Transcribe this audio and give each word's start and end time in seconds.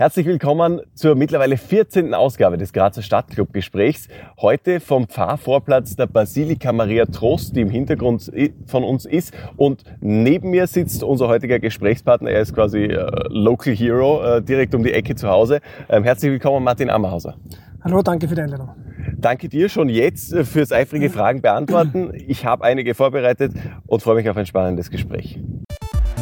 Herzlich 0.00 0.26
willkommen 0.26 0.80
zur 0.94 1.16
mittlerweile 1.16 1.56
14. 1.56 2.14
Ausgabe 2.14 2.56
des 2.56 2.72
Grazer 2.72 3.02
Stadtclub-Gesprächs. 3.02 4.06
Heute 4.40 4.78
vom 4.78 5.08
Pfarrvorplatz 5.08 5.96
der 5.96 6.06
Basilika 6.06 6.70
Maria 6.70 7.06
Trost, 7.06 7.56
die 7.56 7.62
im 7.62 7.70
Hintergrund 7.70 8.30
von 8.66 8.84
uns 8.84 9.06
ist. 9.06 9.34
Und 9.56 9.82
neben 10.00 10.50
mir 10.50 10.68
sitzt 10.68 11.02
unser 11.02 11.26
heutiger 11.26 11.58
Gesprächspartner. 11.58 12.30
Er 12.30 12.42
ist 12.42 12.54
quasi 12.54 12.84
äh, 12.84 13.10
Local 13.28 13.74
Hero, 13.74 14.22
äh, 14.22 14.40
direkt 14.40 14.76
um 14.76 14.84
die 14.84 14.92
Ecke 14.92 15.16
zu 15.16 15.28
Hause. 15.28 15.58
Ähm, 15.88 16.04
herzlich 16.04 16.30
willkommen, 16.30 16.62
Martin 16.62 16.90
Ammerhauser. 16.90 17.34
Hallo, 17.82 18.00
danke 18.00 18.28
für 18.28 18.36
die 18.36 18.42
Einladung. 18.42 18.70
Danke 19.16 19.48
dir 19.48 19.68
schon 19.68 19.88
jetzt 19.88 20.32
äh, 20.32 20.44
fürs 20.44 20.70
eifrige 20.70 21.10
Fragen 21.10 21.42
beantworten. 21.42 22.12
Ich 22.14 22.44
habe 22.44 22.62
einige 22.62 22.94
vorbereitet 22.94 23.52
und 23.88 24.00
freue 24.00 24.14
mich 24.14 24.30
auf 24.30 24.36
ein 24.36 24.46
spannendes 24.46 24.92
Gespräch. 24.92 25.40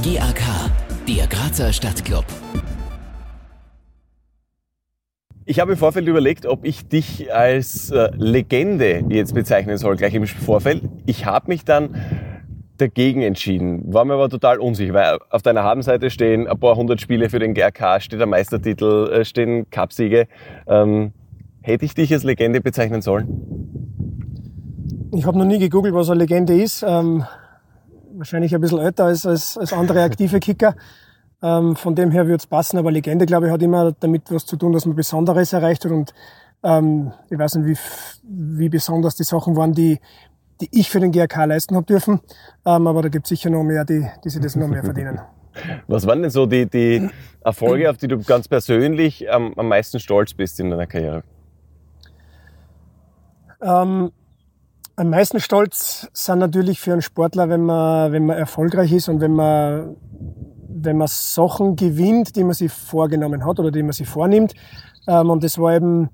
GAK, 0.03 0.71
der 1.07 1.27
Grazer 1.27 1.75
Stadtclub. 1.75 2.25
Ich 5.49 5.61
habe 5.61 5.73
im 5.73 5.79
Vorfeld 5.79 6.09
überlegt, 6.09 6.45
ob 6.45 6.65
ich 6.65 6.89
dich 6.89 7.33
als 7.33 7.93
äh, 7.93 8.11
Legende 8.17 9.05
jetzt 9.09 9.33
bezeichnen 9.33 9.79
soll, 9.79 9.95
gleich 9.95 10.13
im 10.13 10.27
Vorfeld. 10.27 10.83
Ich 11.07 11.25
habe 11.25 11.47
mich 11.47 11.65
dann 11.65 11.95
dagegen 12.79 13.23
entschieden, 13.23 13.95
war 13.95 14.05
mir 14.05 14.15
aber 14.15 14.29
total 14.29 14.59
unsicher, 14.59 14.93
weil 14.93 15.19
auf 15.31 15.43
deiner 15.43 15.63
Habenseite 15.63 16.11
stehen 16.11 16.49
ein 16.49 16.59
paar 16.59 16.75
hundert 16.75 17.01
Spiele 17.01 17.31
für 17.31 17.39
den 17.39 17.55
GRK, 17.55 18.01
steht 18.01 18.19
der 18.19 18.27
Meistertitel, 18.27 19.09
äh, 19.13 19.25
stehen 19.25 19.71
Cupsiege. 19.71 20.27
Ähm, 20.67 21.13
hätte 21.63 21.85
ich 21.85 21.95
dich 21.95 22.13
als 22.13 22.25
Legende 22.25 22.61
bezeichnen 22.61 23.01
sollen? 23.01 23.29
Ich 25.13 25.27
habe 25.27 25.39
noch 25.39 25.45
nie 25.45 25.61
gegoogelt, 25.61 25.95
was 25.95 26.11
eine 26.11 26.19
Legende 26.19 26.61
ist. 26.61 26.85
Ähm, 26.87 27.25
wahrscheinlich 28.15 28.53
ein 28.53 28.61
bisschen 28.61 28.81
älter 28.81 29.05
als, 29.05 29.25
als, 29.25 29.57
als 29.57 29.73
andere 29.73 30.03
aktive 30.03 30.41
Kicker. 30.41 30.75
Ähm, 31.43 31.77
von 31.77 31.95
dem 31.95 32.11
her 32.11 32.27
würde 32.27 32.37
es 32.37 32.47
passen, 32.47 32.79
aber 32.79 32.91
Legende, 32.91 33.27
glaube 33.27 33.47
ich, 33.47 33.53
hat 33.53 33.63
immer 33.63 33.93
damit 33.93 34.31
was 34.31 34.47
zu 34.47 34.57
tun, 34.57 34.73
dass 34.73 34.87
man 34.87 34.97
Besonderes 34.97 35.53
erreicht 35.53 35.85
hat. 35.85 35.93
Und 35.93 36.15
ähm, 36.63 37.13
ich 37.31 37.39
weiß 37.39 37.57
nicht, 37.57 37.81
wie, 38.25 38.63
wie 38.65 38.69
besonders 38.69 39.17
die 39.17 39.25
Sachen 39.25 39.57
waren, 39.57 39.73
die, 39.73 40.01
die 40.61 40.69
ich 40.73 40.91
für 40.91 41.01
den 41.01 41.13
GRK 41.13 41.45
leisten 41.45 41.77
habe 41.77 41.87
dürfen. 41.87 42.21
Ähm, 42.65 42.87
aber 42.87 43.03
da 43.03 43.09
gibt 43.09 43.27
es 43.27 43.29
sicher 43.29 43.51
noch 43.51 43.63
mehr, 43.63 43.85
die, 43.85 44.07
die 44.25 44.31
sich 44.31 44.41
das 44.41 44.57
noch 44.57 44.69
mehr 44.69 44.83
verdienen. 44.83 45.21
Was 45.87 46.07
waren 46.07 46.23
denn 46.23 46.31
so 46.31 46.47
die, 46.47 46.67
die 46.67 47.09
Erfolge, 47.43 47.91
auf 47.91 47.97
die 47.97 48.09
du 48.09 48.19
ganz 48.23 48.49
persönlich 48.49 49.31
am, 49.31 49.55
am 49.57 49.69
meisten 49.69 50.01
stolz 50.01 50.35
bist 50.35 50.61
in 50.61 50.71
deiner 50.71 50.87
Karriere? 50.87 51.23
Ähm, 53.63 54.11
am 54.97 55.11
meisten 55.11 55.41
stolz 55.41 56.09
sind 56.13 56.39
natürlich 56.39 56.81
für 56.81 56.93
einen 56.93 57.03
Sportler, 57.03 57.49
wenn 57.49 57.63
man, 57.63 58.13
wenn 58.13 58.27
man 58.27 58.37
erfolgreich 58.37 58.93
ist 58.93 59.09
und 59.09 59.21
wenn 59.21 59.33
man 59.33 59.97
wenn 60.83 60.97
man 60.97 61.09
Sachen 61.09 61.77
gewinnt, 61.77 62.37
die 62.37 62.45
man 62.45 62.55
sich 62.55 62.73
vorgenommen 62.73 63.45
hat 63.45 63.59
oder 63.59 63.71
die 63.71 63.83
man 63.83 63.93
sich 63.93 64.09
vornimmt. 64.09 64.55
Ähm, 65.07 65.31
und 65.31 65.43
das 65.43 65.59
war 65.59 65.75
eben 65.75 66.11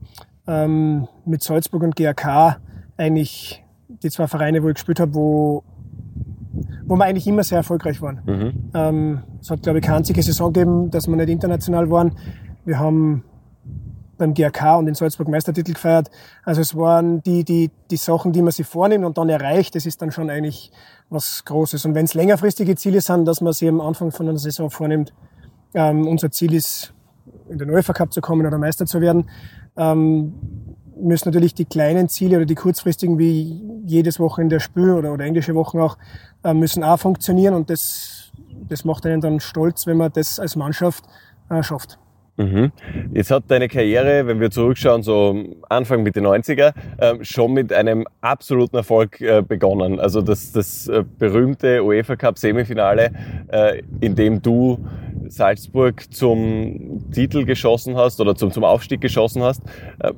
ähm, 0.46 1.08
mit 1.24 1.42
Salzburg 1.42 1.82
und 1.82 1.96
GRK 1.96 2.58
eigentlich 2.96 3.64
die 3.88 4.10
zwei 4.10 4.26
Vereine, 4.26 4.62
wo 4.62 4.68
ich 4.68 4.74
gespielt 4.74 5.00
habe, 5.00 5.14
wo, 5.14 5.64
wo 6.84 6.96
wir 6.96 7.04
eigentlich 7.04 7.26
immer 7.26 7.44
sehr 7.44 7.58
erfolgreich 7.58 8.00
waren. 8.02 8.20
Mhm. 8.24 8.70
Ähm, 8.74 9.22
es 9.40 9.50
hat, 9.50 9.62
glaube 9.62 9.78
ich, 9.78 9.84
keine 9.84 9.98
einzige 9.98 10.22
Saison 10.22 10.52
gegeben, 10.52 10.90
dass 10.90 11.06
wir 11.08 11.16
nicht 11.16 11.28
international 11.28 11.90
waren. 11.90 12.12
Wir 12.64 12.78
haben 12.78 13.24
beim 14.22 14.34
GRK 14.34 14.76
und 14.76 14.86
in 14.86 14.94
Salzburg 14.94 15.28
Meistertitel 15.28 15.72
gefeiert. 15.72 16.10
Also 16.44 16.60
es 16.60 16.76
waren 16.76 17.22
die, 17.22 17.44
die, 17.44 17.70
die 17.90 17.96
Sachen, 17.96 18.32
die 18.32 18.40
man 18.40 18.52
sich 18.52 18.66
vornimmt 18.66 19.04
und 19.04 19.18
dann 19.18 19.28
erreicht, 19.28 19.74
das 19.74 19.84
ist 19.84 20.00
dann 20.00 20.12
schon 20.12 20.30
eigentlich 20.30 20.70
was 21.10 21.44
Großes. 21.44 21.84
Und 21.84 21.94
wenn 21.94 22.04
es 22.04 22.14
längerfristige 22.14 22.76
Ziele 22.76 23.00
sind, 23.00 23.26
dass 23.26 23.40
man 23.40 23.52
sie 23.52 23.68
am 23.68 23.80
Anfang 23.80 24.12
von 24.12 24.28
einer 24.28 24.38
Saison 24.38 24.70
vornimmt, 24.70 25.12
ähm, 25.74 26.06
unser 26.06 26.30
Ziel 26.30 26.54
ist, 26.54 26.94
in 27.48 27.58
den 27.58 27.70
UEFA 27.70 27.92
Cup 27.92 28.12
zu 28.12 28.20
kommen 28.20 28.46
oder 28.46 28.58
Meister 28.58 28.86
zu 28.86 29.00
werden, 29.00 29.28
ähm, 29.76 30.34
müssen 30.96 31.28
natürlich 31.28 31.54
die 31.54 31.64
kleinen 31.64 32.08
Ziele 32.08 32.36
oder 32.36 32.46
die 32.46 32.54
kurzfristigen 32.54 33.18
wie 33.18 33.82
jedes 33.84 34.20
Wochenende 34.20 34.60
Spiel 34.60 34.90
oder, 34.90 35.12
oder 35.12 35.24
englische 35.24 35.54
Wochen 35.54 35.80
auch, 35.80 35.98
äh, 36.44 36.54
müssen 36.54 36.84
auch 36.84 36.98
funktionieren 36.98 37.54
und 37.54 37.70
das, 37.70 38.30
das 38.68 38.84
macht 38.84 39.04
einen 39.06 39.20
dann 39.20 39.40
stolz, 39.40 39.86
wenn 39.86 39.96
man 39.96 40.12
das 40.12 40.38
als 40.38 40.56
Mannschaft 40.56 41.04
äh, 41.50 41.62
schafft. 41.62 41.98
Mhm. 42.36 42.72
Jetzt 43.12 43.30
hat 43.30 43.44
deine 43.48 43.68
Karriere, 43.68 44.26
wenn 44.26 44.40
wir 44.40 44.50
zurückschauen, 44.50 45.02
so 45.02 45.44
Anfang 45.68 46.02
Mitte 46.02 46.20
90er, 46.20 46.72
äh, 46.98 47.24
schon 47.24 47.52
mit 47.52 47.72
einem 47.72 48.06
absoluten 48.20 48.76
Erfolg 48.76 49.20
äh, 49.20 49.42
begonnen. 49.46 50.00
Also 50.00 50.22
das, 50.22 50.52
das 50.52 50.88
äh, 50.88 51.04
berühmte 51.18 51.84
UEFA 51.84 52.16
Cup 52.16 52.38
Semifinale, 52.38 53.12
äh, 53.48 53.82
in 54.00 54.16
dem 54.16 54.40
du 54.40 54.78
Salzburg 55.28 56.12
zum 56.12 57.10
Titel 57.12 57.44
geschossen 57.44 57.96
hast 57.96 58.20
oder 58.20 58.34
zum, 58.34 58.50
zum 58.50 58.64
Aufstieg 58.64 59.02
geschossen 59.02 59.42
hast. 59.42 59.62
Äh, 59.98 60.12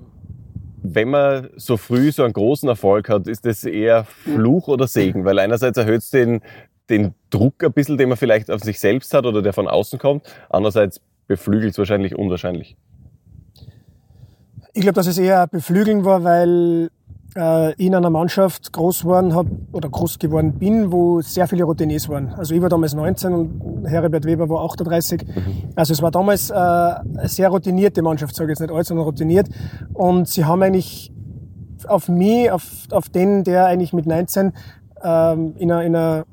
wenn 0.86 1.08
man 1.08 1.48
so 1.56 1.76
früh 1.76 2.12
so 2.12 2.24
einen 2.24 2.34
großen 2.34 2.68
Erfolg 2.68 3.08
hat, 3.08 3.26
ist 3.26 3.46
das 3.46 3.64
eher 3.64 4.04
Fluch 4.04 4.68
oder 4.68 4.86
Segen? 4.86 5.24
Weil 5.24 5.38
einerseits 5.38 5.78
erhöht 5.78 6.02
es 6.02 6.10
den, 6.10 6.42
den 6.90 7.14
Druck 7.30 7.64
ein 7.64 7.72
bisschen, 7.72 7.96
den 7.96 8.10
man 8.10 8.18
vielleicht 8.18 8.50
auf 8.50 8.60
sich 8.60 8.78
selbst 8.78 9.14
hat 9.14 9.24
oder 9.24 9.40
der 9.40 9.54
von 9.54 9.66
außen 9.66 9.98
kommt. 9.98 10.26
Andererseits 10.50 11.00
beflügelt 11.26 11.72
es 11.72 11.78
wahrscheinlich 11.78 12.16
unwahrscheinlich. 12.16 12.76
Ich 14.72 14.82
glaube, 14.82 14.94
dass 14.94 15.06
es 15.06 15.18
eher 15.18 15.46
beflügeln 15.46 16.04
war, 16.04 16.24
weil 16.24 16.90
äh, 17.36 17.72
ich 17.72 17.86
in 17.86 17.94
einer 17.94 18.10
Mannschaft 18.10 18.72
groß 18.72 19.02
geworden 19.02 19.34
hab 19.34 19.46
oder 19.72 19.88
groß 19.88 20.18
geworden 20.18 20.58
bin, 20.58 20.90
wo 20.90 21.20
sehr 21.20 21.46
viele 21.46 21.64
Routiniers 21.64 22.08
waren. 22.08 22.34
Also 22.34 22.54
ich 22.54 22.62
war 22.62 22.68
damals 22.68 22.94
19 22.94 23.32
und 23.32 23.86
Herbert 23.86 24.24
Weber 24.24 24.48
war 24.48 24.64
38. 24.64 25.26
Mhm. 25.26 25.32
Also 25.74 25.92
es 25.92 26.02
war 26.02 26.10
damals 26.10 26.50
äh, 26.50 26.54
eine 26.54 27.28
sehr 27.28 27.48
routinierte 27.48 28.02
Mannschaft, 28.02 28.34
sage 28.34 28.52
ich 28.52 28.58
jetzt 28.58 28.66
nicht 28.66 28.76
alt, 28.76 28.86
sondern 28.86 29.06
routiniert. 29.06 29.48
Und 29.92 30.28
sie 30.28 30.44
haben 30.44 30.62
eigentlich 30.62 31.12
auf 31.86 32.08
mich, 32.08 32.50
auf, 32.50 32.64
auf 32.90 33.08
den, 33.08 33.44
der 33.44 33.66
eigentlich 33.66 33.92
mit 33.92 34.06
19 34.06 34.52
ähm, 35.02 35.54
in, 35.56 35.70
ein 35.70 35.94
in, 35.94 36.24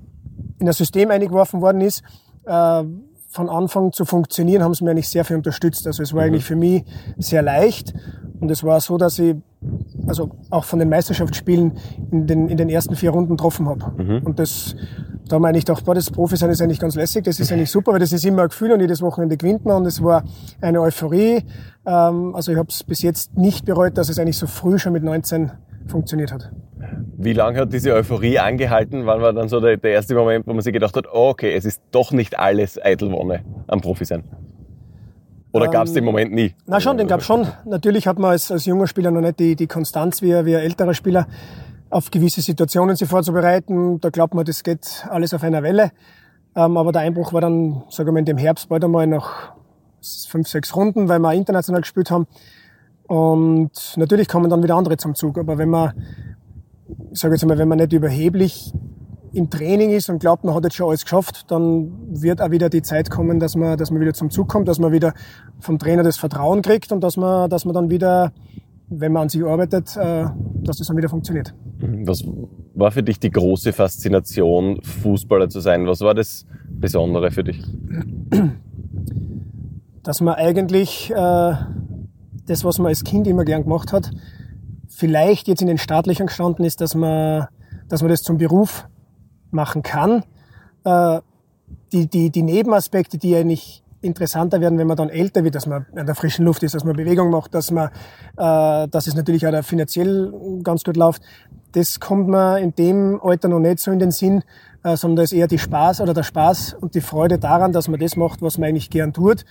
in 0.59 0.71
System 0.71 1.11
eingeworfen 1.11 1.61
worden 1.61 1.81
ist, 1.81 2.03
äh, 2.45 2.83
von 3.31 3.49
Anfang 3.49 3.93
zu 3.93 4.03
funktionieren, 4.03 4.61
haben 4.61 4.73
sie 4.73 4.83
mir 4.83 4.91
eigentlich 4.91 5.09
sehr 5.09 5.23
viel 5.23 5.37
unterstützt. 5.37 5.87
Also 5.87 6.03
es 6.03 6.13
war 6.13 6.21
mhm. 6.21 6.27
eigentlich 6.27 6.45
für 6.45 6.57
mich 6.57 6.83
sehr 7.17 7.41
leicht. 7.41 7.93
Und 8.41 8.51
es 8.51 8.63
war 8.63 8.81
so, 8.81 8.97
dass 8.97 9.17
ich 9.19 9.35
also 10.07 10.31
auch 10.49 10.65
von 10.65 10.79
den 10.79 10.89
Meisterschaftsspielen 10.89 11.77
in 12.11 12.27
den, 12.27 12.49
in 12.49 12.57
den 12.57 12.69
ersten 12.69 12.95
vier 12.95 13.11
Runden 13.11 13.37
getroffen 13.37 13.69
habe. 13.69 14.03
Mhm. 14.03 14.23
Und 14.23 14.39
das, 14.39 14.75
da 15.27 15.39
meine 15.39 15.57
ich 15.57 15.65
gedacht, 15.65 15.85
boah, 15.85 15.95
das 15.95 16.09
Profi 16.09 16.35
sein 16.35 16.49
ist 16.49 16.61
eigentlich 16.61 16.79
ganz 16.79 16.95
lässig, 16.95 17.23
das 17.23 17.39
ist 17.39 17.51
eigentlich 17.51 17.71
super, 17.71 17.93
weil 17.93 17.99
das 17.99 18.11
ist 18.11 18.25
immer 18.25 18.41
ein 18.43 18.49
Gefühl 18.49 18.71
und 18.71 18.81
jedes 18.81 19.01
Wochenende 19.01 19.37
gewinnt 19.37 19.63
man 19.63 19.77
und 19.77 19.85
es 19.85 20.03
war 20.03 20.23
eine 20.59 20.81
Euphorie. 20.81 21.43
Ähm, 21.85 22.35
also 22.35 22.51
ich 22.51 22.57
habe 22.57 22.69
es 22.69 22.83
bis 22.83 23.01
jetzt 23.01 23.37
nicht 23.37 23.65
bereut, 23.65 23.97
dass 23.97 24.09
es 24.09 24.19
eigentlich 24.19 24.37
so 24.37 24.47
früh 24.47 24.77
schon 24.77 24.91
mit 24.91 25.03
19 25.03 25.51
funktioniert 25.87 26.31
hat. 26.31 26.51
Wie 27.17 27.33
lange 27.33 27.59
hat 27.59 27.73
diese 27.73 27.93
Euphorie 27.93 28.39
angehalten? 28.39 29.05
Wann 29.05 29.21
war 29.21 29.33
dann 29.33 29.49
so 29.49 29.59
der, 29.59 29.77
der 29.77 29.91
erste 29.91 30.15
Moment, 30.15 30.47
wo 30.47 30.53
man 30.53 30.61
sich 30.61 30.73
gedacht 30.73 30.95
hat, 30.95 31.05
oh, 31.11 31.29
okay, 31.29 31.53
es 31.53 31.65
ist 31.65 31.81
doch 31.91 32.11
nicht 32.11 32.39
alles 32.39 32.83
Eitelwonne 32.83 33.41
am 33.67 33.81
Profi 33.81 34.05
sein? 34.05 34.23
Oder 35.53 35.67
gab 35.67 35.85
es 35.85 35.93
den 35.93 36.03
ähm, 36.03 36.05
Moment 36.05 36.33
nie? 36.33 36.55
Na 36.65 36.79
schon, 36.79 36.97
den 36.97 37.07
gab 37.07 37.23
schon. 37.23 37.47
Natürlich 37.65 38.07
hat 38.07 38.17
man 38.17 38.31
als, 38.31 38.51
als 38.51 38.65
junger 38.65 38.87
Spieler 38.87 39.11
noch 39.11 39.21
nicht 39.21 39.39
die, 39.39 39.55
die 39.55 39.67
Konstanz 39.67 40.21
wie, 40.21 40.45
wie 40.45 40.55
ein 40.55 40.63
älterer 40.63 40.93
Spieler, 40.93 41.27
auf 41.89 42.09
gewisse 42.09 42.41
Situationen 42.41 42.95
sich 42.95 43.09
vorzubereiten. 43.09 43.99
Da 43.99 44.09
glaubt 44.09 44.33
man, 44.33 44.45
das 44.45 44.63
geht 44.63 45.05
alles 45.09 45.33
auf 45.33 45.43
einer 45.43 45.61
Welle. 45.61 45.91
Ähm, 46.55 46.77
aber 46.77 46.91
der 46.91 47.01
Einbruch 47.01 47.33
war 47.33 47.41
dann, 47.41 47.83
sagen 47.89 48.07
wir 48.07 48.13
mal, 48.13 48.19
in 48.19 48.25
dem 48.25 48.37
Herbst 48.37 48.69
bald 48.69 48.83
einmal 48.83 49.07
nach 49.07 49.53
fünf, 50.27 50.47
sechs 50.47 50.75
Runden, 50.75 51.09
weil 51.09 51.19
wir 51.19 51.33
international 51.33 51.81
gespielt 51.81 52.11
haben. 52.11 52.27
Und 53.11 53.71
natürlich 53.97 54.29
kommen 54.29 54.49
dann 54.49 54.63
wieder 54.63 54.77
andere 54.77 54.95
zum 54.95 55.15
Zug. 55.15 55.37
Aber 55.37 55.57
wenn 55.57 55.69
man, 55.69 55.91
ich 57.11 57.19
sage 57.19 57.33
jetzt 57.33 57.45
mal, 57.45 57.57
wenn 57.57 57.67
man 57.67 57.77
nicht 57.77 57.91
überheblich 57.91 58.73
im 59.33 59.49
Training 59.49 59.89
ist 59.89 60.09
und 60.09 60.19
glaubt, 60.19 60.45
man 60.45 60.55
hat 60.55 60.63
jetzt 60.63 60.77
schon 60.77 60.87
alles 60.87 61.03
geschafft, 61.03 61.51
dann 61.51 61.91
wird 62.09 62.41
auch 62.41 62.51
wieder 62.51 62.69
die 62.69 62.81
Zeit 62.81 63.09
kommen, 63.09 63.41
dass 63.41 63.57
man, 63.57 63.77
dass 63.77 63.91
man 63.91 63.99
wieder 63.99 64.13
zum 64.13 64.29
Zug 64.29 64.47
kommt, 64.47 64.69
dass 64.69 64.79
man 64.79 64.93
wieder 64.93 65.13
vom 65.59 65.77
Trainer 65.77 66.03
das 66.03 66.15
Vertrauen 66.15 66.61
kriegt 66.61 66.93
und 66.93 67.01
dass 67.01 67.17
man, 67.17 67.49
dass 67.49 67.65
man 67.65 67.75
dann 67.75 67.89
wieder, 67.89 68.31
wenn 68.87 69.11
man 69.11 69.23
an 69.23 69.29
sich 69.29 69.43
arbeitet, 69.43 69.97
äh, 69.97 70.27
dass 70.63 70.77
das 70.77 70.87
dann 70.87 70.95
wieder 70.95 71.09
funktioniert. 71.09 71.53
Was 72.05 72.23
war 72.75 72.91
für 72.91 73.03
dich 73.03 73.19
die 73.19 73.31
große 73.31 73.73
Faszination, 73.73 74.81
Fußballer 74.83 75.49
zu 75.49 75.59
sein? 75.59 75.85
Was 75.85 75.99
war 75.99 76.13
das 76.13 76.45
Besondere 76.69 77.31
für 77.31 77.43
dich? 77.43 77.61
Dass 80.01 80.21
man 80.21 80.35
eigentlich 80.35 81.11
äh, 81.13 81.53
das, 82.51 82.63
was 82.63 82.77
man 82.77 82.87
als 82.87 83.03
Kind 83.03 83.27
immer 83.27 83.45
gern 83.45 83.63
gemacht 83.63 83.93
hat, 83.93 84.11
vielleicht 84.89 85.47
jetzt 85.47 85.61
in 85.61 85.67
den 85.67 85.77
Staatlichen 85.77 86.27
gestanden 86.27 86.65
ist, 86.65 86.81
dass 86.81 86.95
man, 86.95 87.47
dass 87.87 88.01
man 88.01 88.09
das 88.09 88.21
zum 88.21 88.37
Beruf 88.37 88.87
machen 89.49 89.83
kann. 89.83 90.23
Äh, 90.83 91.21
die, 91.93 92.07
die, 92.07 92.29
die 92.29 92.43
Nebenaspekte, 92.43 93.17
die 93.17 93.35
eigentlich 93.35 93.83
interessanter 94.01 94.61
werden, 94.61 94.77
wenn 94.77 94.87
man 94.87 94.97
dann 94.97 95.09
älter 95.09 95.43
wird, 95.43 95.55
dass 95.55 95.67
man 95.67 95.85
in 95.95 96.05
der 96.05 96.15
frischen 96.15 96.45
Luft 96.45 96.63
ist, 96.63 96.73
dass 96.73 96.83
man 96.83 96.95
Bewegung 96.95 97.29
macht, 97.29 97.53
dass 97.53 97.71
man, 97.71 97.89
äh, 98.37 98.87
dass 98.87 99.07
es 99.07 99.15
natürlich 99.15 99.45
auch 99.47 99.63
finanziell 99.63 100.33
ganz 100.63 100.83
gut 100.83 100.97
läuft. 100.97 101.21
Das 101.73 101.99
kommt 101.99 102.27
mir 102.27 102.59
in 102.59 102.75
dem 102.75 103.19
Alter 103.23 103.47
noch 103.47 103.59
nicht 103.59 103.79
so 103.79 103.91
in 103.91 103.99
den 103.99 104.11
Sinn, 104.11 104.43
äh, 104.83 104.97
sondern 104.97 105.17
da 105.17 105.23
ist 105.23 105.33
eher 105.33 105.47
die 105.47 105.59
Spaß 105.59 106.01
oder 106.01 106.13
der 106.13 106.23
Spaß 106.23 106.75
und 106.81 106.95
die 106.95 107.01
Freude 107.01 107.37
daran, 107.37 107.71
dass 107.71 107.87
man 107.87 107.99
das 107.99 108.15
macht, 108.15 108.41
was 108.41 108.57
man 108.57 108.69
eigentlich 108.69 108.89
gern 108.89 109.13
tut. 109.13 109.45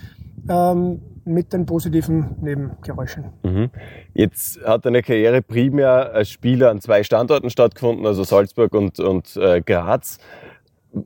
Ähm, 0.49 1.01
mit 1.25 1.53
den 1.53 1.67
positiven 1.67 2.37
Nebengeräuschen. 2.41 3.25
Mhm. 3.43 3.71
Jetzt 4.15 4.61
hat 4.65 4.85
deine 4.85 5.03
Karriere 5.03 5.43
primär 5.43 6.13
als 6.13 6.31
Spieler 6.31 6.71
an 6.71 6.81
zwei 6.81 7.03
Standorten 7.03 7.51
stattgefunden, 7.51 8.07
also 8.07 8.25
Salzburg 8.25 8.75
und, 8.75 8.99
und 9.01 9.37
äh, 9.37 9.61
Graz. 9.61 10.19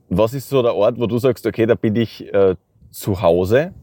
Was 0.09 0.33
ist 0.33 0.49
so 0.49 0.61
der 0.61 0.75
Ort, 0.75 0.99
wo 0.99 1.05
du 1.07 1.17
sagst, 1.17 1.45
okay, 1.45 1.65
da 1.65 1.75
bin 1.75 1.95
ich 1.95 2.33
äh, 2.33 2.55
zu 2.89 3.21
Hause? 3.21 3.73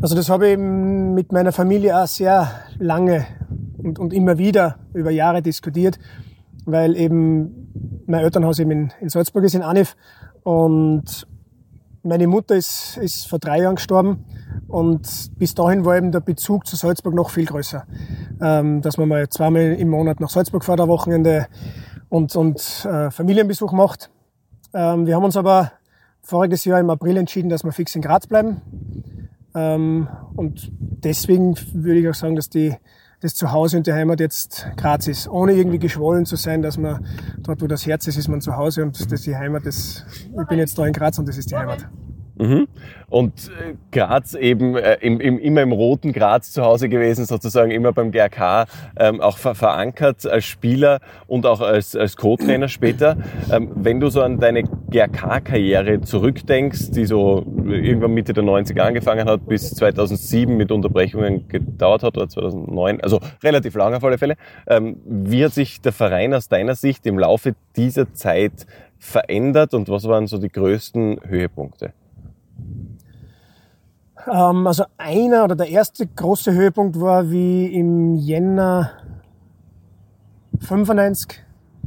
Also 0.00 0.16
das 0.16 0.28
habe 0.28 0.48
ich 0.48 0.58
mit 0.58 1.32
meiner 1.32 1.52
Familie 1.52 2.00
auch 2.00 2.06
sehr 2.06 2.50
lange 2.78 3.26
und, 3.78 3.98
und 3.98 4.12
immer 4.12 4.38
wieder 4.38 4.78
über 4.94 5.10
Jahre 5.10 5.42
diskutiert, 5.42 5.98
weil 6.64 6.96
eben 6.96 8.04
mein 8.06 8.20
Elternhaus 8.20 8.58
eben 8.58 8.70
in, 8.70 8.92
in 9.00 9.08
Salzburg 9.08 9.44
ist, 9.44 9.54
in 9.54 9.62
Anif. 9.62 9.96
Und 10.42 11.26
meine 12.02 12.26
Mutter 12.26 12.56
ist, 12.56 12.96
ist 12.98 13.28
vor 13.28 13.38
drei 13.38 13.62
Jahren 13.62 13.76
gestorben 13.76 14.24
und 14.68 15.30
bis 15.38 15.54
dahin 15.54 15.84
war 15.84 15.96
eben 15.96 16.12
der 16.12 16.20
Bezug 16.20 16.66
zu 16.66 16.76
Salzburg 16.76 17.14
noch 17.14 17.30
viel 17.30 17.46
größer. 17.46 17.86
Ähm, 18.40 18.82
dass 18.82 18.98
man 18.98 19.08
mal 19.08 19.28
zweimal 19.28 19.74
im 19.74 19.88
Monat 19.88 20.20
nach 20.20 20.30
Salzburg 20.30 20.64
fährt, 20.64 20.80
am 20.80 20.88
Wochenende 20.88 21.46
und, 22.08 22.34
und 22.36 22.84
äh, 22.84 23.10
Familienbesuch 23.10 23.72
macht. 23.72 24.10
Ähm, 24.74 25.06
wir 25.06 25.16
haben 25.16 25.24
uns 25.24 25.36
aber 25.36 25.72
voriges 26.20 26.64
Jahr 26.64 26.80
im 26.80 26.90
April 26.90 27.16
entschieden, 27.16 27.48
dass 27.48 27.64
wir 27.64 27.72
fix 27.72 27.94
in 27.94 28.02
Graz 28.02 28.26
bleiben. 28.26 28.60
Ähm, 29.54 30.08
und 30.34 30.72
deswegen 30.78 31.56
würde 31.72 32.00
ich 32.00 32.08
auch 32.08 32.14
sagen, 32.14 32.36
dass 32.36 32.48
die, 32.48 32.74
das 33.22 33.36
Zuhause 33.36 33.76
und 33.76 33.86
die 33.86 33.92
Heimat 33.92 34.18
jetzt 34.18 34.66
Graz 34.76 35.06
ist. 35.06 35.28
Ohne 35.28 35.52
irgendwie 35.52 35.78
geschwollen 35.78 36.26
zu 36.26 36.36
sein, 36.36 36.60
dass 36.60 36.76
man 36.76 37.06
dort, 37.38 37.62
wo 37.62 37.68
das 37.68 37.86
Herz 37.86 38.06
ist, 38.08 38.16
ist 38.16 38.28
man 38.28 38.40
zu 38.40 38.56
Hause 38.56 38.82
und 38.82 39.00
das 39.00 39.10
ist 39.12 39.26
die 39.26 39.36
Heimat. 39.36 39.64
Das, 39.64 40.04
ich 40.24 40.48
bin 40.48 40.58
jetzt 40.58 40.76
da 40.76 40.86
in 40.86 40.92
Graz 40.92 41.18
und 41.18 41.28
das 41.28 41.38
ist 41.38 41.50
die 41.50 41.56
Heimat. 41.56 41.88
Mhm. 42.42 42.66
Und 43.08 43.50
äh, 43.50 43.74
Graz 43.92 44.34
eben 44.34 44.74
äh, 44.74 44.96
im, 45.00 45.20
im, 45.20 45.38
immer 45.38 45.62
im 45.62 45.70
roten 45.70 46.12
Graz 46.12 46.50
zu 46.50 46.62
Hause 46.62 46.88
gewesen, 46.88 47.24
sozusagen 47.24 47.70
immer 47.70 47.92
beim 47.92 48.10
GRK, 48.10 48.66
ähm, 48.98 49.20
auch 49.20 49.38
ver 49.38 49.54
verankert 49.54 50.26
als 50.26 50.46
Spieler 50.46 50.98
und 51.26 51.46
auch 51.46 51.60
als, 51.60 51.94
als 51.94 52.16
Co-Trainer 52.16 52.68
später. 52.68 53.16
Ähm, 53.52 53.70
wenn 53.74 54.00
du 54.00 54.08
so 54.08 54.22
an 54.22 54.40
deine 54.40 54.64
GRK-Karriere 54.64 56.00
zurückdenkst, 56.00 56.90
die 56.90 57.04
so 57.04 57.46
irgendwann 57.66 58.12
Mitte 58.12 58.32
der 58.32 58.44
90er 58.44 58.80
angefangen 58.80 59.28
hat, 59.28 59.46
bis 59.46 59.74
2007 59.74 60.56
mit 60.56 60.72
Unterbrechungen 60.72 61.46
gedauert 61.48 62.02
hat, 62.02 62.16
oder 62.16 62.28
2009, 62.28 63.02
also 63.02 63.20
relativ 63.44 63.74
lange 63.76 63.98
auf 63.98 64.04
alle 64.04 64.18
Fälle. 64.18 64.36
Ähm, 64.66 64.96
wie 65.04 65.44
hat 65.44 65.52
sich 65.52 65.80
der 65.80 65.92
Verein 65.92 66.34
aus 66.34 66.48
deiner 66.48 66.74
Sicht 66.74 67.06
im 67.06 67.18
Laufe 67.18 67.54
dieser 67.76 68.14
Zeit 68.14 68.66
verändert 68.98 69.74
und 69.74 69.88
was 69.88 70.04
waren 70.04 70.26
so 70.26 70.38
die 70.38 70.48
größten 70.48 71.20
Höhepunkte? 71.26 71.92
Ähm, 74.30 74.66
also 74.66 74.84
einer 74.98 75.44
oder 75.44 75.56
der 75.56 75.68
erste 75.68 76.06
große 76.06 76.52
Höhepunkt 76.52 77.00
war, 77.00 77.30
wie 77.30 77.66
im 77.66 78.14
Jänner 78.16 78.90
95 80.60 81.42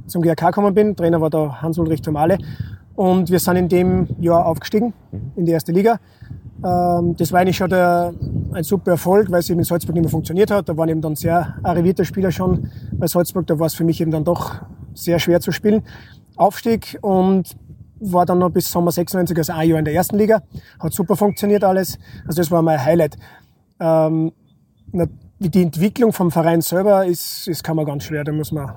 zum 0.08 0.22
GRK 0.22 0.48
gekommen 0.48 0.74
bin. 0.74 0.96
Trainer 0.96 1.22
war 1.22 1.30
da 1.30 1.62
Hans-Ulrich 1.62 2.02
Tomale. 2.02 2.38
Und 2.96 3.30
wir 3.30 3.40
sind 3.40 3.58
in 3.58 3.70
dem 3.70 4.08
Jahr 4.20 4.46
aufgestiegen 4.46 4.94
in 5.36 5.46
die 5.46 5.52
erste 5.52 5.72
Liga. 5.72 6.00
Ähm, 6.64 7.16
das 7.18 7.32
war 7.32 7.42
eigentlich 7.42 7.58
schon 7.58 7.70
der, 7.70 8.14
ein 8.54 8.64
super 8.64 8.92
Erfolg, 8.92 9.30
weil 9.30 9.40
es 9.40 9.50
eben 9.50 9.60
in 9.60 9.66
Salzburg 9.66 9.96
nicht 9.96 10.04
mehr 10.04 10.12
funktioniert 10.12 10.52
hat. 10.52 10.70
Da 10.70 10.78
waren 10.78 10.90
eben 10.90 11.02
dann 11.02 11.16
sehr 11.16 11.56
arrivierte 11.64 12.06
Spieler 12.06 12.32
schon 12.32 12.70
bei 12.94 13.08
Salzburg. 13.08 13.48
Da 13.48 13.60
war 13.60 13.68
es 13.68 13.74
für 13.74 13.84
mich 13.84 14.00
eben 14.02 14.12
dann 14.12 14.24
doch 14.24 14.62
sehr 14.94 15.20
schwer 15.20 15.42
zu 15.42 15.52
spielen. 15.52 15.84
Aufstieg 16.38 16.98
und 17.02 17.56
war 18.12 18.26
dann 18.26 18.40
noch 18.40 18.50
bis 18.50 18.72
Sommer 18.72 18.92
96, 18.92 19.38
also 19.38 19.54
ein 19.54 19.70
Jahr 19.70 19.80
in 19.80 19.86
der 19.86 19.94
ersten 19.94 20.18
Liga. 20.18 20.42
Hat 20.80 20.94
super 20.94 21.16
funktioniert 21.16 21.64
alles. 21.64 21.98
Also 22.28 22.42
das 22.42 22.52
war 22.52 22.62
mein 22.62 22.84
Highlight. 22.84 23.18
Ähm, 23.80 24.32
die 25.40 25.62
Entwicklung 25.62 26.14
vom 26.14 26.32
Verein 26.32 26.62
selber 26.62 27.06
ist, 27.06 27.48
ist 27.48 27.64
kann 27.64 27.76
man 27.76 27.86
ganz 27.86 28.04
schwer. 28.06 28.24
Da 28.24 28.32
muss 28.32 28.52
man, 28.52 28.74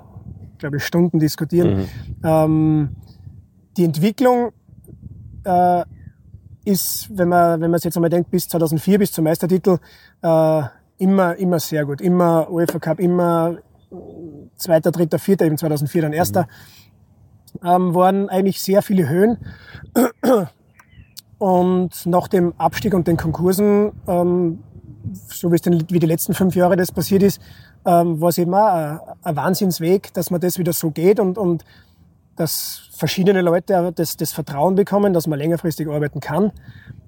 glaube 0.59 0.79
ich, 0.79 0.85
Stunden 0.85 1.19
diskutieren. 1.19 1.79
Mhm. 1.79 1.87
Ähm, 2.25 2.89
die 3.77 3.85
Entwicklung 3.85 4.51
äh, 5.45 5.85
ist, 6.65 7.09
wenn 7.17 7.29
man, 7.29 7.61
wenn 7.61 7.71
man 7.71 7.81
jetzt 7.81 7.97
einmal 7.97 8.11
denkt, 8.11 8.31
bis 8.31 8.49
2004, 8.49 8.99
bis 8.99 9.13
zum 9.13 9.25
Meistertitel, 9.25 9.79
äh, 10.23 10.63
immer, 10.99 11.37
immer 11.37 11.61
sehr 11.61 11.85
gut. 11.87 12.01
Immer 12.01 12.51
UEFA 12.51 12.79
Cup, 12.81 12.99
immer 12.99 13.59
zweiter, 14.57 14.91
dritter, 14.91 15.19
vierter, 15.19 15.47
eben 15.47 15.57
2004 15.57 16.03
dann 16.03 16.13
erster. 16.13 16.43
Mhm 16.43 16.88
ähm, 17.65 17.95
waren 17.95 18.29
eigentlich 18.29 18.61
sehr 18.61 18.83
viele 18.83 19.09
Höhen. 19.09 19.39
Und 21.39 22.05
nach 22.07 22.29
dem 22.29 22.53
Abstieg 22.59 22.95
und 22.95 23.07
den 23.07 23.17
Konkursen, 23.17 23.93
ähm, 24.09 24.59
so 25.29 25.51
wie, 25.51 25.55
es 25.55 25.63
denn, 25.63 25.85
wie 25.89 26.01
die 26.01 26.07
letzten 26.07 26.35
fünf 26.35 26.57
Jahre 26.57 26.77
das 26.77 26.91
passiert 26.91 27.23
ist, 27.23 27.41
ähm, 27.87 28.21
war 28.21 28.31
es 28.31 28.39
eben 28.39 28.53
auch 28.55 28.67
ein, 28.67 28.99
ein 29.23 29.37
Wahnsinnsweg, 29.37 30.13
dass 30.15 30.31
man 30.31 30.41
das 30.41 30.59
wieder 30.59 30.73
so 30.73 30.91
geht 30.91 31.21
und, 31.21 31.39
und 31.39 31.65
dass 32.35 32.89
verschiedene 32.93 33.41
Leute 33.41 33.93
das, 33.95 34.17
das 34.17 34.33
Vertrauen 34.33 34.75
bekommen, 34.75 35.13
dass 35.13 35.27
man 35.27 35.39
längerfristig 35.39 35.89
arbeiten 35.89 36.21
kann. 36.21 36.53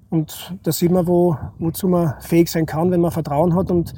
Und 0.09 0.53
da 0.63 0.71
sieht 0.71 0.91
man, 0.91 1.07
wo, 1.07 1.37
wozu 1.59 1.87
man 1.87 2.15
fähig 2.19 2.49
sein 2.49 2.65
kann, 2.65 2.91
wenn 2.91 2.99
man 3.01 3.11
Vertrauen 3.11 3.55
hat. 3.55 3.71
Und 3.71 3.93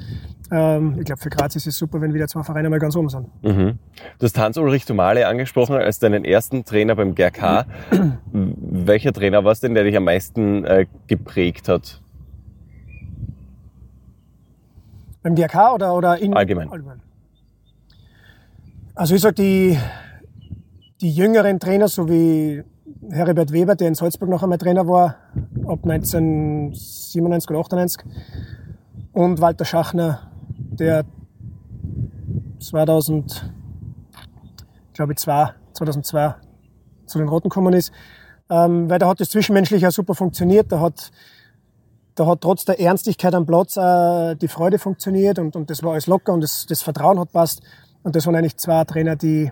ähm, 0.50 0.96
ich 0.98 1.04
glaube, 1.04 1.20
für 1.20 1.30
Graz 1.30 1.56
ist 1.56 1.66
es 1.66 1.76
super, 1.76 2.00
wenn 2.00 2.12
wieder 2.12 2.28
zwei 2.28 2.42
Vereine 2.42 2.68
mal 2.68 2.78
ganz 2.78 2.94
oben 2.96 3.08
sind. 3.08 3.26
Mhm. 3.42 3.78
Du 4.18 4.24
hast 4.24 4.38
Hans-Ulrich 4.38 4.84
Thomale 4.84 5.26
angesprochen 5.26 5.76
als 5.76 5.98
deinen 5.98 6.24
ersten 6.24 6.64
Trainer 6.64 6.94
beim 6.94 7.14
GRK. 7.14 7.66
Welcher 8.32 9.12
Trainer 9.12 9.44
war 9.44 9.52
es 9.52 9.60
denn, 9.60 9.74
der 9.74 9.84
dich 9.84 9.96
am 9.96 10.04
meisten 10.04 10.64
äh, 10.64 10.86
geprägt 11.06 11.68
hat? 11.68 12.00
Beim 15.22 15.34
GRK 15.34 15.74
oder, 15.74 15.94
oder 15.94 16.18
in 16.18 16.34
allgemein? 16.34 16.70
allgemein. 16.70 17.00
Also 18.94 19.14
ich 19.14 19.22
sage, 19.22 19.34
die, 19.34 19.78
die 21.00 21.10
jüngeren 21.10 21.58
Trainer, 21.58 21.88
so 21.88 22.08
wie 22.08 22.62
Heribert 23.10 23.50
Weber, 23.50 23.74
der 23.74 23.88
in 23.88 23.94
Salzburg 23.94 24.28
noch 24.28 24.42
einmal 24.42 24.58
Trainer 24.58 24.86
war, 24.86 25.16
ab 25.66 25.80
1997 25.82 27.50
oder 27.50 27.60
98. 27.60 28.04
Und 29.12 29.40
Walter 29.40 29.64
Schachner, 29.64 30.30
der 30.80 31.04
2000, 32.60 33.52
glaube 34.92 35.12
ich, 35.12 35.18
2002 35.18 36.34
zu 37.06 37.18
den 37.18 37.28
Roten 37.28 37.48
gekommen 37.48 37.74
ist. 37.74 37.92
Ähm, 38.50 38.90
weil 38.90 38.98
da 38.98 39.08
hat 39.08 39.20
das 39.20 39.30
Zwischenmenschliche 39.30 39.88
auch 39.88 39.92
super 39.92 40.14
funktioniert. 40.14 40.70
Da 40.70 40.80
hat, 40.80 41.10
da 42.14 42.26
hat 42.26 42.40
trotz 42.40 42.64
der 42.64 42.78
Ernstigkeit 42.78 43.34
am 43.34 43.46
Platz 43.46 43.76
äh, 43.76 44.36
die 44.36 44.48
Freude 44.48 44.78
funktioniert 44.78 45.38
und, 45.38 45.56
und 45.56 45.70
das 45.70 45.82
war 45.82 45.92
alles 45.92 46.06
locker 46.06 46.32
und 46.32 46.42
das, 46.42 46.66
das 46.66 46.82
Vertrauen 46.82 47.18
hat 47.18 47.32
passt. 47.32 47.62
Und 48.02 48.14
das 48.16 48.26
waren 48.26 48.36
eigentlich 48.36 48.56
zwei 48.56 48.84
Trainer, 48.84 49.16
die 49.16 49.50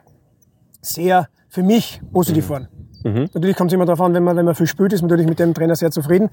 sehr 0.82 1.28
für 1.48 1.62
mich 1.62 2.02
positiv 2.12 2.48
mhm. 2.48 2.52
waren. 2.52 2.68
Mhm. 3.04 3.28
Natürlich 3.34 3.56
kommt 3.56 3.70
es 3.70 3.74
immer 3.74 3.86
darauf 3.86 4.00
an, 4.00 4.14
wenn 4.14 4.22
man, 4.22 4.36
wenn 4.36 4.44
man 4.44 4.54
viel 4.54 4.66
spielt, 4.66 4.92
ist 4.92 5.02
man 5.02 5.08
natürlich 5.08 5.28
mit 5.28 5.38
dem 5.38 5.54
Trainer 5.54 5.76
sehr 5.76 5.90
zufrieden. 5.90 6.30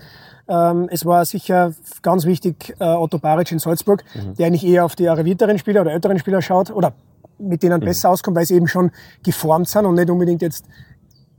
Ähm, 0.47 0.87
es 0.91 1.05
war 1.05 1.25
sicher 1.25 1.73
ganz 2.01 2.25
wichtig 2.25 2.75
äh, 2.79 2.83
Otto 2.83 3.19
Baric 3.19 3.51
in 3.51 3.59
Salzburg, 3.59 4.03
mhm. 4.13 4.35
der 4.35 4.47
eigentlich 4.47 4.65
eher 4.65 4.85
auf 4.85 4.95
die 4.95 5.09
arrivierteren 5.09 5.57
Spieler 5.57 5.81
oder 5.81 5.91
älteren 5.91 6.19
Spieler 6.19 6.41
schaut 6.41 6.71
oder 6.71 6.93
mit 7.37 7.63
denen 7.63 7.79
mhm. 7.79 7.85
besser 7.85 8.09
auskommt, 8.09 8.37
weil 8.37 8.45
sie 8.45 8.55
eben 8.55 8.67
schon 8.67 8.91
geformt 9.23 9.67
sind 9.67 9.85
und 9.85 9.95
nicht 9.95 10.09
unbedingt 10.09 10.41
jetzt 10.41 10.65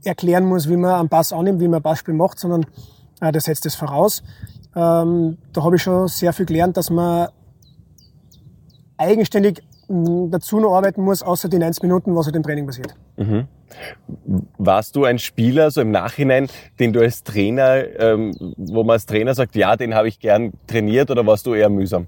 erklären 0.03 0.45
muss, 0.45 0.67
wie 0.67 0.77
man 0.77 0.95
einen 0.95 1.09
Pass 1.09 1.31
annimmt, 1.31 1.59
wie 1.59 1.67
man 1.67 1.79
ein 1.79 1.83
Passspiel 1.83 2.13
macht, 2.13 2.39
sondern 2.39 2.65
äh, 3.21 3.31
der 3.31 3.41
setzt 3.41 3.65
es 3.65 3.75
voraus. 3.75 4.23
Ähm, 4.75 5.37
da 5.53 5.63
habe 5.63 5.75
ich 5.75 5.83
schon 5.83 6.07
sehr 6.07 6.33
viel 6.33 6.45
gelernt, 6.45 6.77
dass 6.77 6.89
man 6.89 7.27
eigenständig 8.97 9.63
dazu 9.87 10.59
noch 10.59 10.75
arbeiten 10.75 11.03
muss, 11.03 11.21
außer 11.21 11.49
den 11.49 11.63
1 11.63 11.81
Minuten, 11.81 12.15
was 12.15 12.25
halt 12.25 12.35
im 12.35 12.43
Training 12.43 12.65
passiert. 12.65 12.95
Mhm. 13.17 13.47
Warst 14.57 14.95
du 14.95 15.05
ein 15.05 15.19
Spieler, 15.19 15.71
so 15.71 15.81
im 15.81 15.91
Nachhinein, 15.91 16.47
den 16.79 16.93
du 16.93 17.01
als 17.01 17.23
Trainer, 17.23 17.83
ähm, 17.99 18.33
wo 18.57 18.83
man 18.83 18.93
als 18.93 19.05
Trainer 19.05 19.33
sagt, 19.33 19.55
ja, 19.55 19.75
den 19.75 19.95
habe 19.95 20.07
ich 20.07 20.19
gern 20.19 20.53
trainiert, 20.67 21.11
oder 21.11 21.25
warst 21.25 21.45
du 21.45 21.53
eher 21.53 21.69
mühsam? 21.69 22.07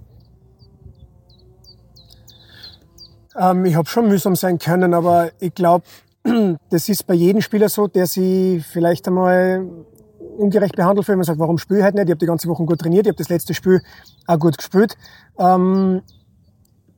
Ähm, 3.40 3.66
ich 3.66 3.76
habe 3.76 3.88
schon 3.88 4.08
mühsam 4.08 4.36
sein 4.36 4.60
können, 4.60 4.94
aber 4.94 5.32
ich 5.40 5.54
glaube, 5.54 5.86
das 6.70 6.90
ist 6.90 7.06
bei 7.08 7.14
jedem 7.14 7.42
Spieler 7.42 7.70
so, 7.70 7.88
der 7.88 8.08
sie 8.08 8.64
vielleicht 8.66 9.08
einmal 9.08 9.68
ungerecht 10.38 10.76
behandelt 10.76 11.08
wird. 11.08 11.18
Man 11.18 11.26
sagt, 11.26 11.40
warum 11.40 11.58
spiele 11.58 11.80
ich 11.80 11.84
halt 11.84 11.96
nicht? 11.96 12.06
Ich 12.06 12.12
habe 12.12 12.20
die 12.20 12.26
ganze 12.26 12.48
Woche 12.48 12.64
gut 12.66 12.80
trainiert, 12.80 13.06
ich 13.06 13.10
habe 13.10 13.18
das 13.18 13.30
letzte 13.30 13.54
Spiel 13.54 13.82
auch 14.28 14.40
gut 14.40 14.58
gespielt. 14.58 14.98
Ähm, 15.38 16.02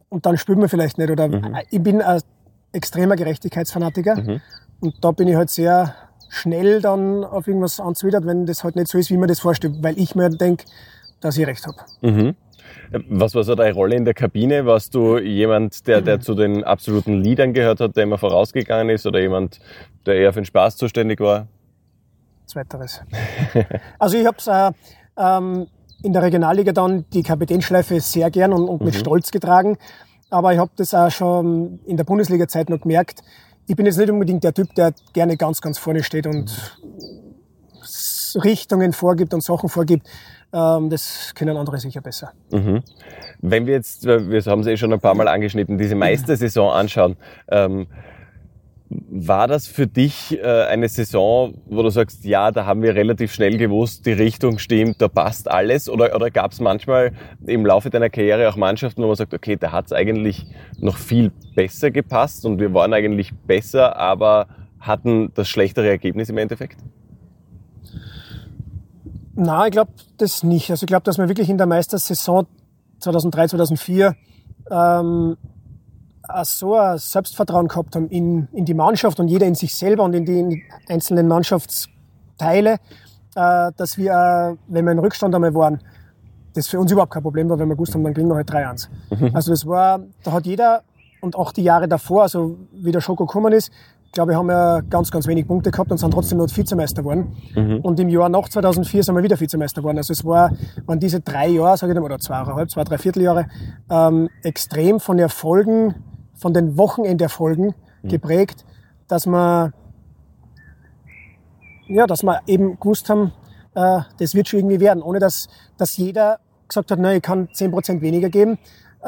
und 0.09 0.25
dann 0.25 0.37
spielt 0.37 0.57
man 0.57 0.69
vielleicht 0.69 0.97
nicht. 0.97 1.09
Oder 1.09 1.27
mhm. 1.27 1.57
ich 1.69 1.81
bin 1.81 2.01
ein 2.01 2.21
extremer 2.75 3.15
Gerechtigkeitsfanatiker 3.15 4.15
mhm. 4.15 4.41
und 4.81 4.95
da 5.01 5.11
bin 5.11 5.27
ich 5.27 5.35
halt 5.35 5.49
sehr 5.49 5.95
schnell 6.29 6.81
dann 6.81 7.23
auf 7.23 7.47
irgendwas 7.47 7.79
anzwidert, 7.79 8.25
wenn 8.25 8.45
das 8.45 8.63
halt 8.63 8.75
nicht 8.75 8.87
so 8.87 8.97
ist, 8.97 9.09
wie 9.09 9.17
man 9.17 9.27
das 9.27 9.39
vorstellt, 9.39 9.75
weil 9.81 9.97
ich 9.97 10.15
mir 10.15 10.29
denke, 10.29 10.65
dass 11.21 11.37
ich 11.37 11.47
recht 11.47 11.65
habe. 11.65 11.77
Mhm. 12.01 12.35
Was 13.09 13.33
war 13.35 13.43
so 13.43 13.55
deine 13.55 13.73
Rolle 13.73 13.95
in 13.95 14.05
der 14.05 14.13
Kabine? 14.13 14.65
Warst 14.65 14.93
du 14.93 15.17
jemand, 15.17 15.87
der, 15.87 16.01
der 16.01 16.19
zu 16.19 16.35
den 16.35 16.63
absoluten 16.63 17.21
Leadern 17.21 17.53
gehört 17.53 17.79
hat, 17.79 17.95
der 17.95 18.03
immer 18.03 18.17
vorausgegangen 18.17 18.89
ist 18.89 19.05
oder 19.05 19.19
jemand, 19.19 19.59
der 20.05 20.15
eher 20.15 20.33
für 20.33 20.41
den 20.41 20.45
Spaß 20.45 20.77
zuständig 20.77 21.19
war? 21.19 21.47
Zweiteres. 22.45 23.01
also 23.99 24.17
ich 24.17 24.25
habe 24.25 24.37
es 24.37 24.47
äh, 24.47 24.71
ähm, 25.17 25.67
in 26.03 26.13
der 26.13 26.21
Regionalliga 26.21 26.71
dann 26.73 27.05
die 27.11 27.23
Kapitänschleife 27.23 27.99
sehr 27.99 28.29
gern 28.29 28.53
und, 28.53 28.67
und 28.67 28.81
mit 28.81 28.95
Stolz 28.95 29.31
getragen. 29.31 29.77
Aber 30.29 30.53
ich 30.53 30.59
habe 30.59 30.71
das 30.75 30.93
auch 30.93 31.09
schon 31.09 31.79
in 31.85 31.97
der 31.97 32.03
Bundesliga-Zeit 32.03 32.69
noch 32.69 32.81
gemerkt. 32.81 33.21
Ich 33.67 33.75
bin 33.75 33.85
jetzt 33.85 33.97
nicht 33.97 34.09
unbedingt 34.09 34.43
der 34.43 34.53
Typ, 34.53 34.73
der 34.75 34.93
gerne 35.13 35.37
ganz, 35.37 35.61
ganz 35.61 35.77
vorne 35.77 36.03
steht 36.03 36.27
und 36.27 36.79
Richtungen 38.35 38.93
vorgibt 38.93 39.33
und 39.33 39.41
Sachen 39.41 39.69
vorgibt. 39.69 40.07
Ähm, 40.53 40.89
das 40.89 41.33
können 41.35 41.57
andere 41.57 41.79
sicher 41.79 42.01
besser. 42.01 42.31
Wenn 43.41 43.65
wir 43.65 43.73
jetzt, 43.73 44.05
wir 44.05 44.41
haben 44.45 44.61
es 44.61 44.67
eh 44.67 44.77
schon 44.77 44.93
ein 44.93 44.99
paar 44.99 45.15
Mal 45.15 45.27
angeschnitten, 45.27 45.77
diese 45.77 45.95
Meistersaison 45.95 46.71
anschauen, 46.71 47.17
ähm, 47.49 47.87
war 48.89 49.47
das 49.47 49.67
für 49.67 49.87
dich 49.87 50.37
äh, 50.37 50.63
eine 50.65 50.87
Saison, 50.89 51.55
wo 51.65 51.81
du 51.81 51.89
sagst, 51.89 52.23
ja, 52.23 52.51
da 52.51 52.65
haben 52.65 52.83
wir 52.83 52.93
relativ 52.93 53.33
schnell 53.33 53.57
gewusst, 53.57 54.05
die 54.05 54.11
Richtung 54.11 54.59
stimmt, 54.59 55.01
da 55.01 55.07
passt 55.07 55.49
alles? 55.49 55.89
Oder, 55.89 56.15
oder 56.15 56.29
gab 56.29 56.51
es 56.51 56.59
manchmal 56.59 57.11
im 57.45 57.65
Laufe 57.65 57.89
deiner 57.89 58.09
Karriere 58.09 58.47
auch 58.47 58.55
Mannschaften, 58.55 59.01
wo 59.01 59.07
man 59.07 59.15
sagt, 59.15 59.33
okay, 59.33 59.55
da 59.55 59.71
hat 59.71 59.85
es 59.87 59.93
eigentlich 59.93 60.45
noch 60.79 60.97
viel 60.97 61.31
besser 61.55 61.89
gepasst 61.89 62.45
und 62.45 62.59
wir 62.59 62.73
waren 62.73 62.93
eigentlich 62.93 63.33
besser, 63.47 63.95
aber 63.95 64.47
hatten 64.79 65.31
das 65.33 65.49
schlechtere 65.49 65.87
Ergebnis 65.87 66.29
im 66.29 66.37
Endeffekt? 66.37 66.77
Na, 69.33 69.65
ich 69.65 69.71
glaube 69.71 69.91
das 70.17 70.43
nicht. 70.43 70.69
Also 70.69 70.83
ich 70.83 70.87
glaube, 70.87 71.03
dass 71.03 71.17
wir 71.17 71.27
wirklich 71.27 71.49
in 71.49 71.57
der 71.57 71.67
Meistersaison 71.67 72.45
2003, 72.99 73.47
2004 73.47 74.15
ähm, 74.71 75.37
so 76.43 76.75
ein 76.75 76.97
Selbstvertrauen 76.97 77.67
gehabt 77.67 77.95
haben 77.95 78.09
in, 78.09 78.47
in 78.51 78.65
die 78.65 78.73
Mannschaft 78.73 79.19
und 79.19 79.27
jeder 79.27 79.45
in 79.45 79.55
sich 79.55 79.73
selber 79.75 80.03
und 80.03 80.13
in 80.13 80.25
die, 80.25 80.39
in 80.39 80.49
die 80.49 80.63
einzelnen 80.87 81.27
Mannschaftsteile, 81.27 82.77
äh, 83.35 83.71
dass 83.75 83.97
wir, 83.97 84.11
äh, 84.11 84.57
wenn 84.67 84.85
wir 84.85 84.91
in 84.91 84.99
Rückstand 84.99 85.35
einmal 85.35 85.53
waren, 85.53 85.81
das 86.53 86.67
für 86.67 86.79
uns 86.79 86.91
überhaupt 86.91 87.11
kein 87.11 87.23
Problem 87.23 87.49
war, 87.49 87.59
wenn 87.59 87.67
wir 87.67 87.75
gewusst 87.75 87.93
haben, 87.93 88.03
dann 88.03 88.13
kriegen 88.13 88.29
wir 88.29 88.35
halt 88.35 88.49
3-1. 88.49 88.87
Also 89.33 89.51
das 89.51 89.65
war, 89.65 89.99
da 90.23 90.31
hat 90.31 90.45
jeder 90.45 90.83
und 91.21 91.35
auch 91.35 91.51
die 91.51 91.63
Jahre 91.63 91.87
davor, 91.87 92.23
also 92.23 92.57
wie 92.71 92.91
der 92.91 93.01
Schoko 93.01 93.25
gekommen 93.25 93.51
ist, 93.51 93.71
glaube 94.15 94.31
ich, 94.31 94.37
haben 94.37 94.47
wir 94.47 94.81
ganz, 94.89 95.11
ganz 95.11 95.27
wenig 95.27 95.45
Punkte 95.45 95.69
gehabt 95.69 95.91
und 95.91 95.97
sind 95.97 96.11
trotzdem 96.11 96.39
noch 96.39 96.47
Vizemeister 96.47 97.03
geworden. 97.03 97.35
Und 97.83 97.99
im 97.99 98.09
Jahr 98.09 98.29
nach 98.29 98.49
2004 98.49 99.03
sind 99.03 99.15
wir 99.15 99.21
wieder 99.21 99.39
Vizemeister 99.39 99.81
geworden. 99.81 99.97
Also 99.97 100.13
es 100.13 100.25
war, 100.25 100.51
waren 100.85 100.99
diese 100.99 101.19
drei 101.19 101.49
Jahre, 101.49 101.77
sage 101.77 101.93
ich 101.93 101.99
mal, 101.99 102.05
oder 102.05 102.17
zweieinhalb, 102.17 102.71
zwei, 102.71 102.83
drei 102.83 102.97
Vierteljahre, 102.97 103.47
ähm, 103.89 104.29
extrem 104.41 104.99
von 104.99 105.19
Erfolgen, 105.19 105.95
von 106.35 106.53
den 106.53 106.77
Wochenenderfolgen 106.77 107.73
geprägt, 108.03 108.65
dass 109.07 109.25
wir, 109.25 109.73
ja, 111.87 112.07
dass 112.07 112.23
wir 112.23 112.41
eben 112.47 112.79
gewusst 112.79 113.09
haben, 113.09 113.31
äh, 113.75 114.01
das 114.19 114.35
wird 114.35 114.47
schon 114.47 114.59
irgendwie 114.59 114.79
werden, 114.79 115.01
ohne 115.03 115.19
dass, 115.19 115.47
dass 115.77 115.97
jeder 115.97 116.39
gesagt 116.67 116.91
hat, 116.91 116.99
nein, 116.99 117.17
ich 117.17 117.21
kann 117.21 117.47
10% 117.47 118.01
weniger 118.01 118.29
geben. 118.29 118.57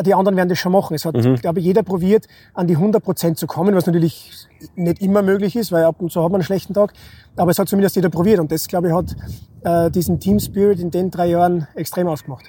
Die 0.05 0.13
anderen 0.13 0.37
werden 0.37 0.49
das 0.49 0.59
schon 0.59 0.73
machen. 0.73 0.93
Es 0.93 1.05
hat, 1.05 1.15
glaube 1.41 1.59
ich, 1.59 1.65
jeder 1.65 1.81
probiert, 1.81 2.27
an 2.53 2.67
die 2.67 2.77
100% 2.77 3.33
zu 3.33 3.47
kommen, 3.47 3.73
was 3.73 3.87
natürlich 3.87 4.47
nicht 4.75 5.01
immer 5.01 5.23
möglich 5.23 5.55
ist, 5.55 5.71
weil 5.71 5.85
ab 5.85 5.95
und 5.99 6.11
zu 6.11 6.23
hat 6.23 6.31
man 6.31 6.39
einen 6.39 6.45
schlechten 6.45 6.75
Tag. 6.75 6.93
Aber 7.35 7.49
es 7.49 7.57
hat 7.57 7.67
zumindest 7.67 7.95
jeder 7.95 8.09
probiert. 8.09 8.39
Und 8.39 8.51
das, 8.51 8.67
glaube 8.67 8.89
ich, 8.89 8.93
hat 8.93 9.15
äh, 9.63 9.89
diesen 9.89 10.19
Team 10.19 10.39
Spirit 10.39 10.79
in 10.79 10.91
den 10.91 11.09
drei 11.09 11.29
Jahren 11.29 11.67
extrem 11.73 12.07
ausgemacht. 12.07 12.45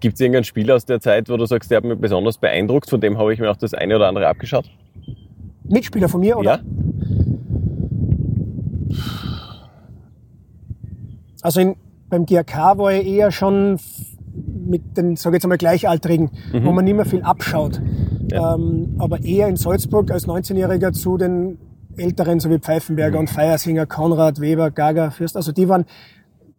Gibt 0.00 0.14
es 0.14 0.20
irgendeinen 0.20 0.44
Spieler 0.44 0.76
aus 0.76 0.86
der 0.86 1.00
Zeit, 1.00 1.28
wo 1.28 1.36
du 1.36 1.46
sagst, 1.46 1.70
der 1.70 1.78
hat 1.78 1.84
mich 1.84 1.98
besonders 1.98 2.38
beeindruckt, 2.38 2.88
von 2.88 3.00
dem 3.00 3.18
habe 3.18 3.32
ich 3.32 3.38
mir 3.38 3.50
auch 3.50 3.56
das 3.56 3.74
eine 3.74 3.96
oder 3.96 4.08
andere 4.08 4.26
abgeschaut? 4.26 4.64
Mitspieler 5.64 6.08
von 6.08 6.20
mir, 6.20 6.36
oder? 6.38 6.56
Ja? 6.56 6.60
Also 11.42 11.60
in, 11.60 11.76
beim 12.08 12.26
GRK 12.26 12.78
war 12.78 12.92
ich 12.92 13.06
eher 13.06 13.30
schon 13.30 13.78
mit 14.66 14.96
den, 14.96 15.16
sage 15.16 15.36
ich 15.36 15.38
jetzt 15.38 15.44
einmal, 15.44 15.58
Gleichaltrigen, 15.58 16.30
wo 16.52 16.72
man 16.72 16.84
nicht 16.84 16.96
mehr 16.96 17.04
viel 17.04 17.22
abschaut. 17.22 17.80
Ja. 18.30 18.54
Ähm, 18.54 18.96
aber 18.98 19.22
eher 19.22 19.48
in 19.48 19.56
Salzburg 19.56 20.10
als 20.10 20.26
19-Jähriger 20.26 20.92
zu 20.92 21.16
den 21.16 21.58
Älteren, 21.96 22.40
so 22.40 22.50
wie 22.50 22.58
Pfeifenberger 22.58 23.18
und 23.18 23.28
Feiersinger, 23.28 23.86
Konrad, 23.86 24.40
Weber, 24.40 24.70
Gaga, 24.70 25.10
Fürst. 25.10 25.36
Also 25.36 25.52
die 25.52 25.68
waren, 25.68 25.84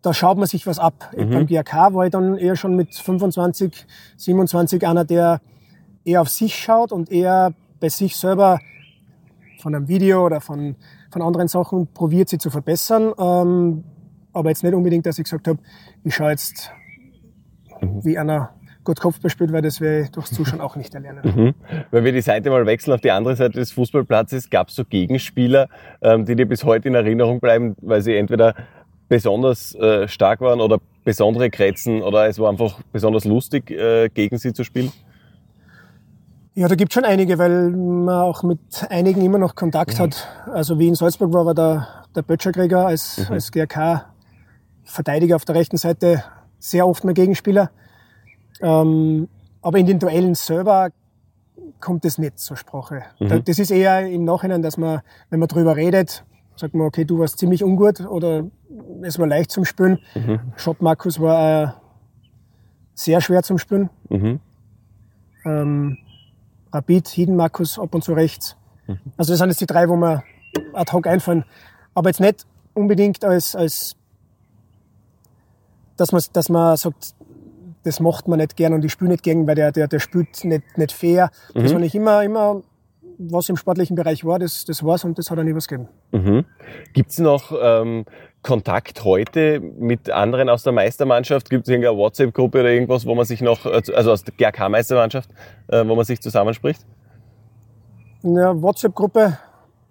da 0.02 0.14
schaut 0.14 0.38
man 0.38 0.48
sich 0.48 0.66
was 0.66 0.80
ab. 0.80 1.12
Beim 1.16 1.46
GRK 1.46 1.94
war 1.94 2.06
ich 2.06 2.12
dann 2.12 2.38
eher 2.38 2.56
schon 2.56 2.76
mit 2.76 2.96
25, 2.96 3.86
27 4.18 4.88
einer, 4.88 5.06
der 5.06 5.42
eher 6.04 6.22
auf 6.22 6.30
sich 6.30 6.56
schaut 6.56 6.92
und 6.92 7.12
eher 7.12 7.54
bei 7.80 7.90
sich 7.90 8.16
selber 8.16 8.60
von 9.60 9.76
einem 9.76 9.88
Video 9.88 10.26
oder 10.26 10.42
von, 10.42 10.76
von 11.12 11.22
anderen 11.22 11.48
Sachen 11.48 11.88
probiert, 11.88 12.30
sie 12.30 12.40
zu 12.40 12.50
verbessern. 12.50 13.14
Ähm, 13.18 13.84
aber 14.34 14.50
jetzt 14.50 14.64
nicht 14.64 14.74
unbedingt, 14.74 15.06
dass 15.06 15.20
ich 15.20 15.26
gesagt 15.26 15.48
habe, 15.48 15.60
ich 16.04 16.16
schaue 16.16 16.32
jetzt, 16.32 16.72
wie 17.82 18.18
einer 18.18 18.52
gut 18.84 19.00
Kopfball 19.00 19.30
spielt, 19.30 19.52
weil 19.52 19.62
das 19.62 19.80
werde 19.80 20.06
ich 20.06 20.12
durchs 20.12 20.32
Zuschauen 20.32 20.62
auch 20.62 20.76
nicht 20.76 20.94
erlernen. 20.96 21.22
Mhm. 21.24 21.54
Wenn 21.92 22.04
wir 22.04 22.12
die 22.12 22.22
Seite 22.22 22.50
mal 22.50 22.66
wechseln 22.66 22.94
auf 22.94 23.02
die 23.02 23.12
andere 23.12 23.36
Seite 23.36 23.60
des 23.60 23.72
Fußballplatzes, 23.74 24.50
gab 24.50 24.70
es 24.70 24.76
so 24.76 24.86
Gegenspieler, 24.86 25.70
ähm, 26.02 26.26
die 26.26 26.36
dir 26.36 26.48
bis 26.48 26.64
heute 26.64 26.88
in 26.88 26.96
Erinnerung 26.96 27.40
bleiben, 27.40 27.76
weil 27.82 28.02
sie 28.02 28.16
entweder 28.16 28.56
besonders 29.12 29.76
äh, 29.76 30.08
stark 30.08 30.40
waren 30.40 30.62
oder 30.62 30.80
besondere 31.04 31.50
Krätzen 31.50 32.02
oder 32.02 32.30
es 32.30 32.40
war 32.40 32.50
einfach 32.50 32.80
besonders 32.94 33.26
lustig, 33.26 33.70
äh, 33.70 34.08
gegen 34.08 34.38
sie 34.38 34.54
zu 34.54 34.64
spielen? 34.64 34.90
Ja, 36.54 36.70
da 36.70 36.76
gibt 36.76 36.94
schon 36.94 37.04
einige, 37.04 37.38
weil 37.38 37.72
man 37.72 38.22
auch 38.22 38.44
mit 38.44 38.60
einigen 38.90 39.22
immer 39.22 39.38
noch 39.38 39.56
Kontakt 39.56 40.00
hat. 40.00 40.30
Also 40.54 40.80
wie 40.80 40.88
in 40.88 40.96
Salzburg 40.96 41.34
war, 41.34 41.46
war 41.46 41.54
der, 41.54 41.88
der 42.16 42.22
Böttcherkrieger 42.22 42.88
als, 42.88 43.30
als 43.30 43.52
GRK-Verteidiger 43.52 45.36
auf 45.36 45.44
der 45.44 45.56
rechten 45.56 45.76
Seite 45.76 46.24
sehr 46.60 46.88
oft 46.88 47.04
mein 47.04 47.14
Gegenspieler. 47.14 47.70
Ähm, 48.62 49.28
aber 49.62 49.78
in 49.78 49.88
den 49.88 50.00
Duellen 50.00 50.36
selber 50.36 50.92
kommt 51.82 52.06
es 52.06 52.18
nicht 52.18 52.40
zur 52.40 52.56
Sprache. 52.56 53.04
Da, 53.20 53.40
das 53.40 53.60
ist 53.60 53.72
eher 53.72 54.08
im 54.08 54.24
Nachhinein, 54.24 54.62
dass 54.62 54.78
man, 54.78 55.02
wenn 55.30 55.40
man 55.40 55.50
drüber 55.50 55.76
redet, 55.76 56.24
sagt 56.56 56.74
man, 56.74 56.88
okay, 56.88 57.06
du 57.06 57.20
warst 57.20 57.40
ziemlich 57.40 57.64
ungut 57.64 58.02
oder 58.02 58.46
es 59.02 59.18
war 59.20 59.28
leicht 59.28 59.52
zum 59.52 59.66
Spielen. 59.66 60.00
Schott 60.58 60.82
Markus 60.82 61.20
war 61.20 61.64
äh, 61.64 61.68
sehr 62.94 63.22
schwer 63.22 63.44
zum 63.44 63.58
Spielen. 63.58 63.90
Ähm, 65.46 65.98
Rapid, 66.72 67.08
Hiden 67.08 67.36
Markus 67.36 67.80
ab 67.80 67.96
und 67.96 68.04
zu 68.04 68.14
rechts. 68.14 68.56
Also 69.18 69.34
das 69.34 69.40
sind 69.40 69.50
jetzt 69.50 69.62
die 69.62 69.66
drei, 69.66 69.90
wo 69.90 69.96
mir 69.96 70.24
ad 70.74 70.92
hoc 70.92 71.08
einfallen. 71.08 71.46
Aber 71.94 72.10
jetzt 72.10 72.20
nicht 72.20 72.46
unbedingt 72.74 73.24
als, 73.26 73.56
als 73.56 73.96
dass 75.98 76.12
man, 76.12 76.22
dass 76.34 76.50
man 76.50 76.78
sagt, 76.78 77.16
das 77.84 78.00
macht 78.00 78.28
man 78.28 78.40
nicht 78.40 78.56
gern 78.56 78.74
und 78.74 78.86
ich 78.86 78.92
spiele 78.92 79.12
nicht 79.12 79.24
gegen, 79.24 79.48
weil 79.48 79.56
der, 79.56 79.72
der, 79.72 79.88
der 79.88 80.00
spielt 80.00 80.44
nicht, 80.44 80.78
nicht 80.78 80.92
fair. 80.92 81.32
Das 81.54 81.74
war 81.74 81.80
nicht 81.80 81.96
immer, 81.96 82.24
immer, 82.24 82.62
was 83.30 83.50
im 83.50 83.58
sportlichen 83.58 83.96
Bereich 83.96 84.26
war, 84.26 84.40
das, 84.40 84.66
das 84.66 84.84
war's 84.84 85.04
und 85.04 85.18
das 85.18 85.30
hat 85.30 85.38
auch 85.38 85.44
nie 85.44 85.56
was 85.56 85.68
gegeben. 85.68 85.90
Mhm. 86.12 86.46
Gibt 86.94 87.12
es 87.12 87.20
noch 87.20 87.52
ähm, 87.62 88.06
Kontakt 88.42 89.04
heute 89.04 89.60
mit 89.60 90.10
anderen 90.10 90.50
aus 90.50 90.64
der 90.64 90.74
Meistermannschaft? 90.74 91.50
Gibt 91.50 91.64
es 91.64 91.70
irgendeine 91.70 91.98
WhatsApp-Gruppe 91.98 92.62
oder 92.62 92.70
irgendwas, 92.70 93.06
wo 93.06 93.14
man 93.14 93.26
sich 93.26 93.42
noch, 93.42 93.66
also 93.66 94.12
aus 94.12 94.24
der 94.24 94.34
GRK-Meistermannschaft, 94.36 95.30
äh, 95.68 95.86
wo 95.86 95.96
man 95.96 96.06
sich 96.06 96.22
zusammenspricht? 96.22 96.86
Ja, 98.24 98.60
WhatsApp-Gruppe, 98.60 99.38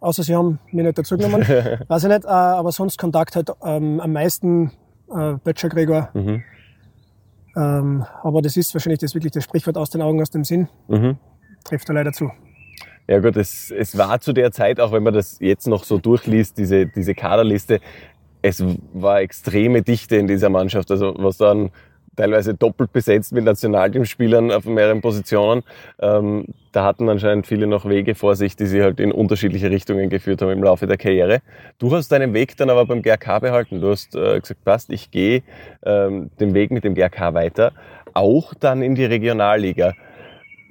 außer 0.00 0.22
sie 0.22 0.34
haben 0.34 0.58
mich 0.72 0.84
nicht 0.84 0.99
dazu 0.99 1.16
genommen, 1.16 1.42
weiß 1.88 2.04
ich 2.04 2.08
nicht, 2.08 2.25
äh, 2.25 2.28
aber 2.28 2.72
sonst 2.72 2.99
Kontakt 2.99 3.37
halt 3.37 3.50
ähm, 3.64 4.00
am 4.00 4.12
meisten 4.12 4.72
äh, 5.14 5.34
Böttcher 5.44 5.68
Gregor. 5.68 6.10
Ähm, 7.56 8.04
aber 8.22 8.42
das 8.42 8.56
ist 8.56 8.72
wahrscheinlich 8.75 9.00
das 9.00 9.14
wirklich 9.14 9.32
das 9.32 9.44
Sprichwort 9.44 9.76
aus 9.76 9.90
den 9.90 10.02
Augen, 10.02 10.20
aus 10.22 10.30
dem 10.30 10.44
Sinn. 10.44 10.68
Trifft 11.64 11.88
er 11.88 11.94
leider 11.94 12.12
zu. 12.12 12.30
Ja 13.11 13.19
gut, 13.19 13.37
es, 13.37 13.73
es 13.73 13.99
war 13.99 14.21
zu 14.21 14.33
der 14.33 14.52
Zeit, 14.52 14.79
auch 14.79 14.93
wenn 14.93 15.02
man 15.02 15.12
das 15.12 15.38
jetzt 15.40 15.67
noch 15.67 15.83
so 15.83 15.99
durchliest, 15.99 16.57
diese, 16.57 16.87
diese 16.87 17.12
Kaderliste, 17.17 17.81
es 18.40 18.64
war 18.93 19.21
extreme 19.21 19.83
Dichte 19.83 20.14
in 20.14 20.29
dieser 20.29 20.49
Mannschaft. 20.49 20.93
Also 20.93 21.17
was 21.19 21.37
dann 21.37 21.73
teilweise 22.14 22.55
doppelt 22.55 22.93
besetzt 22.93 23.33
mit 23.33 23.45
Nationalteamspielern 23.45 24.52
auf 24.52 24.64
mehreren 24.64 25.00
Positionen. 25.00 25.64
Ähm, 26.00 26.45
da 26.71 26.85
hatten 26.85 27.09
anscheinend 27.09 27.49
viele 27.49 27.67
noch 27.67 27.88
Wege 27.88 28.14
vor 28.14 28.37
sich, 28.37 28.55
die 28.55 28.67
sie 28.67 28.81
halt 28.81 29.00
in 29.00 29.11
unterschiedliche 29.11 29.71
Richtungen 29.71 30.09
geführt 30.09 30.40
haben 30.40 30.50
im 30.50 30.62
Laufe 30.62 30.87
der 30.87 30.97
Karriere. 30.97 31.40
Du 31.81 31.93
hast 31.93 32.12
deinen 32.12 32.33
Weg 32.33 32.57
dann 32.59 32.71
aber 32.71 32.87
beim 32.87 33.02
GRK 33.02 33.40
behalten. 33.40 33.81
Du 33.81 33.90
hast 33.90 34.14
äh, 34.14 34.38
gesagt, 34.38 34.64
passt, 34.64 34.90
ich 34.90 35.11
gehe 35.11 35.43
ähm, 35.85 36.31
den 36.38 36.55
Weg 36.55 36.71
mit 36.71 36.85
dem 36.85 36.95
GRK 36.95 37.35
weiter, 37.35 37.73
auch 38.14 38.55
dann 38.55 38.83
in 38.83 38.95
die 38.95 39.05
Regionalliga. 39.05 39.95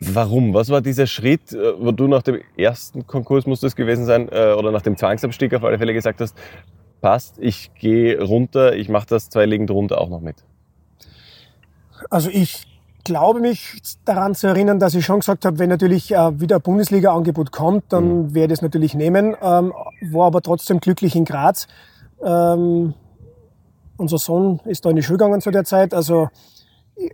Warum? 0.02 0.54
Was 0.54 0.70
war 0.70 0.82
dieser 0.82 1.08
Schritt, 1.08 1.52
äh, 1.52 1.74
wo 1.78 1.92
du 1.92 2.08
nach 2.08 2.22
dem 2.22 2.42
ersten 2.56 3.06
Konkurs 3.06 3.46
muss 3.46 3.60
das 3.60 3.76
gewesen 3.76 4.06
sein, 4.06 4.30
äh, 4.30 4.54
oder 4.54 4.72
nach 4.72 4.82
dem 4.82 4.96
Zwangsabstieg 4.96 5.54
auf 5.54 5.64
alle 5.64 5.78
Fälle 5.78 5.94
gesagt 5.94 6.22
hast, 6.22 6.38
passt, 7.02 7.38
ich 7.40 7.74
gehe 7.76 8.22
runter, 8.22 8.76
ich 8.76 8.90
mache 8.90 9.08
das 9.08 9.30
zwei 9.30 9.46
Ligen 9.46 9.68
drunter 9.68 10.00
auch 10.00 10.10
noch 10.10 10.22
mit. 10.22 10.38
Also 12.10 12.30
ich 12.30 12.66
glaube 13.04 13.40
mich 13.40 13.82
daran 14.06 14.36
zu 14.36 14.48
erinnern, 14.48 14.80
dass 14.80 14.94
ich 14.96 15.06
schon 15.06 15.20
gesagt 15.20 15.46
habe, 15.46 15.60
wenn 15.60 15.70
natürlich 15.70 16.14
äh, 16.14 16.40
wieder 16.40 16.58
ein 16.58 16.62
Bundesliga-Angebot 16.62 17.52
kommt, 17.52 17.86
dann 17.90 18.34
werde 18.34 18.54
ich 18.54 18.60
es 18.60 18.62
natürlich 18.62 18.94
nehmen. 18.94 19.36
Ähm, 19.42 19.74
war 20.12 20.28
aber 20.28 20.42
trotzdem 20.42 20.80
glücklich 20.80 21.16
in 21.16 21.26
Graz. 21.26 21.68
Ähm, 22.24 22.94
unser 23.98 24.18
Sohn 24.18 24.62
ist 24.66 24.86
da 24.86 24.92
in 24.92 24.96
die 24.96 25.04
Schule 25.04 25.18
gegangen 25.18 25.42
zu 25.42 25.52
der 25.52 25.66
Zeit. 25.66 25.94
Also 25.94 26.30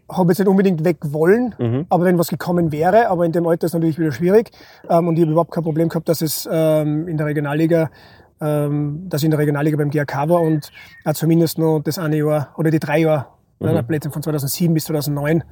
habe 0.10 0.32
jetzt 0.32 0.40
nicht 0.40 0.48
unbedingt 0.48 0.84
weg 0.84 0.98
wollen, 1.02 1.54
Mhm. 1.60 1.86
aber 1.90 2.06
wenn 2.06 2.18
was 2.18 2.30
gekommen 2.30 2.72
wäre, 2.72 3.10
aber 3.10 3.26
in 3.26 3.32
dem 3.32 3.46
Alter 3.48 3.66
ist 3.68 3.74
natürlich 3.74 4.00
wieder 4.00 4.12
schwierig. 4.12 4.52
Ähm, 4.90 5.08
und 5.08 5.16
ich 5.16 5.22
habe 5.22 5.32
überhaupt 5.32 5.52
kein 5.52 5.64
Problem 5.64 5.90
gehabt, 5.90 6.10
dass 6.10 6.22
es 6.22 6.48
ähm, 6.52 7.08
in 7.08 7.18
der 7.18 7.26
Regionalliga, 7.28 7.90
ähm, 8.42 9.06
dass 9.10 9.22
ich 9.22 9.26
in 9.26 9.32
der 9.32 9.40
Regionalliga 9.40 9.78
beim 9.78 9.90
GRK 9.92 10.28
war 10.30 10.42
und 10.42 10.72
äh, 11.06 11.14
zumindest 11.14 11.58
noch 11.58 11.80
das 11.82 11.98
eine 12.00 12.18
Jahr 12.18 12.50
oder 12.58 12.72
die 12.72 12.80
drei 12.80 13.00
Jahre, 13.00 13.28
Mhm. 13.60 13.88
Plätze 13.88 14.12
von 14.12 14.22
2007 14.22 14.74
bis 14.74 14.84
2009 14.86 15.44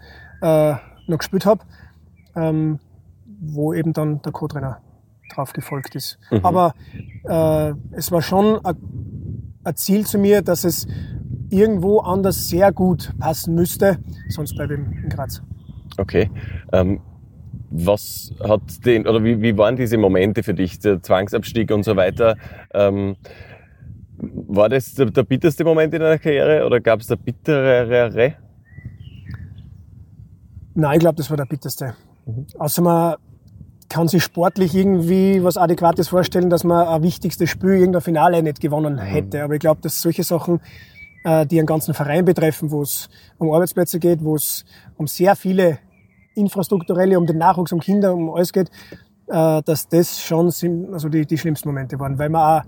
äh, 0.41 0.73
noch 1.07 1.17
gespielt 1.17 1.45
habe, 1.45 1.61
ähm, 2.35 2.79
wo 3.39 3.73
eben 3.73 3.93
dann 3.93 4.21
der 4.21 4.33
Co-Trainer 4.33 4.79
drauf 5.33 5.53
gefolgt 5.53 5.95
ist. 5.95 6.19
Mhm. 6.29 6.39
Aber 6.43 6.73
äh, 7.23 7.73
es 7.91 8.11
war 8.11 8.21
schon 8.21 8.59
ein 8.65 9.75
Ziel 9.75 10.05
zu 10.05 10.17
mir, 10.17 10.41
dass 10.41 10.65
es 10.65 10.85
irgendwo 11.53 11.99
anders 11.99 12.49
sehr 12.49 12.71
gut 12.71 13.13
passen 13.19 13.55
müsste, 13.55 13.97
sonst 14.29 14.55
bleibe 14.55 14.73
ich 14.73 15.03
in 15.03 15.09
Graz. 15.09 15.41
Okay. 15.97 16.29
Ähm, 16.71 16.99
was 17.69 18.33
hat 18.43 18.85
den, 18.85 19.07
oder 19.07 19.23
wie, 19.23 19.41
wie 19.41 19.57
waren 19.57 19.75
diese 19.75 19.97
Momente 19.97 20.43
für 20.43 20.53
dich, 20.53 20.79
der 20.79 21.01
Zwangsabstieg 21.01 21.71
und 21.71 21.83
so 21.83 21.95
weiter? 21.95 22.35
Ähm, 22.73 23.15
war 24.17 24.69
das 24.69 24.93
der, 24.93 25.07
der 25.07 25.23
bitterste 25.23 25.63
Moment 25.63 25.93
in 25.93 26.01
deiner 26.01 26.19
Karriere 26.19 26.65
oder 26.65 26.79
gab 26.79 27.01
es 27.01 27.07
da 27.07 27.15
bitterere? 27.15 28.35
Nein, 30.75 30.93
ich 30.93 30.99
glaube, 30.99 31.15
das 31.15 31.29
war 31.29 31.37
der 31.37 31.45
bitterste. 31.45 31.95
Mhm. 32.25 32.45
Außer 32.57 32.81
man 32.81 33.15
kann 33.89 34.07
sich 34.07 34.23
sportlich 34.23 34.73
irgendwie 34.73 35.43
was 35.43 35.57
Adäquates 35.57 36.07
vorstellen, 36.07 36.49
dass 36.49 36.63
man 36.63 36.87
ein 36.87 37.03
wichtigstes 37.03 37.49
Spiel, 37.49 37.73
irgendein 37.73 38.01
Finale 38.01 38.41
nicht 38.41 38.59
gewonnen 38.59 38.97
hätte. 38.97 39.43
Aber 39.43 39.53
ich 39.53 39.59
glaube, 39.59 39.81
dass 39.81 40.01
solche 40.01 40.23
Sachen, 40.23 40.61
äh, 41.23 41.45
die 41.45 41.59
einen 41.59 41.67
ganzen 41.67 41.93
Verein 41.93 42.25
betreffen, 42.25 42.71
wo 42.71 42.81
es 42.81 43.09
um 43.37 43.51
Arbeitsplätze 43.51 43.99
geht, 43.99 44.23
wo 44.23 44.35
es 44.35 44.65
um 44.97 45.07
sehr 45.07 45.35
viele 45.35 45.79
infrastrukturelle, 46.35 47.17
um 47.17 47.25
den 47.25 47.37
Nachwuchs, 47.37 47.71
um 47.71 47.79
Kinder, 47.79 48.13
um 48.13 48.33
alles 48.33 48.51
geht, 48.51 48.69
äh, 49.27 49.61
dass 49.63 49.87
das 49.87 50.21
schon 50.21 50.51
sind, 50.51 50.93
also 50.93 51.09
die, 51.09 51.25
die 51.25 51.37
schlimmsten 51.37 51.69
Momente 51.69 51.99
waren, 51.99 52.17
weil 52.17 52.29
man 52.29 52.41
auch 52.41 52.65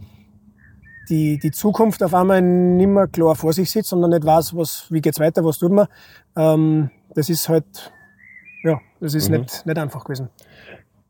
die, 1.09 1.37
die 1.37 1.51
Zukunft 1.51 2.01
auf 2.03 2.13
einmal 2.13 2.41
nicht 2.41 2.87
mehr 2.87 3.07
klar 3.07 3.35
vor 3.35 3.53
sich 3.53 3.69
sieht, 3.69 3.85
sondern 3.85 4.11
nicht 4.11 4.25
weiß, 4.25 4.55
was, 4.55 4.87
wie 4.89 5.01
geht's 5.01 5.19
weiter, 5.19 5.43
was 5.43 5.59
tut 5.59 5.71
man. 5.71 5.87
Ähm, 6.35 6.89
das 7.13 7.29
ist 7.29 7.47
halt, 7.47 7.91
ja, 8.63 8.79
das 8.99 9.13
ist 9.13 9.29
nicht, 9.29 9.65
nicht 9.65 9.77
einfach 9.77 10.03
gewesen. 10.03 10.29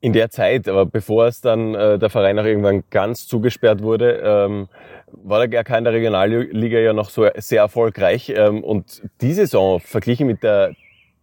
In 0.02 0.14
der 0.14 0.30
Zeit, 0.30 0.68
aber 0.68 0.86
bevor 0.86 1.25
es 1.28 1.42
dann 1.42 1.74
äh, 1.74 1.98
der 1.98 2.10
Verein 2.10 2.38
auch 2.38 2.44
irgendwann 2.44 2.84
ganz 2.90 3.25
zugesperrt 3.25 3.82
wurde, 3.82 4.22
ähm, 4.24 4.68
war 5.24 5.45
der 5.45 5.48
GRK 5.48 5.77
in 5.77 5.84
der 5.84 5.93
Regionalliga 5.93 6.79
ja 6.79 6.93
noch 6.93 7.10
so 7.10 7.27
sehr 7.38 7.62
erfolgreich. 7.62 8.34
Ähm, 8.36 8.63
und 8.63 9.01
die 9.22 9.34
Saison, 9.34 9.79
verglichen 9.79 10.27
mit 10.27 10.43
der, 10.43 10.74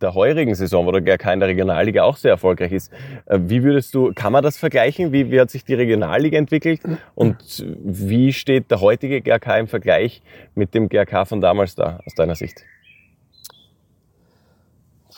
der 0.01 0.15
heurigen 0.15 0.55
Saison, 0.55 0.87
wo 0.87 0.93
der 0.93 1.01
GRK 1.01 1.33
in 1.33 1.41
der 1.41 1.49
Regionalliga 1.49 2.03
auch 2.03 2.17
sehr 2.17 2.33
erfolgreich 2.33 2.73
ist, 2.73 2.93
äh, 3.27 3.39
wie 3.41 3.63
würdest 3.63 3.95
du, 3.95 4.13
kann 4.15 4.33
man 4.33 4.43
das 4.43 4.57
vergleichen? 4.57 5.13
Wie, 5.13 5.31
wie 5.31 5.41
hat 5.41 5.51
sich 5.51 5.65
die 5.65 5.75
Regionalliga 5.75 6.39
entwickelt? 6.39 6.81
Und 7.15 7.65
wie 7.83 8.33
steht 8.33 8.71
der 8.71 8.81
heutige 8.81 9.21
GRK 9.21 9.59
im 9.59 9.69
Vergleich 9.69 10.23
mit 10.55 10.75
dem 10.75 10.89
GRK 10.89 11.25
von 11.27 11.41
damals 11.41 11.75
da, 11.75 12.01
aus 12.07 12.15
deiner 12.15 12.35
Sicht? 12.35 12.65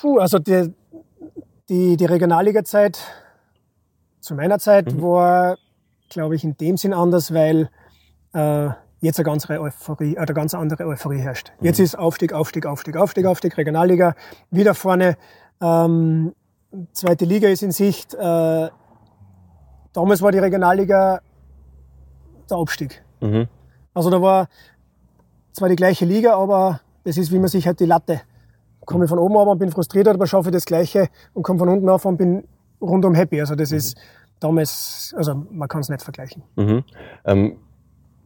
Puh, 0.04 0.18
also 0.18 0.38
die, 0.38 0.70
die, 1.68 1.96
die 1.96 2.04
Regionalliga-Zeit 2.04 2.98
zu 4.20 4.34
meiner 4.34 4.58
Zeit 4.58 5.00
war, 5.00 5.56
glaube 6.10 6.34
ich, 6.34 6.44
in 6.44 6.56
dem 6.58 6.76
Sinn 6.76 6.92
anders, 6.92 7.32
weil 7.32 7.70
äh, 8.34 8.68
jetzt 9.00 9.18
eine 9.18 9.24
ganz, 9.24 9.48
Euphorie, 9.48 10.14
äh, 10.14 10.18
eine 10.18 10.34
ganz 10.34 10.54
andere 10.54 10.86
Euphorie 10.86 11.18
herrscht. 11.18 11.52
Jetzt 11.60 11.78
ist 11.78 11.98
Aufstieg, 11.98 12.32
Aufstieg, 12.32 12.66
Aufstieg, 12.66 12.96
Aufstieg, 12.96 13.26
Aufstieg, 13.26 13.56
Regionalliga, 13.56 14.14
wieder 14.50 14.74
vorne. 14.74 15.16
Ähm, 15.60 16.34
zweite 16.92 17.24
Liga 17.24 17.48
ist 17.48 17.62
in 17.62 17.72
Sicht. 17.72 18.14
Äh, 18.14 18.68
damals 19.92 20.22
war 20.22 20.32
die 20.32 20.38
Regionalliga 20.38 21.20
der 22.50 22.56
Abstieg. 22.56 23.02
Mhm. 23.20 23.48
Also 23.94 24.10
da 24.10 24.20
war 24.20 24.48
zwar 25.52 25.68
die 25.68 25.76
gleiche 25.76 26.04
Liga, 26.04 26.36
aber 26.36 26.80
das 27.04 27.16
ist, 27.16 27.30
wie 27.32 27.38
man 27.38 27.48
sich 27.48 27.66
halt 27.66 27.80
die 27.80 27.86
Latte. 27.86 28.22
Komme 28.84 29.04
ich 29.04 29.08
von 29.08 29.18
oben 29.18 29.34
runter 29.34 29.52
und 29.52 29.58
bin 29.58 29.70
frustriert, 29.70 30.08
aber 30.08 30.26
schaffe 30.26 30.50
ich 30.50 30.54
das 30.54 30.66
Gleiche 30.66 31.08
und 31.32 31.42
komme 31.42 31.58
von 31.58 31.68
unten 31.68 31.88
auf 31.88 32.04
und 32.04 32.16
bin 32.16 32.46
rundum 32.80 33.14
happy. 33.14 33.40
Also 33.40 33.54
das 33.54 33.72
ist 33.72 33.96
damals, 34.40 35.14
also 35.16 35.34
man 35.34 35.68
kann 35.68 35.80
es 35.80 35.88
nicht 35.88 36.02
vergleichen. 36.02 36.42
Mhm. 36.56 36.84
Ähm, 37.24 37.56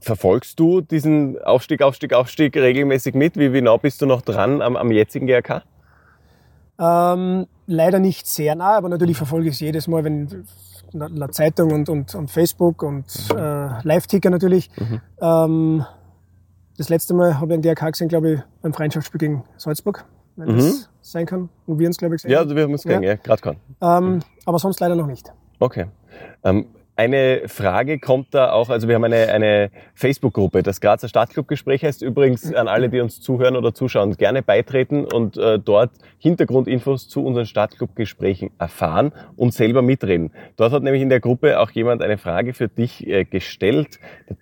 verfolgst 0.00 0.58
du 0.60 0.80
diesen 0.80 1.40
Aufstieg, 1.42 1.82
Aufstieg, 1.82 2.12
Aufstieg 2.14 2.56
regelmäßig 2.56 3.14
mit? 3.14 3.36
Wie, 3.36 3.60
nah 3.60 3.76
bist 3.76 4.00
du 4.02 4.06
noch 4.06 4.22
dran 4.22 4.62
am, 4.62 4.76
am 4.76 4.90
jetzigen 4.92 5.26
GRK? 5.26 5.62
Ähm, 6.80 7.46
leider 7.66 7.98
nicht 7.98 8.26
sehr 8.26 8.54
nah, 8.54 8.76
aber 8.76 8.88
natürlich 8.88 9.16
verfolge 9.16 9.48
ich 9.48 9.54
es 9.54 9.60
jedes 9.60 9.88
Mal, 9.88 10.04
wenn 10.04 10.44
der 10.92 11.30
Zeitung 11.30 11.72
und, 11.72 11.88
und, 11.88 12.14
und 12.14 12.30
Facebook 12.30 12.82
und 12.82 13.04
äh, 13.34 13.36
Live-Ticker 13.82 14.30
natürlich. 14.30 14.70
Ähm, 15.20 15.84
das 16.76 16.88
letzte 16.88 17.14
Mal 17.14 17.40
habe 17.40 17.54
ich 17.54 17.60
den 17.60 17.62
DRK 17.62 17.90
gesehen, 17.92 18.08
glaube 18.08 18.32
ich, 18.32 18.40
beim 18.62 18.72
Freundschaftsspiel 18.72 19.18
gegen 19.18 19.44
Salzburg, 19.56 20.04
wenn 20.36 20.56
das 20.56 20.88
sein 21.00 21.26
kann. 21.26 21.48
Und 21.66 21.80
wir 21.80 21.88
uns, 21.88 21.98
glaube 21.98 22.14
ich, 22.14 22.22
gesehen. 22.22 22.30
Ja, 22.30 22.38
also 22.38 22.54
wir 22.54 22.62
haben 22.62 22.74
es 22.74 22.84
Ja. 22.84 22.90
gesehen, 22.90 23.02
ja, 23.02 23.14
gerade 23.16 23.42
kann. 23.42 23.56
Ähm, 23.80 24.20
aber 24.44 24.58
sonst 24.60 24.78
leider 24.78 24.94
noch 24.94 25.06
nicht. 25.08 25.32
Okay. 25.58 25.86
Ähm, 26.44 26.66
eine 26.98 27.42
Frage 27.46 28.00
kommt 28.00 28.34
da 28.34 28.50
auch, 28.50 28.70
also 28.70 28.88
wir 28.88 28.96
haben 28.96 29.04
eine, 29.04 29.28
eine 29.28 29.70
Facebook-Gruppe, 29.94 30.64
das 30.64 30.80
Grazer 30.80 31.08
Stadtclub-Gespräch 31.08 31.84
heißt 31.84 32.02
übrigens 32.02 32.52
an 32.52 32.66
alle, 32.66 32.88
die 32.88 32.98
uns 32.98 33.20
zuhören 33.20 33.54
oder 33.54 33.72
zuschauen, 33.72 34.16
gerne 34.16 34.42
beitreten 34.42 35.04
und 35.04 35.36
äh, 35.36 35.60
dort 35.60 35.92
Hintergrundinfos 36.18 37.08
zu 37.08 37.24
unseren 37.24 37.46
Stadtclub-Gesprächen 37.46 38.50
erfahren 38.58 39.12
und 39.36 39.54
selber 39.54 39.80
mitreden. 39.80 40.32
Dort 40.56 40.72
hat 40.72 40.82
nämlich 40.82 41.00
in 41.00 41.08
der 41.08 41.20
Gruppe 41.20 41.60
auch 41.60 41.70
jemand 41.70 42.02
eine 42.02 42.18
Frage 42.18 42.52
für 42.52 42.66
dich 42.66 43.06
äh, 43.06 43.24
gestellt, 43.24 44.00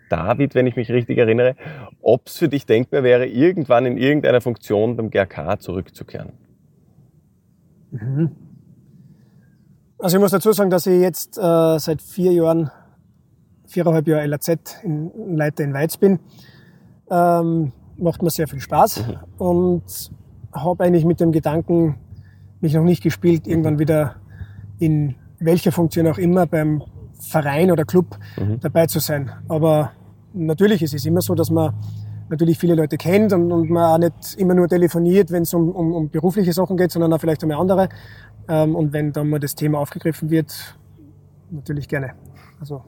David, 0.08 0.54
wenn 0.54 0.66
ich 0.66 0.76
mich 0.76 0.90
richtig 0.90 1.18
erinnere, 1.18 1.56
ob 2.00 2.26
es 2.26 2.38
für 2.38 2.48
dich 2.48 2.64
denkbar 2.64 3.02
wäre, 3.02 3.26
irgendwann 3.26 3.84
in 3.84 3.98
irgendeiner 3.98 4.40
Funktion 4.40 4.96
beim 4.96 5.10
GRK 5.10 5.60
zurückzukehren. 5.60 6.32
Also 9.98 10.18
ich 10.18 10.20
muss 10.20 10.30
dazu 10.30 10.52
sagen, 10.52 10.70
dass 10.70 10.86
ich 10.86 11.00
jetzt 11.00 11.38
äh, 11.38 11.78
seit 11.78 12.02
vier 12.02 12.32
Jahren, 12.32 12.70
viereinhalb 13.66 14.06
Jahre 14.06 14.26
LAZ 14.26 14.48
in, 14.82 15.36
Leiter 15.36 15.64
in 15.64 15.72
Weiz 15.72 15.96
bin. 15.96 16.20
Ähm, 17.10 17.72
macht 17.96 18.22
mir 18.22 18.30
sehr 18.30 18.46
viel 18.46 18.60
Spaß 18.60 19.04
und 19.38 20.10
habe 20.52 20.84
eigentlich 20.84 21.06
mit 21.06 21.20
dem 21.20 21.32
Gedanken 21.32 21.96
mich 22.60 22.74
noch 22.74 22.84
nicht 22.84 23.02
gespielt, 23.02 23.46
irgendwann 23.46 23.78
wieder 23.78 24.16
in 24.78 25.14
welcher 25.38 25.72
Funktion 25.72 26.06
auch 26.08 26.18
immer 26.18 26.46
beim 26.46 26.82
Verein 27.18 27.70
oder 27.70 27.84
Club 27.84 28.18
dabei 28.60 28.86
zu 28.86 28.98
sein. 28.98 29.30
Aber 29.48 29.92
natürlich 30.34 30.82
ist 30.82 30.94
es 30.94 31.06
immer 31.06 31.22
so, 31.22 31.34
dass 31.34 31.50
man 31.50 31.72
natürlich 32.28 32.58
viele 32.58 32.74
Leute 32.74 32.96
kennt 32.96 33.32
und, 33.32 33.52
und 33.52 33.70
man 33.70 33.84
auch 33.84 33.98
nicht 33.98 34.34
immer 34.38 34.54
nur 34.54 34.68
telefoniert, 34.68 35.30
wenn 35.30 35.42
es 35.42 35.54
um, 35.54 35.70
um, 35.70 35.92
um 35.92 36.08
berufliche 36.10 36.52
Sachen 36.52 36.76
geht, 36.76 36.90
sondern 36.90 37.12
auch 37.12 37.20
vielleicht 37.20 37.44
um 37.44 37.50
andere. 37.50 37.88
Ähm, 38.48 38.74
und 38.74 38.92
wenn 38.92 39.12
dann 39.12 39.28
mal 39.28 39.40
das 39.40 39.54
Thema 39.54 39.78
aufgegriffen 39.78 40.30
wird, 40.30 40.76
natürlich 41.50 41.88
gerne. 41.88 42.12
Also 42.60 42.82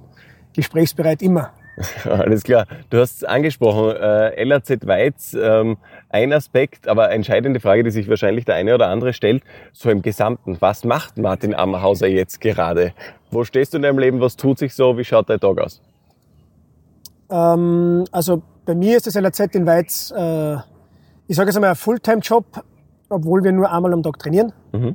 gesprächsbereit 0.54 1.22
immer. 1.22 1.52
Alles 2.04 2.42
klar. 2.42 2.66
Du 2.90 2.98
hast 2.98 3.18
es 3.18 3.24
angesprochen, 3.24 3.96
äh, 3.96 4.42
LAZ 4.42 4.86
Weiz, 4.86 5.36
ähm, 5.40 5.76
ein 6.08 6.32
Aspekt, 6.32 6.88
aber 6.88 7.10
entscheidende 7.10 7.60
Frage, 7.60 7.84
die 7.84 7.90
sich 7.90 8.08
wahrscheinlich 8.08 8.44
der 8.44 8.56
eine 8.56 8.74
oder 8.74 8.88
andere 8.88 9.12
stellt, 9.12 9.42
so 9.72 9.90
im 9.90 10.02
Gesamten. 10.02 10.56
Was 10.60 10.84
macht 10.84 11.18
Martin 11.18 11.54
Ammerhauser 11.54 12.08
jetzt 12.08 12.40
gerade? 12.40 12.92
Wo 13.30 13.44
stehst 13.44 13.74
du 13.74 13.76
in 13.76 13.82
deinem 13.82 13.98
Leben? 13.98 14.20
Was 14.20 14.36
tut 14.36 14.58
sich 14.58 14.74
so? 14.74 14.98
Wie 14.98 15.04
schaut 15.04 15.30
dein 15.30 15.38
Tag 15.38 15.60
aus? 15.60 15.80
Ähm, 17.30 18.04
also 18.10 18.42
bei 18.68 18.74
mir 18.74 18.98
ist 18.98 19.06
das 19.06 19.14
LAZ 19.14 19.40
in 19.54 19.64
Weiz, 19.64 20.12
äh, 20.14 20.56
ich 21.26 21.36
sage 21.36 21.48
jetzt 21.48 21.56
einmal, 21.56 21.70
ein 21.70 21.76
Fulltime-Job, 21.76 22.44
obwohl 23.08 23.42
wir 23.42 23.50
nur 23.50 23.72
einmal 23.72 23.94
am 23.94 24.02
Tag 24.02 24.18
trainieren. 24.18 24.52
Mhm. 24.72 24.94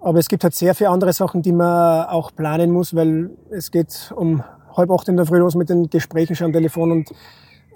Aber 0.00 0.18
es 0.18 0.26
gibt 0.26 0.42
halt 0.42 0.54
sehr 0.54 0.74
viele 0.74 0.88
andere 0.88 1.12
Sachen, 1.12 1.42
die 1.42 1.52
man 1.52 2.06
auch 2.06 2.34
planen 2.34 2.70
muss, 2.70 2.94
weil 2.94 3.28
es 3.50 3.70
geht 3.70 4.10
um 4.16 4.42
halb 4.74 4.90
acht 4.90 5.06
in 5.06 5.18
der 5.18 5.26
Früh 5.26 5.36
los 5.36 5.54
mit 5.54 5.68
den 5.68 5.90
Gesprächen 5.90 6.34
schon 6.34 6.46
am 6.46 6.52
Telefon 6.54 6.92
und 6.92 7.10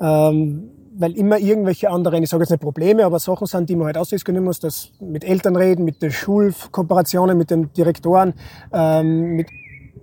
ähm, 0.01 0.70
weil 0.94 1.12
immer 1.12 1.38
irgendwelche 1.38 1.90
anderen, 1.90 2.22
ich 2.22 2.31
sage 2.31 2.44
jetzt 2.44 2.51
nicht 2.51 2.62
Probleme, 2.62 3.05
aber 3.05 3.18
Sachen 3.18 3.46
sind, 3.46 3.68
die 3.68 3.77
man 3.77 3.88
halt 3.88 3.98
ausdiskutieren 3.98 4.44
muss, 4.44 4.61
das 4.61 4.92
mit 4.98 5.25
Eltern 5.25 5.57
reden, 5.57 5.85
mit 5.85 6.01
den 6.01 6.11
Schulkooperationen, 6.11 7.37
mit 7.37 7.51
den 7.51 7.70
Direktoren, 7.75 8.33
ähm, 8.72 9.37
mit 9.37 9.48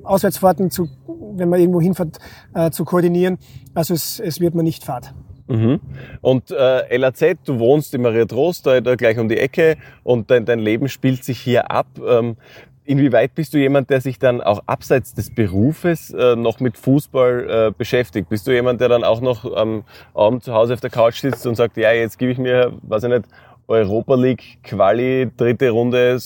Auswärtsfahrten, 0.03 0.71
zu, 0.71 0.89
wenn 1.35 1.49
man 1.49 1.59
irgendwo 1.59 1.81
hinfährt, 1.81 2.17
äh, 2.53 2.71
zu 2.71 2.85
koordinieren. 2.85 3.37
Also 3.73 3.93
es, 3.93 4.19
es 4.19 4.39
wird 4.39 4.55
mir 4.55 4.63
nicht 4.63 4.83
fad. 4.83 5.13
Mhm. 5.47 5.79
Und 6.21 6.51
äh, 6.51 6.95
LAZ, 6.95 7.23
du 7.45 7.57
wohnst 7.57 7.93
in 7.95 8.03
Maria 8.03 8.25
Trost, 8.25 8.67
da, 8.67 8.81
da 8.81 8.95
gleich 8.95 9.17
um 9.17 9.27
die 9.27 9.37
Ecke 9.37 9.77
und 10.03 10.29
dein, 10.29 10.45
dein 10.45 10.59
Leben 10.59 10.89
spielt 10.89 11.23
sich 11.23 11.39
hier 11.39 11.71
ab. 11.71 11.87
Ähm, 12.07 12.37
inwieweit 12.85 13.33
bist 13.33 13.55
du 13.55 13.57
jemand, 13.57 13.89
der 13.89 13.99
sich 13.99 14.19
dann 14.19 14.41
auch 14.41 14.61
abseits 14.67 15.15
des 15.15 15.33
Berufes 15.33 16.11
äh, 16.11 16.35
noch 16.35 16.59
mit 16.59 16.77
Fußball 16.77 17.49
äh, 17.49 17.71
beschäftigt? 17.75 18.29
Bist 18.29 18.45
du 18.45 18.51
jemand, 18.51 18.79
der 18.79 18.89
dann 18.89 19.03
auch 19.03 19.21
noch 19.21 19.51
am 19.55 19.83
Abend 20.13 20.43
zu 20.43 20.53
Hause 20.53 20.75
auf 20.75 20.81
der 20.81 20.91
Couch 20.91 21.19
sitzt 21.19 21.47
und 21.47 21.55
sagt, 21.55 21.77
ja, 21.77 21.91
jetzt 21.93 22.19
gebe 22.19 22.31
ich 22.31 22.37
mir, 22.37 22.73
weiß 22.83 23.03
ich 23.03 23.09
nicht, 23.09 23.25
Europa 23.67 24.15
League 24.15 24.59
Quali, 24.63 25.31
dritte 25.35 25.71
Runde 25.71 26.19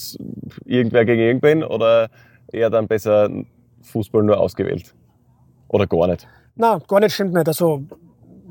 irgendwer 0.66 1.06
gegen 1.06 1.22
irgendwen 1.22 1.64
oder 1.64 2.10
eher 2.52 2.70
dann 2.70 2.88
besser 2.88 3.30
Fußball 3.84 4.24
nur 4.24 4.40
ausgewählt? 4.40 4.94
Oder 5.68 5.88
gar 5.88 6.08
nicht? 6.08 6.28
Na, 6.56 6.80
gar 6.88 7.00
nicht 7.00 7.14
stimmt 7.14 7.34
nicht. 7.34 7.48
Also 7.48 7.84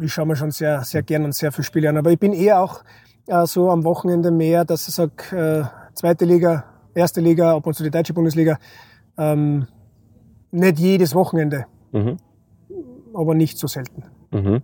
ich 0.01 0.13
schaue 0.13 0.27
mir 0.27 0.37
schon 0.37 0.51
sehr, 0.51 0.83
sehr 0.85 1.03
gern 1.03 1.25
und 1.25 1.35
sehr 1.35 1.53
viele 1.53 1.65
Spiele 1.65 1.89
an. 1.89 1.97
Aber 1.97 2.11
ich 2.11 2.19
bin 2.19 2.33
eher 2.33 2.61
auch 2.61 2.83
äh, 3.27 3.47
so 3.47 3.71
am 3.71 3.85
Wochenende 3.85 4.31
mehr, 4.31 4.65
dass 4.65 4.89
ich 4.89 4.95
sage, 4.95 5.13
äh, 5.37 5.95
zweite 5.95 6.25
Liga, 6.25 6.65
erste 6.95 7.21
Liga, 7.21 7.55
ab 7.57 7.67
und 7.67 7.75
zu 7.75 7.83
die 7.83 7.91
deutsche 7.91 8.13
Bundesliga. 8.15 8.59
Ähm, 9.19 9.67
nicht 10.51 10.79
jedes 10.79 11.15
Wochenende, 11.15 11.67
Mhm. 11.93 12.17
aber 13.15 13.35
nicht 13.35 13.59
so 13.59 13.67
selten. 13.67 14.05
Mhm. 14.31 14.63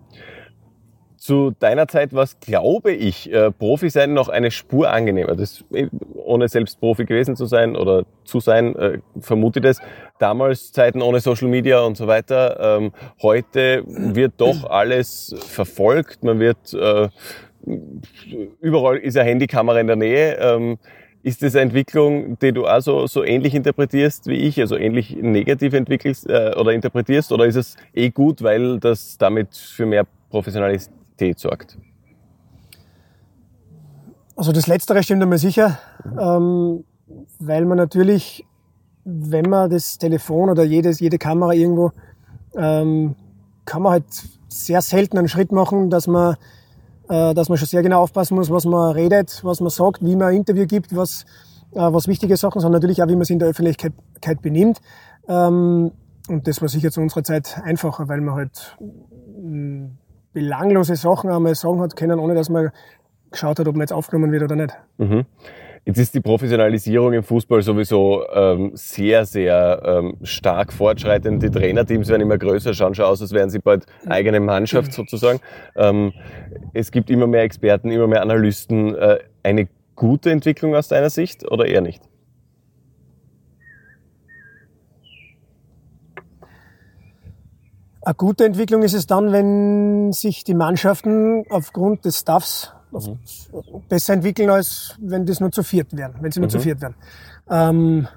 Zu 1.29 1.51
deiner 1.59 1.87
Zeit 1.88 2.14
war 2.14 2.23
es, 2.23 2.41
glaube 2.41 2.91
ich, 2.91 3.31
äh, 3.31 3.51
Profi 3.51 3.91
sein 3.91 4.14
noch 4.14 4.31
eine 4.31 4.51
Spur 4.51 4.91
angenehmer. 4.91 5.37
Das, 5.37 5.62
äh, 5.75 5.88
ohne 6.14 6.49
selbst 6.49 6.81
Profi 6.81 7.05
gewesen 7.05 7.37
zu 7.37 7.45
sein 7.45 7.77
oder 7.77 8.07
zu 8.25 8.41
sein, 8.41 8.75
äh, 8.77 9.01
vermute 9.21 9.59
ich 9.59 9.62
das. 9.64 9.79
Damals 10.19 10.73
Zeiten 10.73 11.03
ohne 11.03 11.21
Social 11.21 11.49
Media 11.49 11.81
und 11.81 11.99
so 11.99 12.07
weiter. 12.07 12.79
Ähm, 12.79 12.93
heute 13.21 13.83
wird 13.87 14.33
doch 14.38 14.71
alles 14.71 15.37
verfolgt. 15.38 16.25
Man 16.25 16.41
wird, 16.41 16.73
äh, 16.73 17.11
überall 18.62 18.97
ist 18.97 19.19
eine 19.19 19.29
Handykamera 19.29 19.81
in 19.81 19.87
der 19.87 19.97
Nähe. 19.97 20.38
Ähm, 20.41 20.79
ist 21.23 21.43
das 21.43 21.57
eine 21.57 21.64
Entwicklung, 21.64 22.38
die 22.38 22.53
du 22.53 22.67
auch 22.67 22.81
so, 22.81 23.07
so 23.07 23.23
ähnlich 23.23 23.55
interpretierst 23.55 24.29
wie 24.29 24.37
ich, 24.49 24.59
also 24.62 24.79
ähnlich 24.79 25.14
negativ 25.14 25.75
entwickelst 25.75 26.27
äh, 26.31 26.55
oder 26.57 26.73
interpretierst? 26.73 27.33
Oder 27.33 27.45
ist 27.45 27.57
es 27.57 27.77
eh 27.93 28.09
gut, 28.09 28.43
weil 28.43 28.81
das 28.81 29.19
damit 29.19 29.55
für 29.55 29.85
mehr 29.85 30.07
Professionalität 30.31 30.98
sorgt? 31.37 31.79
Also 34.37 34.53
das 34.53 34.69
Letztere 34.69 35.03
stimmt 35.03 35.23
einmal 35.23 35.39
sicher, 35.39 35.79
ähm, 36.19 36.85
weil 37.41 37.65
man 37.65 37.77
natürlich, 37.77 38.47
wenn 39.05 39.51
man 39.51 39.69
das 39.69 39.99
Telefon 39.99 40.49
oder 40.49 40.63
jedes, 40.63 41.01
jede 41.01 41.19
Kamera 41.19 41.53
irgendwo, 41.53 41.91
ähm, 42.55 43.17
kann 43.65 43.83
man 43.83 43.93
halt 43.93 44.05
sehr 44.49 44.81
selten 44.81 45.19
einen 45.19 45.29
Schritt 45.29 45.51
machen, 45.51 45.91
dass 45.91 46.07
man, 46.07 46.37
äh, 47.09 47.35
dass 47.35 47.49
man 47.49 47.59
schon 47.59 47.67
sehr 47.67 47.83
genau 47.83 48.03
aufpassen 48.03 48.37
muss, 48.37 48.49
was 48.49 48.65
man 48.65 48.93
redet, 48.93 49.41
was 49.43 49.61
man 49.61 49.71
sagt, 49.71 50.05
wie 50.05 50.15
man 50.15 50.29
ein 50.29 50.37
Interview 50.37 50.67
gibt, 50.67 50.95
was, 50.95 51.25
äh, 51.73 51.81
was 51.81 52.07
wichtige 52.07 52.37
Sachen 52.37 52.61
sind, 52.61 52.71
natürlich 52.71 53.03
auch, 53.03 53.09
wie 53.09 53.17
man 53.17 53.25
sich 53.25 53.35
in 53.35 53.41
der 53.41 53.49
Öffentlichkeit 53.49 53.93
benimmt. 54.41 54.81
Ähm, 55.27 55.91
und 56.29 56.47
das 56.47 56.63
war 56.63 56.69
sicher 56.69 56.93
zu 56.93 57.01
unserer 57.01 57.25
Zeit 57.25 57.61
einfacher, 57.65 58.09
weil 58.09 58.21
man 58.21 58.37
halt 58.37 58.77
mh, 59.43 59.91
belanglose 60.33 60.97
Sachen 60.97 61.31
einmal 61.31 61.55
sagen 61.55 61.81
hat 61.81 61.97
können, 61.97 62.19
ohne 62.19 62.35
dass 62.35 62.49
man 62.49 62.71
geschaut 63.31 63.59
hat, 63.59 63.69
ob 63.69 63.75
man 63.75 63.83
jetzt 63.83 63.93
aufgenommen 63.93 64.33
wird 64.33 64.43
oder 64.43 64.57
nicht. 64.57 64.77
Mhm. 64.99 65.27
Jetzt 65.85 65.99
ist 65.99 66.14
die 66.14 66.21
Professionalisierung 66.21 67.14
im 67.14 67.23
Fußball 67.23 67.62
sowieso 67.62 68.29
ähm, 68.31 68.73
sehr, 68.75 69.25
sehr 69.25 69.83
ähm, 69.85 70.17
stark 70.23 70.73
fortschreitend. 70.73 71.43
Die 71.43 71.51
Trainerteams 71.51 72.09
werden 72.09 72.23
immer 72.23 72.37
größer, 72.37 72.75
schauen 72.75 72.95
schon 72.95 73.07
aus, 73.07 73.23
als 73.23 73.33
wären 73.33 73.49
sie 73.49 73.59
bald 73.59 73.87
eigene 74.07 74.41
Mannschaft 74.41 74.93
sozusagen. 74.93 75.41
Ähm, 75.77 76.12
es 76.75 76.91
gibt 76.91 77.09
immer 77.09 77.27
mehr 77.27 77.43
Experten, 77.43 77.91
immer 77.91 78.07
mehr 78.07 78.21
Analysten. 78.21 78.95
Äh, 78.95 79.21
eine 79.43 79.69
gute 79.97 80.31
Entwicklung 80.31 80.75
aus 80.75 80.88
deiner 80.88 81.11
Sicht 81.11 81.51
oder 81.51 81.64
eher 81.64 81.81
nicht? 81.81 82.03
Eine 88.09 88.14
gute 88.14 88.47
Entwicklung 88.47 88.83
ist 88.85 88.94
es 88.94 89.07
dann, 89.07 89.33
wenn 89.33 90.14
sich 90.14 90.42
die 90.42 90.55
Mannschaften 90.55 91.44
aufgrund 91.51 92.07
des 92.07 92.21
Staffs 92.21 92.73
Mhm. 92.90 93.18
besser 93.87 94.14
entwickeln, 94.14 94.49
als 94.49 94.97
wenn 94.99 95.27
das 95.27 95.40
nur 95.40 95.53
zu 95.53 95.62
viert 95.62 95.94
werden, 95.94 96.14
wenn 96.23 96.33
sie 96.33 96.40
nur 96.40 96.47
Mhm. 96.47 96.53
zu 96.53 96.59
viert 96.61 96.81
werden. 96.81 96.94
Ähm, 97.51 98.09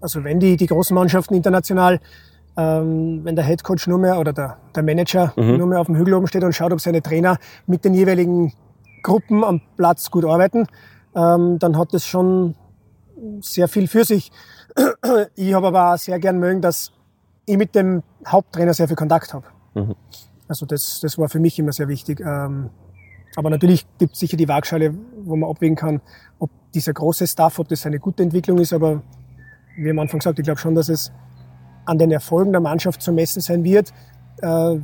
also 0.00 0.24
wenn 0.24 0.40
die, 0.40 0.56
die 0.56 0.66
großen 0.66 0.96
Mannschaften 0.96 1.34
international, 1.34 2.00
ähm, 2.56 3.20
wenn 3.22 3.36
der 3.36 3.44
Headcoach 3.44 3.86
nur 3.86 3.98
mehr 3.98 4.18
oder 4.18 4.32
der, 4.32 4.56
der 4.74 4.82
Manager 4.82 5.32
Mhm. 5.36 5.58
nur 5.58 5.66
mehr 5.68 5.80
auf 5.80 5.86
dem 5.86 5.94
Hügel 5.94 6.14
oben 6.14 6.26
steht 6.26 6.42
und 6.42 6.52
schaut, 6.52 6.72
ob 6.72 6.80
seine 6.80 7.02
Trainer 7.02 7.38
mit 7.68 7.84
den 7.84 7.94
jeweiligen 7.94 8.52
Gruppen 9.04 9.44
am 9.44 9.60
Platz 9.76 10.10
gut 10.10 10.24
arbeiten, 10.24 10.66
ähm, 11.14 11.60
dann 11.60 11.78
hat 11.78 11.94
das 11.94 12.04
schon 12.04 12.56
sehr 13.42 13.68
viel 13.68 13.86
für 13.86 14.04
sich. 14.04 14.32
Ich 15.36 15.54
habe 15.54 15.68
aber 15.68 15.94
auch 15.94 15.98
sehr 15.98 16.18
gern 16.18 16.40
mögen, 16.40 16.60
dass 16.60 16.90
ich 17.46 17.56
mit 17.56 17.74
dem 17.74 18.02
Haupttrainer 18.26 18.74
sehr 18.74 18.88
viel 18.88 18.96
Kontakt 18.96 19.34
habe. 19.34 19.46
Mhm. 19.74 19.94
Also 20.48 20.66
das, 20.66 21.00
das 21.00 21.18
war 21.18 21.28
für 21.28 21.40
mich 21.40 21.58
immer 21.58 21.72
sehr 21.72 21.88
wichtig. 21.88 22.20
Ähm, 22.20 22.70
aber 23.36 23.50
natürlich 23.50 23.86
gibt 23.98 24.14
es 24.14 24.20
sicher 24.20 24.36
die 24.36 24.48
Waagschale, 24.48 24.94
wo 25.24 25.36
man 25.36 25.48
abwägen 25.48 25.76
kann, 25.76 26.00
ob 26.38 26.50
dieser 26.74 26.92
große 26.92 27.26
Staff, 27.26 27.58
ob 27.58 27.68
das 27.68 27.86
eine 27.86 27.98
gute 27.98 28.22
Entwicklung 28.22 28.58
ist. 28.58 28.72
Aber 28.72 29.02
wie 29.76 29.90
am 29.90 29.98
Anfang 29.98 30.20
gesagt, 30.20 30.38
ich 30.38 30.44
glaube 30.44 30.60
schon, 30.60 30.74
dass 30.74 30.88
es 30.88 31.10
an 31.86 31.98
den 31.98 32.10
Erfolgen 32.10 32.52
der 32.52 32.60
Mannschaft 32.60 33.02
zu 33.02 33.12
messen 33.12 33.40
sein 33.40 33.64
wird, 33.64 33.92
äh, 34.42 34.76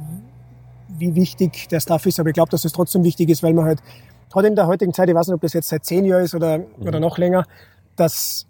wie 0.88 1.14
wichtig 1.14 1.68
der 1.68 1.80
Staff 1.80 2.06
ist. 2.06 2.18
Aber 2.18 2.30
ich 2.30 2.34
glaube, 2.34 2.50
dass 2.50 2.64
es 2.64 2.72
trotzdem 2.72 3.04
wichtig 3.04 3.28
ist, 3.28 3.42
weil 3.42 3.52
man 3.52 3.66
halt, 3.66 3.82
gerade 4.30 4.48
in 4.48 4.56
der 4.56 4.66
heutigen 4.66 4.94
Zeit, 4.94 5.08
ich 5.08 5.14
weiß 5.14 5.28
nicht, 5.28 5.34
ob 5.34 5.42
das 5.42 5.52
jetzt 5.52 5.68
seit 5.68 5.84
zehn 5.84 6.04
Jahren 6.04 6.24
ist 6.24 6.34
oder, 6.34 6.60
oder 6.80 6.98
noch 6.98 7.18
länger, 7.18 7.44
dass 7.96 8.47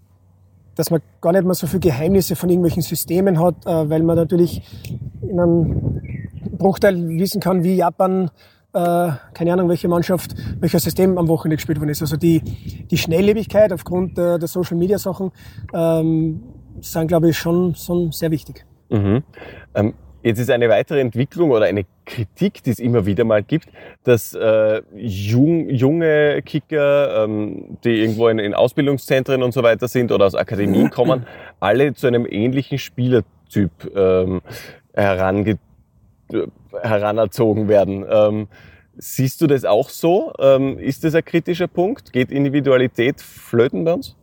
dass 0.78 0.92
man 0.92 1.00
gar 1.20 1.32
nicht 1.32 1.44
mehr 1.44 1.54
so 1.54 1.66
viele 1.66 1.80
Geheimnisse 1.80 2.36
von 2.36 2.48
irgendwelchen 2.48 2.82
Systemen 2.82 3.40
hat, 3.40 3.66
äh, 3.66 3.90
weil 3.90 4.04
man 4.04 4.16
natürlich 4.16 4.62
in 5.22 5.40
einem 5.40 6.00
Bruchteil 6.56 6.96
wissen 7.18 7.40
kann, 7.40 7.64
wie 7.64 7.74
Japan, 7.74 8.30
äh, 8.72 9.10
keine 9.34 9.52
Ahnung, 9.52 9.68
welche 9.68 9.88
Mannschaft, 9.88 10.36
welches 10.60 10.84
System 10.84 11.18
am 11.18 11.26
Wochenende 11.26 11.56
gespielt 11.56 11.80
worden 11.80 11.90
ist. 11.90 12.00
Also 12.00 12.16
die, 12.16 12.42
die 12.88 12.96
Schnelllebigkeit 12.96 13.72
aufgrund 13.72 14.16
äh, 14.18 14.38
der 14.38 14.46
Social 14.46 14.76
Media 14.76 14.98
Sachen 14.98 15.32
ähm, 15.74 16.44
sind, 16.80 17.08
glaube 17.08 17.30
ich, 17.30 17.36
schon, 17.36 17.74
schon 17.74 18.12
sehr 18.12 18.30
wichtig. 18.30 18.64
Mhm. 18.88 19.24
Ähm, 19.74 19.94
jetzt 20.22 20.38
ist 20.38 20.50
eine 20.50 20.68
weitere 20.68 21.00
Entwicklung 21.00 21.50
oder 21.50 21.66
eine 21.66 21.84
Kritik, 22.04 22.62
die 22.62 22.70
es 22.70 22.78
immer 22.78 23.06
wieder 23.06 23.24
mal 23.24 23.42
gibt, 23.42 23.68
dass 24.04 24.34
äh, 24.34 24.82
jung, 24.94 25.68
junge 25.68 26.42
Kicker, 26.42 27.24
ähm, 27.24 27.78
die 27.84 28.00
irgendwo 28.00 28.28
in, 28.28 28.38
in 28.38 28.54
Ausbildungszentren 28.54 29.42
und 29.42 29.52
so 29.52 29.62
weiter 29.62 29.88
sind 29.88 30.12
oder 30.12 30.26
aus 30.26 30.34
Akademien 30.34 30.90
kommen, 30.90 31.26
alle 31.60 31.94
zu 31.94 32.06
einem 32.06 32.26
ähnlichen 32.28 32.78
Spielertyp 32.78 33.70
ähm, 33.94 34.40
herange 34.94 35.58
heranerzogen 36.82 37.68
werden. 37.68 38.04
Ähm, 38.08 38.48
siehst 38.96 39.40
du 39.40 39.46
das 39.46 39.64
auch 39.64 39.88
so? 39.88 40.32
Ähm, 40.38 40.78
ist 40.78 41.04
das 41.04 41.14
ein 41.14 41.24
kritischer 41.24 41.68
Punkt? 41.68 42.12
Geht 42.12 42.30
Individualität 42.30 43.20
flöten 43.20 43.84
bei 43.84 43.94
uns? 43.94 44.16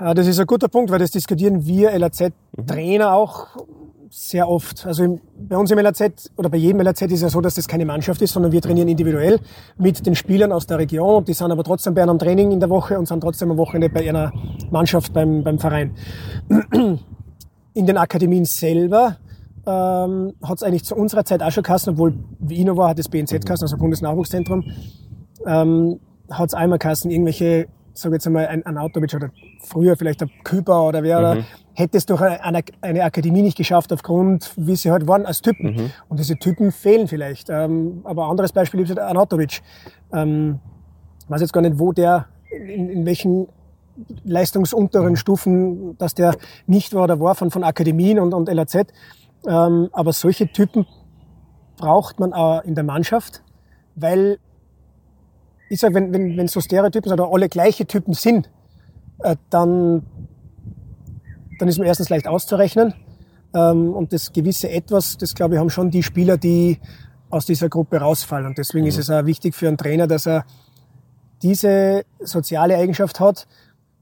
Äh, 0.00 0.14
Das 0.14 0.26
ist 0.26 0.38
ein 0.38 0.46
guter 0.46 0.68
Punkt, 0.68 0.90
weil 0.90 0.98
das 0.98 1.10
diskutieren 1.10 1.66
wir 1.66 1.90
LAZ-Trainer 2.58 3.12
auch 3.12 3.46
sehr 4.10 4.48
oft. 4.48 4.86
Also 4.86 5.20
bei 5.36 5.56
uns 5.56 5.70
im 5.70 5.78
LAZ 5.78 6.30
oder 6.36 6.48
bei 6.48 6.56
jedem 6.56 6.80
LAZ 6.80 7.02
ist 7.02 7.22
ja 7.22 7.28
so, 7.28 7.40
dass 7.40 7.54
das 7.54 7.68
keine 7.68 7.84
Mannschaft 7.84 8.22
ist, 8.22 8.32
sondern 8.32 8.52
wir 8.52 8.62
trainieren 8.62 8.88
individuell 8.88 9.38
mit 9.76 10.06
den 10.06 10.14
Spielern 10.14 10.50
aus 10.50 10.66
der 10.66 10.78
Region 10.78 11.24
die 11.24 11.34
sind 11.34 11.52
aber 11.52 11.62
trotzdem 11.62 11.94
bei 11.94 12.02
einem 12.02 12.18
Training 12.18 12.50
in 12.50 12.60
der 12.60 12.70
Woche 12.70 12.98
und 12.98 13.06
sind 13.06 13.20
trotzdem 13.20 13.50
am 13.50 13.58
Wochenende 13.58 13.90
bei 13.90 14.08
einer 14.08 14.32
Mannschaft 14.70 15.12
beim, 15.12 15.44
beim 15.44 15.58
Verein. 15.58 15.94
In 17.74 17.86
den 17.86 17.96
Akademien 17.98 18.44
selber 18.44 19.18
ähm, 19.66 20.32
hat 20.42 20.56
es 20.56 20.62
eigentlich 20.62 20.84
zu 20.84 20.96
unserer 20.96 21.24
Zeit 21.24 21.42
auch 21.42 21.52
schon 21.52 21.62
Kassen, 21.62 21.90
obwohl 21.90 22.14
wie 22.38 22.54
ich 22.54 22.64
noch 22.64 22.76
war, 22.76 22.88
hat 22.88 22.98
das 22.98 23.08
BNZ 23.08 23.44
Kassen, 23.44 23.64
also 23.64 23.76
Bundesnachwuchszentrum, 23.76 24.64
ähm, 25.46 26.00
hat 26.30 26.48
es 26.48 26.54
einmal 26.54 26.78
Kassen, 26.78 27.10
irgendwelche, 27.10 27.68
sag 28.00 28.12
jetzt 28.12 28.26
einmal, 28.26 28.46
ein, 28.46 28.78
Autowitsch 28.78 29.14
oder 29.14 29.30
früher 29.60 29.96
vielleicht 29.96 30.22
ein 30.22 30.30
Küper 30.44 30.82
oder 30.84 31.02
wer, 31.02 31.18
oder 31.18 31.44
hätte 31.74 31.98
es 31.98 32.06
durch 32.06 32.20
eine, 32.20 32.62
eine 32.80 33.04
Akademie 33.04 33.42
nicht 33.42 33.56
geschafft 33.56 33.92
aufgrund, 33.92 34.52
wie 34.56 34.76
sie 34.76 34.90
halt 34.90 35.06
waren 35.06 35.26
als 35.26 35.42
Typen. 35.42 35.92
Und 36.08 36.20
diese 36.20 36.36
Typen 36.36 36.72
fehlen 36.72 37.08
vielleicht. 37.08 37.50
Ähm, 37.50 38.00
aber 38.04 38.24
ein 38.24 38.30
anderes 38.30 38.52
Beispiel 38.52 38.80
ist 38.80 38.90
halt 38.90 38.98
Anatovic. 38.98 39.62
Ähm, 40.12 40.60
ich 41.24 41.30
weiß 41.30 41.40
jetzt 41.40 41.52
gar 41.52 41.60
nicht, 41.60 41.78
wo 41.78 41.92
der, 41.92 42.26
in, 42.50 42.88
in 42.88 43.06
welchen 43.06 43.48
leistungsunteren 44.24 45.16
Stufen, 45.16 45.96
dass 45.98 46.14
der 46.14 46.36
nicht 46.66 46.94
war 46.94 47.04
oder 47.04 47.20
war 47.20 47.34
von, 47.34 47.50
von 47.50 47.64
Akademien 47.64 48.18
und, 48.18 48.32
und 48.32 48.48
LAZ. 48.48 48.86
Ähm, 49.46 49.88
aber 49.92 50.12
solche 50.12 50.48
Typen 50.48 50.86
braucht 51.76 52.20
man 52.20 52.32
auch 52.32 52.62
in 52.62 52.74
der 52.74 52.84
Mannschaft, 52.84 53.42
weil 53.94 54.38
ich 55.68 55.80
sage, 55.80 55.94
wenn, 55.94 56.12
wenn, 56.12 56.36
wenn 56.36 56.48
so 56.48 56.60
Stereotypen 56.60 57.12
oder 57.12 57.30
alle 57.32 57.48
gleiche 57.48 57.86
Typen 57.86 58.14
sind, 58.14 58.50
äh, 59.20 59.36
dann, 59.50 60.02
dann 61.58 61.68
ist 61.68 61.78
man 61.78 61.86
erstens 61.86 62.08
leicht 62.08 62.26
auszurechnen. 62.26 62.94
Ähm, 63.54 63.92
und 63.94 64.12
das 64.12 64.32
gewisse 64.32 64.70
Etwas, 64.70 65.16
das 65.18 65.34
glaube 65.34 65.54
ich, 65.54 65.60
haben 65.60 65.70
schon 65.70 65.90
die 65.90 66.02
Spieler, 66.02 66.36
die 66.36 66.78
aus 67.30 67.46
dieser 67.46 67.68
Gruppe 67.68 67.98
rausfallen. 67.98 68.46
Und 68.46 68.58
deswegen 68.58 68.86
ist 68.86 68.98
es 68.98 69.10
auch 69.10 69.26
wichtig 69.26 69.54
für 69.54 69.68
einen 69.68 69.76
Trainer, 69.76 70.06
dass 70.06 70.26
er 70.26 70.44
diese 71.42 72.04
soziale 72.20 72.76
Eigenschaft 72.76 73.20
hat, 73.20 73.46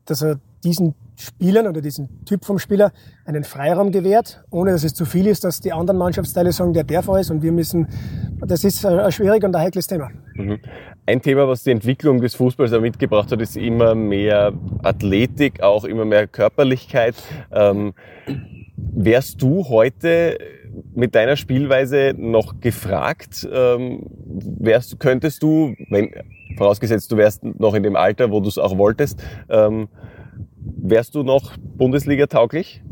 dass 0.05 0.23
er 0.23 0.39
diesen 0.65 0.95
Spielern 1.17 1.67
oder 1.67 1.81
diesen 1.81 2.25
Typ 2.25 2.45
vom 2.45 2.59
Spieler 2.59 2.93
einen 3.25 3.45
Freiraum 3.45 3.91
gewährt, 3.91 4.45
ohne 4.51 4.73
dass 4.73 4.85
es 4.85 4.95
zu 4.95 5.05
viel 5.05 5.27
ist, 5.27 5.45
dass 5.45 5.61
die 5.61 5.73
anderen 5.73 5.99
Mannschafteile 5.99 6.53
sagen, 6.53 6.73
der 6.73 6.85
darf 6.85 7.09
alles 7.09 7.31
und 7.31 7.43
wir 7.43 7.53
müssen, 7.53 7.89
das 8.41 8.65
ist 8.65 8.85
ein 8.85 9.11
schwierig 9.13 9.43
und 9.45 9.55
ein 9.57 9.63
heikles 9.63 9.87
Thema. 9.87 10.11
Mhm. 10.35 10.59
Ein 11.07 11.23
Thema, 11.23 11.47
was 11.47 11.63
die 11.63 11.71
Entwicklung 11.71 12.21
des 12.21 12.35
Fußballs 12.35 12.73
auch 12.73 12.81
mitgebracht 12.81 13.31
hat, 13.31 13.41
ist 13.41 13.57
immer 13.57 13.95
mehr 13.95 14.53
Athletik, 14.83 15.63
auch 15.63 15.85
immer 15.85 16.05
mehr 16.05 16.27
Körperlichkeit. 16.27 17.15
Ähm, 17.53 17.95
wärst 18.77 19.41
du 19.41 19.69
heute 19.69 20.39
mit 20.95 21.15
deiner 21.15 21.37
Spielweise 21.37 22.13
noch 22.17 22.61
gefragt? 22.61 23.49
Ähm, 23.51 24.03
wärst, 24.59 24.99
könntest 24.99 25.43
du, 25.45 25.75
wenn, 25.91 26.11
vorausgesetzt 26.59 27.11
du 27.13 27.17
wärst 27.17 27.45
noch 27.45 27.75
in 27.75 27.85
dem 27.85 27.95
Alter, 27.95 28.33
wo 28.33 28.41
du 28.41 28.49
es 28.49 28.59
auch 28.59 28.77
wolltest, 28.77 29.23
ähm, 29.49 29.89
wärst 30.59 31.15
du 31.15 31.23
noch 31.23 31.57
Bundesliga 31.57 32.27
tauglich? 32.27 32.83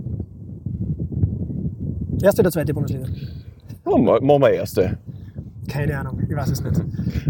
Erste 2.22 2.42
oder 2.42 2.53
zweite 2.53 2.72
Bundesliga? 2.72 3.09
Oh, 3.85 3.98
machen 3.98 4.40
wir 4.40 4.50
erste. 4.50 4.98
Keine 5.68 5.98
Ahnung, 5.98 6.20
ich 6.29 6.35
weiß 6.35 6.50
es 6.50 6.62
nicht. 6.62 6.81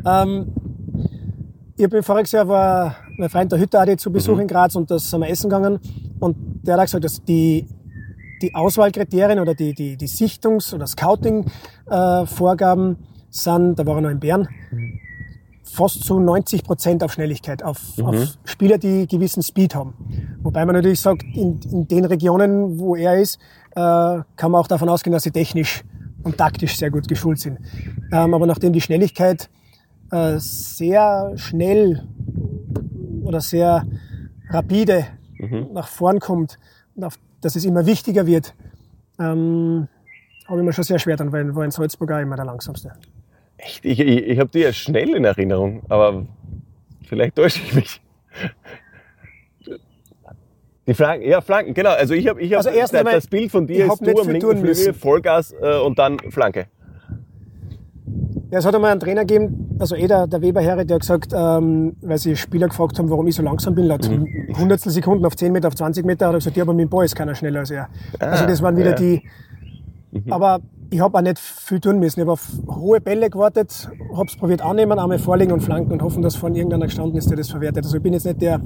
Ähm, 0.05 0.53
ich 1.77 1.89
bin 1.89 2.03
voriges 2.03 2.33
Jahr 2.33 2.49
war 2.49 2.97
mein 3.17 3.29
Freund 3.29 3.53
der 3.53 3.59
Hütter 3.59 3.99
zu 3.99 4.13
Besuch 4.13 4.37
mhm. 4.37 4.43
in 4.43 4.49
Graz 4.49 4.77
und 4.77 4.89
da 4.91 4.99
sind 4.99 5.21
wir 5.21 5.29
essen 5.29 5.51
gegangen 5.51 5.79
und 6.21 6.37
der 6.63 6.77
hat 6.77 6.85
gesagt, 6.85 7.05
dass 7.05 7.23
die, 7.25 7.67
die 8.43 8.55
Auswahlkriterien 8.55 9.41
oder 9.41 9.55
die, 9.55 9.73
die, 9.75 9.97
die 9.97 10.09
Sichtungs- 10.09 10.75
oder 10.75 10.87
Scouting-Vorgaben 10.87 12.93
äh, 12.93 12.97
sind, 13.31 13.79
da 13.79 13.87
war 13.87 13.97
er 13.97 14.03
noch 14.03 14.11
in 14.11 14.21
Bern, 14.21 14.47
fast 15.65 16.05
zu 16.05 16.21
90 16.21 16.63
Prozent 16.63 17.03
auf 17.03 17.13
Schnelligkeit, 17.13 17.65
auf, 17.65 17.97
mhm. 17.97 18.05
auf, 18.05 18.39
Spieler, 18.45 18.79
die 18.79 19.09
gewissen 19.09 19.43
Speed 19.43 19.75
haben. 19.75 19.95
Wobei 20.43 20.65
man 20.65 20.77
natürlich 20.77 21.01
sagt, 21.01 21.25
in, 21.35 21.59
in 21.73 21.89
den 21.89 22.05
Regionen, 22.05 22.79
wo 22.79 22.95
er 22.95 23.21
ist, 23.21 23.41
äh, 23.73 24.21
kann 24.37 24.53
man 24.53 24.61
auch 24.61 24.69
davon 24.69 24.89
ausgehen, 24.89 25.13
dass 25.13 25.25
sie 25.25 25.33
technisch 25.33 25.83
und 26.23 26.39
taktisch 26.39 26.77
sehr 26.77 26.93
gut 26.93 27.09
geschult 27.09 27.41
sind. 27.41 27.59
Ähm, 28.13 28.33
aber 28.33 28.47
nachdem 28.47 28.73
die 28.73 28.81
Schnelligkeit 28.81 29.51
äh, 30.11 30.39
sehr 30.39 31.33
schnell 31.37 32.07
oder 33.23 33.41
sehr 33.41 33.87
rapide 34.51 35.07
mhm. 35.39 35.69
nach 35.73 35.89
vorn 35.89 36.21
kommt, 36.21 36.59
dass 36.95 37.57
es 37.57 37.65
immer 37.65 37.87
wichtiger 37.87 38.27
wird, 38.27 38.55
ähm, 39.19 39.89
habe 40.47 40.61
ich 40.61 40.65
mir 40.65 40.73
schon 40.73 40.85
sehr 40.85 40.99
schwer 40.99 41.17
dann, 41.17 41.33
weil 41.33 41.55
war 41.55 41.65
in 41.65 41.71
Salzburg 41.71 42.13
auch 42.13 42.21
immer 42.21 42.37
der 42.37 42.45
langsamste. 42.45 42.93
Echt? 43.57 43.85
Ich, 43.85 44.01
ich, 44.01 44.25
ich 44.27 44.39
habe 44.39 44.51
die 44.51 44.61
ja 44.61 44.73
schnell 44.73 45.15
in 45.15 45.25
Erinnerung, 45.25 45.83
aber 45.89 46.27
vielleicht 47.07 47.37
täusche 47.37 47.61
ich 47.63 47.75
mich. 47.75 48.01
Die 50.87 50.93
Flanken, 50.93 51.27
ja, 51.27 51.41
Flanken, 51.41 51.73
genau. 51.73 51.93
Also 51.93 52.13
ich 52.13 52.29
habe 52.29 52.43
ich 52.43 52.53
hab, 52.53 52.59
also 52.59 52.71
das, 52.79 52.91
das 52.91 53.27
Bild 53.27 53.51
von 53.51 53.67
dir 53.67 53.87
ist 53.87 54.01
du 54.01 54.21
am 54.21 54.29
linken 54.29 54.59
Flügel, 54.59 54.93
Vollgas 54.93 55.55
äh, 55.59 55.79
und 55.79 55.99
dann 55.99 56.19
Flanke. 56.31 56.67
Ja, 58.55 58.61
es 58.61 58.67
hat 58.67 58.75
einmal 58.77 58.93
einen 58.93 59.01
Trainer 59.01 59.23
gegeben, 59.23 59.75
also 59.81 59.97
eh 59.97 60.07
der, 60.07 60.29
der 60.29 60.41
Weber 60.41 60.61
Herre, 60.61 60.87
der 60.87 60.95
hat 60.95 61.01
gesagt, 61.01 61.33
ähm, 61.35 61.97
weil 62.03 62.19
sie 62.19 62.37
Spieler 62.37 62.69
gefragt 62.69 62.97
haben, 63.01 63.11
warum 63.11 63.27
ich 63.27 63.35
so 63.35 63.43
langsam 63.43 63.75
bin, 63.75 63.87
laut 63.87 64.09
mhm. 64.09 64.29
Hundertstel 64.57 64.93
Sekunden 64.93 65.27
auf 65.27 65.35
10 65.35 65.51
Meter, 65.51 65.67
auf 65.67 65.75
20 65.75 66.07
Meter, 66.07 66.29
hat 66.29 66.35
er 66.35 66.39
gesagt, 66.39 66.57
ja, 66.57 66.63
aber 66.63 66.73
mit 66.73 66.85
dem 66.85 66.89
Ball 66.89 67.05
ist 67.05 67.17
keiner 67.17 67.35
schneller 67.35 67.59
als 67.59 67.73
er. 67.73 67.89
Ah, 68.21 68.27
also 68.27 68.47
das 68.47 68.63
waren 68.63 68.77
wieder 68.77 68.91
ja. 68.91 68.95
die, 68.95 69.25
mhm. 70.13 70.33
aber 70.33 70.61
ich 70.91 71.01
habe 71.01 71.19
auch 71.19 71.23
nicht 71.23 71.41
viel 71.41 71.81
tun 71.81 71.99
müssen. 71.99 72.21
Ich 72.21 72.23
habe 72.23 72.31
auf 72.31 72.49
hohe 72.69 73.01
Bälle 73.01 73.29
gewartet, 73.29 73.91
habe 74.15 74.27
es 74.29 74.37
probiert 74.37 74.63
annehmen, 74.63 75.01
einmal 75.01 75.19
vorlegen 75.19 75.51
und 75.51 75.61
flanken 75.61 75.91
und 75.91 76.03
hoffen, 76.03 76.23
dass 76.23 76.37
von 76.37 76.55
irgendeiner 76.55 76.87
gestanden 76.87 77.19
ist, 77.19 77.29
der 77.29 77.37
das 77.37 77.51
verwertet. 77.51 77.85
Also 77.85 77.97
ich 77.97 78.05
bin 78.05 78.13
jetzt 78.13 78.25
nicht 78.25 78.41
der, 78.41 78.61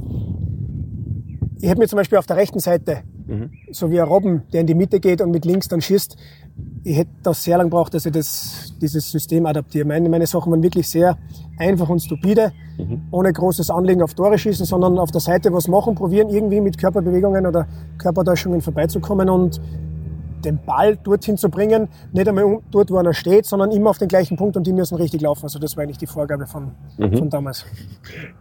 ich 1.62 1.66
hätte 1.66 1.80
mir 1.80 1.88
zum 1.88 1.96
Beispiel 1.96 2.18
auf 2.18 2.26
der 2.26 2.36
rechten 2.36 2.58
Seite, 2.58 3.04
mhm. 3.26 3.52
so 3.70 3.90
wie 3.90 3.98
ein 3.98 4.06
Robben, 4.06 4.42
der 4.52 4.60
in 4.60 4.66
die 4.66 4.74
Mitte 4.74 5.00
geht 5.00 5.22
und 5.22 5.30
mit 5.30 5.46
links 5.46 5.66
dann 5.68 5.80
schießt, 5.80 6.18
ich 6.84 6.96
hätte 6.96 7.10
das 7.22 7.44
sehr 7.44 7.58
lange 7.58 7.70
gebraucht, 7.70 7.92
dass 7.94 8.06
ich 8.06 8.12
das, 8.12 8.72
dieses 8.80 9.10
System 9.10 9.46
adaptiere. 9.46 9.86
Meine, 9.86 10.08
meine 10.08 10.26
Sachen 10.26 10.50
waren 10.50 10.62
wirklich 10.62 10.88
sehr 10.88 11.18
einfach 11.58 11.88
und 11.88 12.00
stupide, 12.00 12.52
mhm. 12.78 13.02
ohne 13.10 13.32
großes 13.32 13.70
Anlegen 13.70 14.02
auf 14.02 14.14
Tore 14.14 14.38
schießen, 14.38 14.64
sondern 14.64 14.98
auf 14.98 15.10
der 15.10 15.20
Seite 15.20 15.52
was 15.52 15.68
machen, 15.68 15.94
probieren, 15.94 16.28
irgendwie 16.30 16.60
mit 16.60 16.78
Körperbewegungen 16.78 17.46
oder 17.46 17.66
Körpertäuschungen 17.98 18.60
vorbeizukommen 18.60 19.28
und 19.28 19.60
den 20.44 20.58
Ball 20.64 20.96
dorthin 20.96 21.36
zu 21.36 21.48
bringen, 21.48 21.88
nicht 22.12 22.28
einmal 22.28 22.60
dort, 22.70 22.90
wo 22.90 22.96
er 22.98 23.12
steht, 23.12 23.44
sondern 23.44 23.72
immer 23.72 23.90
auf 23.90 23.98
den 23.98 24.06
gleichen 24.06 24.36
Punkt 24.36 24.56
und 24.56 24.66
die 24.66 24.72
müssen 24.72 24.94
richtig 24.94 25.20
laufen. 25.20 25.44
Also 25.44 25.58
das 25.58 25.76
war 25.76 25.82
eigentlich 25.82 25.98
die 25.98 26.06
Vorgabe 26.06 26.46
von, 26.46 26.70
mhm. 26.96 27.18
von 27.18 27.28
damals. 27.28 27.66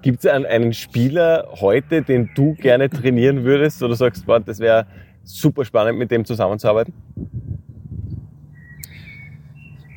Gibt 0.04 0.24
es 0.24 0.32
einen 0.32 0.74
Spieler 0.74 1.48
heute, 1.60 2.04
den 2.04 2.30
du 2.36 2.54
gerne 2.54 2.90
trainieren 2.90 3.44
würdest 3.44 3.82
oder 3.82 3.96
sagst, 3.96 4.26
das 4.46 4.60
wäre 4.60 4.86
super 5.24 5.66
spannend, 5.66 5.98
mit 5.98 6.12
dem 6.12 6.24
zusammenzuarbeiten? 6.24 6.94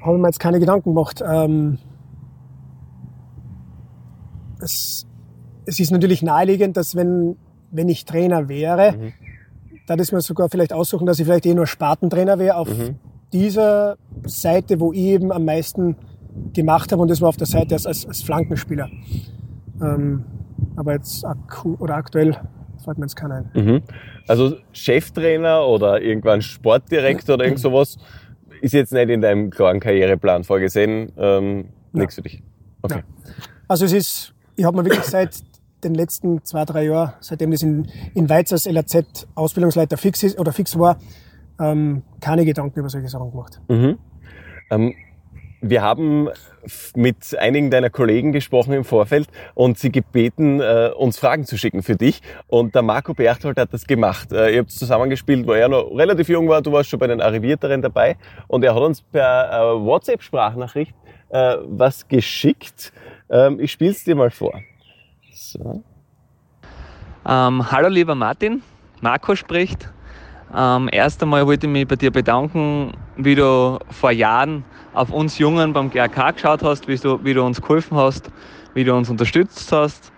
Habe 0.03 0.17
ich 0.17 0.21
mir 0.21 0.29
jetzt 0.29 0.41
keine 0.41 0.61
Gedanken 0.61 0.91
gemacht. 0.95 1.23
Ähm, 1.27 1.79
es, 4.61 5.07
es 5.67 5.81
ist 5.81 5.91
natürlich 5.91 6.23
naheliegend, 6.23 6.77
dass 6.77 6.95
wenn, 6.95 7.37
wenn 7.71 7.89
ich 7.89 8.05
Trainer 8.05 8.49
wäre, 8.49 8.93
mhm. 8.93 9.13
da 9.87 9.95
ist 9.95 10.13
mir 10.13 10.21
sogar 10.21 10.49
vielleicht 10.49 10.73
aussuchen, 10.73 11.07
dass 11.07 11.19
ich 11.19 11.27
vielleicht 11.27 11.47
eh 11.47 11.55
nur 11.55 11.67
Spartentrainer 11.67 12.39
wäre 12.39 12.57
auf 12.57 12.69
mhm. 12.69 12.97
dieser 13.33 13.97
Seite, 14.25 14.81
wo 14.81 14.93
ich 14.93 15.01
eben 15.01 15.33
am 15.33 15.45
meisten 15.45 15.97
gemacht 16.53 16.93
habe 16.93 17.03
und 17.03 17.11
das 17.11 17.21
war 17.21 17.29
auf 17.29 17.37
der 17.37 17.47
Seite 17.47 17.75
als, 17.75 17.87
als, 17.87 18.07
als 18.07 18.23
Flankenspieler. 18.23 18.89
Ähm, 19.83 20.25
aber 20.77 20.95
jetzt 20.95 21.25
akku 21.25 21.77
oder 21.79 21.97
aktuell 21.97 22.37
fällt 22.85 22.99
mir 22.99 23.05
jetzt 23.05 23.17
keiner 23.17 23.37
ein. 23.37 23.51
Mhm. 23.55 23.83
Also 24.27 24.57
Cheftrainer 24.73 25.67
oder 25.67 26.01
irgendwann 26.01 26.43
Sportdirektor 26.43 27.35
oder 27.35 27.45
irgend 27.45 27.61
sowas 27.61 27.99
ist 28.61 28.73
jetzt 28.73 28.93
nicht 28.93 29.09
in 29.09 29.21
deinem 29.21 29.51
klaren 29.51 29.81
Karriereplan 29.81 30.45
vorgesehen. 30.45 31.13
Ähm, 31.17 31.69
nichts 31.93 32.15
für 32.15 32.23
dich. 32.23 32.43
Okay. 32.83 32.99
Ja. 32.99 33.33
Also 33.69 33.85
es 33.85 33.93
ist, 33.93 34.35
ich 34.57 34.65
habe 34.65 34.77
mir 34.77 34.85
wirklich 34.85 35.05
seit 35.05 35.43
den 35.85 35.95
letzten 35.95 36.45
zwei, 36.45 36.65
drei 36.65 36.85
Jahren, 36.85 37.15
seitdem 37.21 37.51
das 37.51 37.63
in, 37.63 37.89
in 38.15 38.29
Weiz 38.29 38.53
als 38.53 38.67
LAZ 38.67 39.27
Ausbildungsleiter 39.35 39.97
fix 39.97 40.23
ist 40.23 40.39
oder 40.39 40.53
fix 40.53 40.79
war, 40.79 40.99
ähm, 41.59 42.03
keine 42.21 42.45
Gedanken 42.45 42.79
über 42.79 42.89
solche 42.89 43.09
Sachen 43.09 43.31
gemacht. 43.31 43.61
Mhm. 43.69 43.99
Ähm, 44.71 44.95
wir 45.61 45.83
haben 45.83 46.29
mit 46.95 47.37
einigen 47.39 47.71
deiner 47.71 47.91
Kollegen 47.91 48.33
gesprochen 48.33 48.73
im 48.73 48.85
Vorfeld 48.85 49.29
und 49.55 49.79
sie 49.79 49.91
gebeten, 49.91 50.61
äh, 50.61 50.91
uns 50.97 51.19
Fragen 51.19 51.45
zu 51.45 51.57
schicken 51.57 51.83
für 51.83 51.97
dich. 51.97 52.21
Und 52.49 52.75
der 52.75 52.83
Marco 52.83 53.15
Berchtold 53.15 53.59
hat 53.59 53.73
das 53.73 53.87
gemacht. 53.87 54.33
Äh, 54.33 54.55
ihr 54.55 54.61
habt 54.61 54.71
zusammengespielt, 54.71 55.47
wo 55.47 55.53
er 55.53 55.69
noch 55.69 55.91
relativ 55.97 56.29
jung 56.29 56.49
war. 56.49 56.63
Du 56.63 56.73
warst 56.73 56.91
schon 56.91 56.99
bei 56.99 57.07
den 57.07 57.21
Arrivierteren 57.21 57.83
dabei. 57.83 58.17
Und 58.49 58.65
er 58.65 58.75
hat 58.75 58.83
uns 58.83 59.03
per 59.03 59.51
äh, 59.51 59.85
WhatsApp-Sprachnachricht 59.85 60.95
was 61.33 62.09
geschickt. 62.09 62.93
Ähm, 63.31 63.61
ich 63.61 63.73
spiele 63.73 63.93
es 63.93 64.05
dir 64.05 64.17
mal 64.17 64.31
vor. 64.31 64.61
So. 65.33 65.85
Ähm, 67.27 67.71
hallo 67.71 67.89
lieber 67.89 68.15
Martin, 68.15 68.63
Marco 69.01 69.37
spricht. 69.37 69.91
Ähm, 70.55 70.89
erst 70.91 71.23
einmal 71.23 71.47
wollte 71.47 71.67
ich 71.67 71.73
mich 71.73 71.87
bei 71.87 71.95
dir 71.95 72.11
bedanken, 72.11 72.93
wie 73.17 73.37
du 73.37 73.79
vor 73.91 74.11
Jahren 74.11 74.65
auf 74.93 75.11
uns 75.11 75.39
Jungen 75.39 75.73
beim 75.73 75.91
GRK 75.91 76.33
geschaut 76.33 76.63
hast, 76.65 76.89
wie 76.89 76.97
du, 76.97 77.25
wie 77.25 77.35
du 77.35 77.45
uns 77.45 77.61
geholfen 77.61 77.97
hast, 77.97 78.31
wie 78.75 78.83
du 78.83 78.95
uns 78.95 79.09
unterstützt 79.09 79.71
hast, 79.71 80.11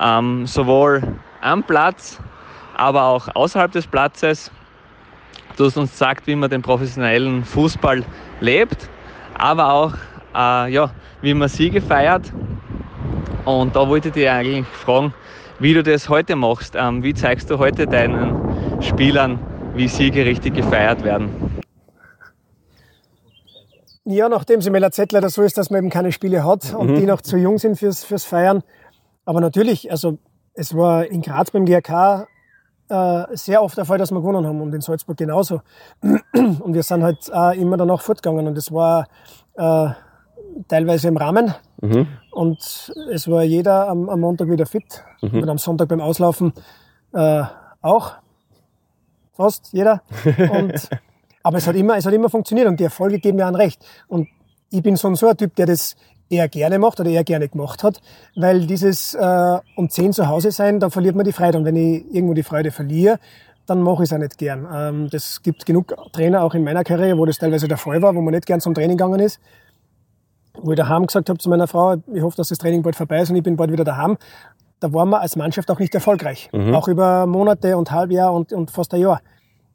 ähm, 0.00 0.46
sowohl 0.46 1.02
am 1.40 1.64
Platz, 1.64 2.20
aber 2.76 3.04
auch 3.04 3.34
außerhalb 3.34 3.72
des 3.72 3.86
Platzes. 3.86 4.52
Du 5.56 5.64
hast 5.64 5.76
uns 5.76 5.90
gesagt, 5.90 6.26
wie 6.28 6.36
man 6.36 6.48
den 6.48 6.62
professionellen 6.62 7.44
Fußball 7.44 8.04
lebt, 8.40 8.88
aber 9.34 9.72
auch, 9.72 9.94
äh, 10.34 10.72
ja, 10.72 10.90
wie 11.20 11.34
man 11.34 11.48
Siege 11.48 11.80
feiert. 11.80 12.32
Und 13.44 13.74
da 13.74 13.88
wollte 13.88 14.08
ich 14.08 14.14
dich 14.14 14.30
eigentlich 14.30 14.66
fragen, 14.68 15.12
wie 15.58 15.74
du 15.74 15.82
das 15.82 16.08
heute 16.08 16.36
machst. 16.36 16.74
Ähm, 16.76 17.02
wie 17.02 17.12
zeigst 17.12 17.50
du 17.50 17.58
heute 17.58 17.88
deinen 17.88 18.36
Spielern, 18.80 19.40
wie 19.74 19.88
Siege 19.88 20.24
richtig 20.24 20.54
gefeiert 20.54 21.04
werden? 21.04 21.60
Ja, 24.04 24.28
nachdem 24.28 24.60
es 24.60 24.66
im 24.66 24.74
LAZ 24.74 25.12
leider 25.12 25.28
so 25.28 25.42
ist, 25.42 25.56
dass 25.56 25.70
man 25.70 25.78
eben 25.78 25.90
keine 25.90 26.10
Spiele 26.10 26.44
hat 26.44 26.74
und 26.74 26.90
mhm. 26.90 26.94
die 26.96 27.06
noch 27.06 27.20
zu 27.20 27.36
jung 27.36 27.58
sind 27.58 27.78
fürs, 27.78 28.04
fürs 28.04 28.24
Feiern. 28.24 28.62
Aber 29.24 29.40
natürlich, 29.40 29.90
also 29.90 30.18
es 30.54 30.74
war 30.74 31.06
in 31.06 31.22
Graz 31.22 31.50
beim 31.50 31.64
GRK 31.64 32.26
äh, 32.88 33.24
sehr 33.36 33.62
oft 33.62 33.76
der 33.76 33.84
Fall, 33.84 33.98
dass 33.98 34.10
wir 34.10 34.20
gewonnen 34.20 34.46
haben 34.46 34.60
und 34.60 34.74
in 34.74 34.80
Salzburg 34.80 35.16
genauso. 35.16 35.60
Und 36.32 36.74
wir 36.74 36.82
sind 36.82 37.02
halt 37.02 37.32
auch 37.32 37.52
immer 37.52 37.76
danach 37.76 38.00
fortgegangen 38.00 38.46
und 38.46 38.56
es 38.56 38.72
war 38.72 39.06
äh, 39.54 39.88
teilweise 40.68 41.08
im 41.08 41.16
Rahmen. 41.16 41.54
Mhm. 41.80 42.06
Und 42.32 42.92
es 43.12 43.28
war 43.28 43.42
jeder 43.42 43.88
am, 43.88 44.08
am 44.08 44.20
Montag 44.20 44.48
wieder 44.48 44.66
fit 44.66 45.04
mhm. 45.22 45.42
und 45.42 45.48
am 45.48 45.58
Sonntag 45.58 45.88
beim 45.88 46.00
Auslaufen 46.00 46.52
äh, 47.12 47.42
auch. 47.80 48.14
Fast 49.40 49.72
jeder. 49.72 50.02
Und 50.52 50.88
Aber 51.42 51.58
es 51.58 51.66
hat 51.66 51.76
immer, 51.76 51.96
es 51.96 52.06
hat 52.06 52.12
immer 52.12 52.28
funktioniert 52.28 52.68
und 52.68 52.78
die 52.78 52.84
Erfolge 52.84 53.18
geben 53.18 53.38
mir 53.38 53.46
an 53.46 53.54
recht. 53.54 53.82
Und 54.08 54.28
ich 54.70 54.82
bin 54.82 54.96
so, 54.96 55.14
so 55.14 55.28
ein 55.28 55.36
Typ, 55.36 55.54
der 55.56 55.66
das 55.66 55.96
eher 56.28 56.48
gerne 56.48 56.78
macht 56.78 57.00
oder 57.00 57.10
eher 57.10 57.24
gerne 57.24 57.48
gemacht 57.48 57.82
hat, 57.82 58.00
weil 58.36 58.66
dieses 58.66 59.14
äh, 59.14 59.58
um 59.76 59.88
zehn 59.88 60.12
zu 60.12 60.28
Hause 60.28 60.52
sein, 60.52 60.78
da 60.78 60.90
verliert 60.90 61.16
man 61.16 61.24
die 61.24 61.32
Freude. 61.32 61.58
Und 61.58 61.64
wenn 61.64 61.76
ich 61.76 62.04
irgendwo 62.14 62.34
die 62.34 62.42
Freude 62.42 62.70
verliere, 62.70 63.18
dann 63.66 63.82
mache 63.82 64.02
ich 64.02 64.10
es 64.10 64.12
auch 64.12 64.18
nicht 64.18 64.38
gern. 64.38 64.68
Ähm, 64.72 65.08
das 65.10 65.42
gibt 65.42 65.66
genug 65.66 65.94
Trainer 66.12 66.42
auch 66.42 66.54
in 66.54 66.62
meiner 66.62 66.84
Karriere, 66.84 67.18
wo 67.18 67.24
das 67.24 67.38
teilweise 67.38 67.66
der 67.66 67.78
Fall 67.78 68.02
war, 68.02 68.14
wo 68.14 68.20
man 68.20 68.34
nicht 68.34 68.46
gern 68.46 68.60
zum 68.60 68.74
Training 68.74 68.96
gegangen 68.96 69.20
ist. 69.20 69.40
wo 70.62 70.72
ich 70.72 70.76
daheim 70.76 71.06
gesagt 71.06 71.28
habe 71.30 71.38
zu 71.38 71.48
meiner 71.48 71.66
Frau, 71.66 71.96
ich 72.12 72.22
hoffe, 72.22 72.36
dass 72.36 72.48
das 72.48 72.58
Training 72.58 72.82
bald 72.82 72.96
vorbei 72.96 73.22
ist 73.22 73.30
und 73.30 73.36
ich 73.36 73.42
bin 73.42 73.56
bald 73.56 73.72
wieder 73.72 73.84
daheim, 73.84 74.18
da 74.80 74.92
waren 74.92 75.10
wir 75.10 75.20
als 75.20 75.36
Mannschaft 75.36 75.70
auch 75.70 75.78
nicht 75.78 75.94
erfolgreich. 75.94 76.48
Mhm. 76.52 76.74
Auch 76.74 76.88
über 76.88 77.26
Monate 77.26 77.76
und 77.76 77.90
Halbjahr 77.90 78.32
und, 78.32 78.52
und 78.52 78.70
fast 78.70 78.92
ein 78.94 79.00
Jahr. 79.00 79.20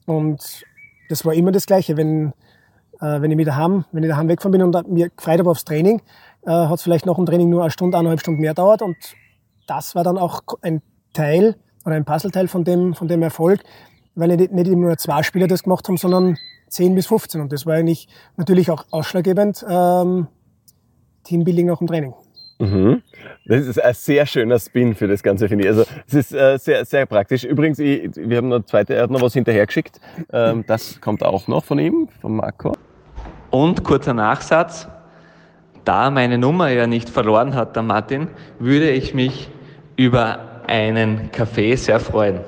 Und 0.05 0.63
das 1.09 1.23
war 1.25 1.33
immer 1.33 1.51
das 1.51 1.65
Gleiche. 1.65 1.95
Wenn, 1.95 2.33
äh, 2.99 3.21
wenn 3.21 3.31
ich 3.31 3.37
wieder 3.37 3.51
daheim, 3.51 3.85
wenn 3.91 4.03
ich 4.03 4.09
daheim 4.09 4.27
weggefahren 4.27 4.51
bin 4.51 4.63
und 4.63 4.91
mir 4.91 5.09
gefreut 5.09 5.39
habe 5.39 5.49
aufs 5.49 5.63
Training, 5.63 6.01
äh, 6.45 6.51
hat 6.51 6.73
es 6.73 6.81
vielleicht 6.81 7.05
nach 7.05 7.15
dem 7.15 7.25
Training 7.25 7.49
nur 7.49 7.61
eine 7.61 7.71
Stunde, 7.71 7.97
eineinhalb 7.97 8.19
Stunden 8.19 8.41
mehr 8.41 8.53
dauert. 8.53 8.81
Und 8.81 8.97
das 9.67 9.95
war 9.95 10.03
dann 10.03 10.17
auch 10.17 10.41
ein 10.61 10.81
Teil 11.13 11.55
oder 11.85 11.95
ein 11.95 12.05
Puzzleteil 12.05 12.47
von 12.47 12.63
dem, 12.63 12.95
von 12.95 13.07
dem 13.07 13.21
Erfolg, 13.21 13.61
weil 14.15 14.35
nicht, 14.35 14.51
nicht 14.51 14.71
nur 14.71 14.97
zwei 14.97 15.23
Spieler 15.23 15.47
das 15.47 15.63
gemacht 15.63 15.87
haben, 15.87 15.97
sondern 15.97 16.37
10 16.69 16.95
bis 16.95 17.07
15. 17.07 17.41
Und 17.41 17.53
das 17.53 17.65
war 17.65 17.75
eigentlich 17.75 18.07
natürlich 18.37 18.71
auch 18.71 18.85
ausschlaggebend, 18.91 19.63
ähm, 19.69 20.27
Teambuilding 21.23 21.69
auch 21.69 21.81
im 21.81 21.87
Training. 21.87 22.13
Mhm. 22.59 23.01
Das 23.47 23.65
ist 23.67 23.79
ein 23.79 23.93
sehr 23.93 24.25
schöner 24.25 24.60
Spin 24.60 24.95
für 24.95 25.08
das 25.08 25.21
Ganze, 25.21 25.47
finde 25.47 25.65
ich. 25.65 25.69
Also 25.69 25.84
es 26.08 26.13
ist 26.13 26.34
äh, 26.34 26.58
sehr, 26.58 26.84
sehr 26.84 27.05
praktisch. 27.05 27.43
Übrigens, 27.43 27.77
ich, 27.77 28.10
wir 28.15 28.38
haben 28.38 28.49
noch 28.49 28.65
zweite, 28.65 28.95
er 28.95 29.03
hat 29.03 29.12
noch 29.12 29.21
was 29.21 29.34
hinterhergeschickt. 29.34 29.99
Ähm, 30.34 30.63
das 30.65 30.99
kommt 30.99 31.23
auch 31.23 31.47
noch 31.47 31.63
von 31.63 31.77
ihm, 31.77 32.08
von 32.21 32.38
Marco. 32.38 32.73
Und 33.51 33.84
kurzer 33.84 34.15
Nachsatz, 34.15 34.88
da 35.84 36.10
meine 36.10 36.39
Nummer 36.39 36.69
ja 36.69 36.88
nicht 36.88 37.10
verloren 37.10 37.53
hat, 37.53 37.75
der 37.75 37.84
Martin, 37.84 38.27
würde 38.58 38.89
ich 38.89 39.13
mich 39.13 39.49
über 39.95 40.39
einen 40.65 41.31
Kaffee 41.31 41.75
sehr 41.75 41.99
freuen. 41.99 42.39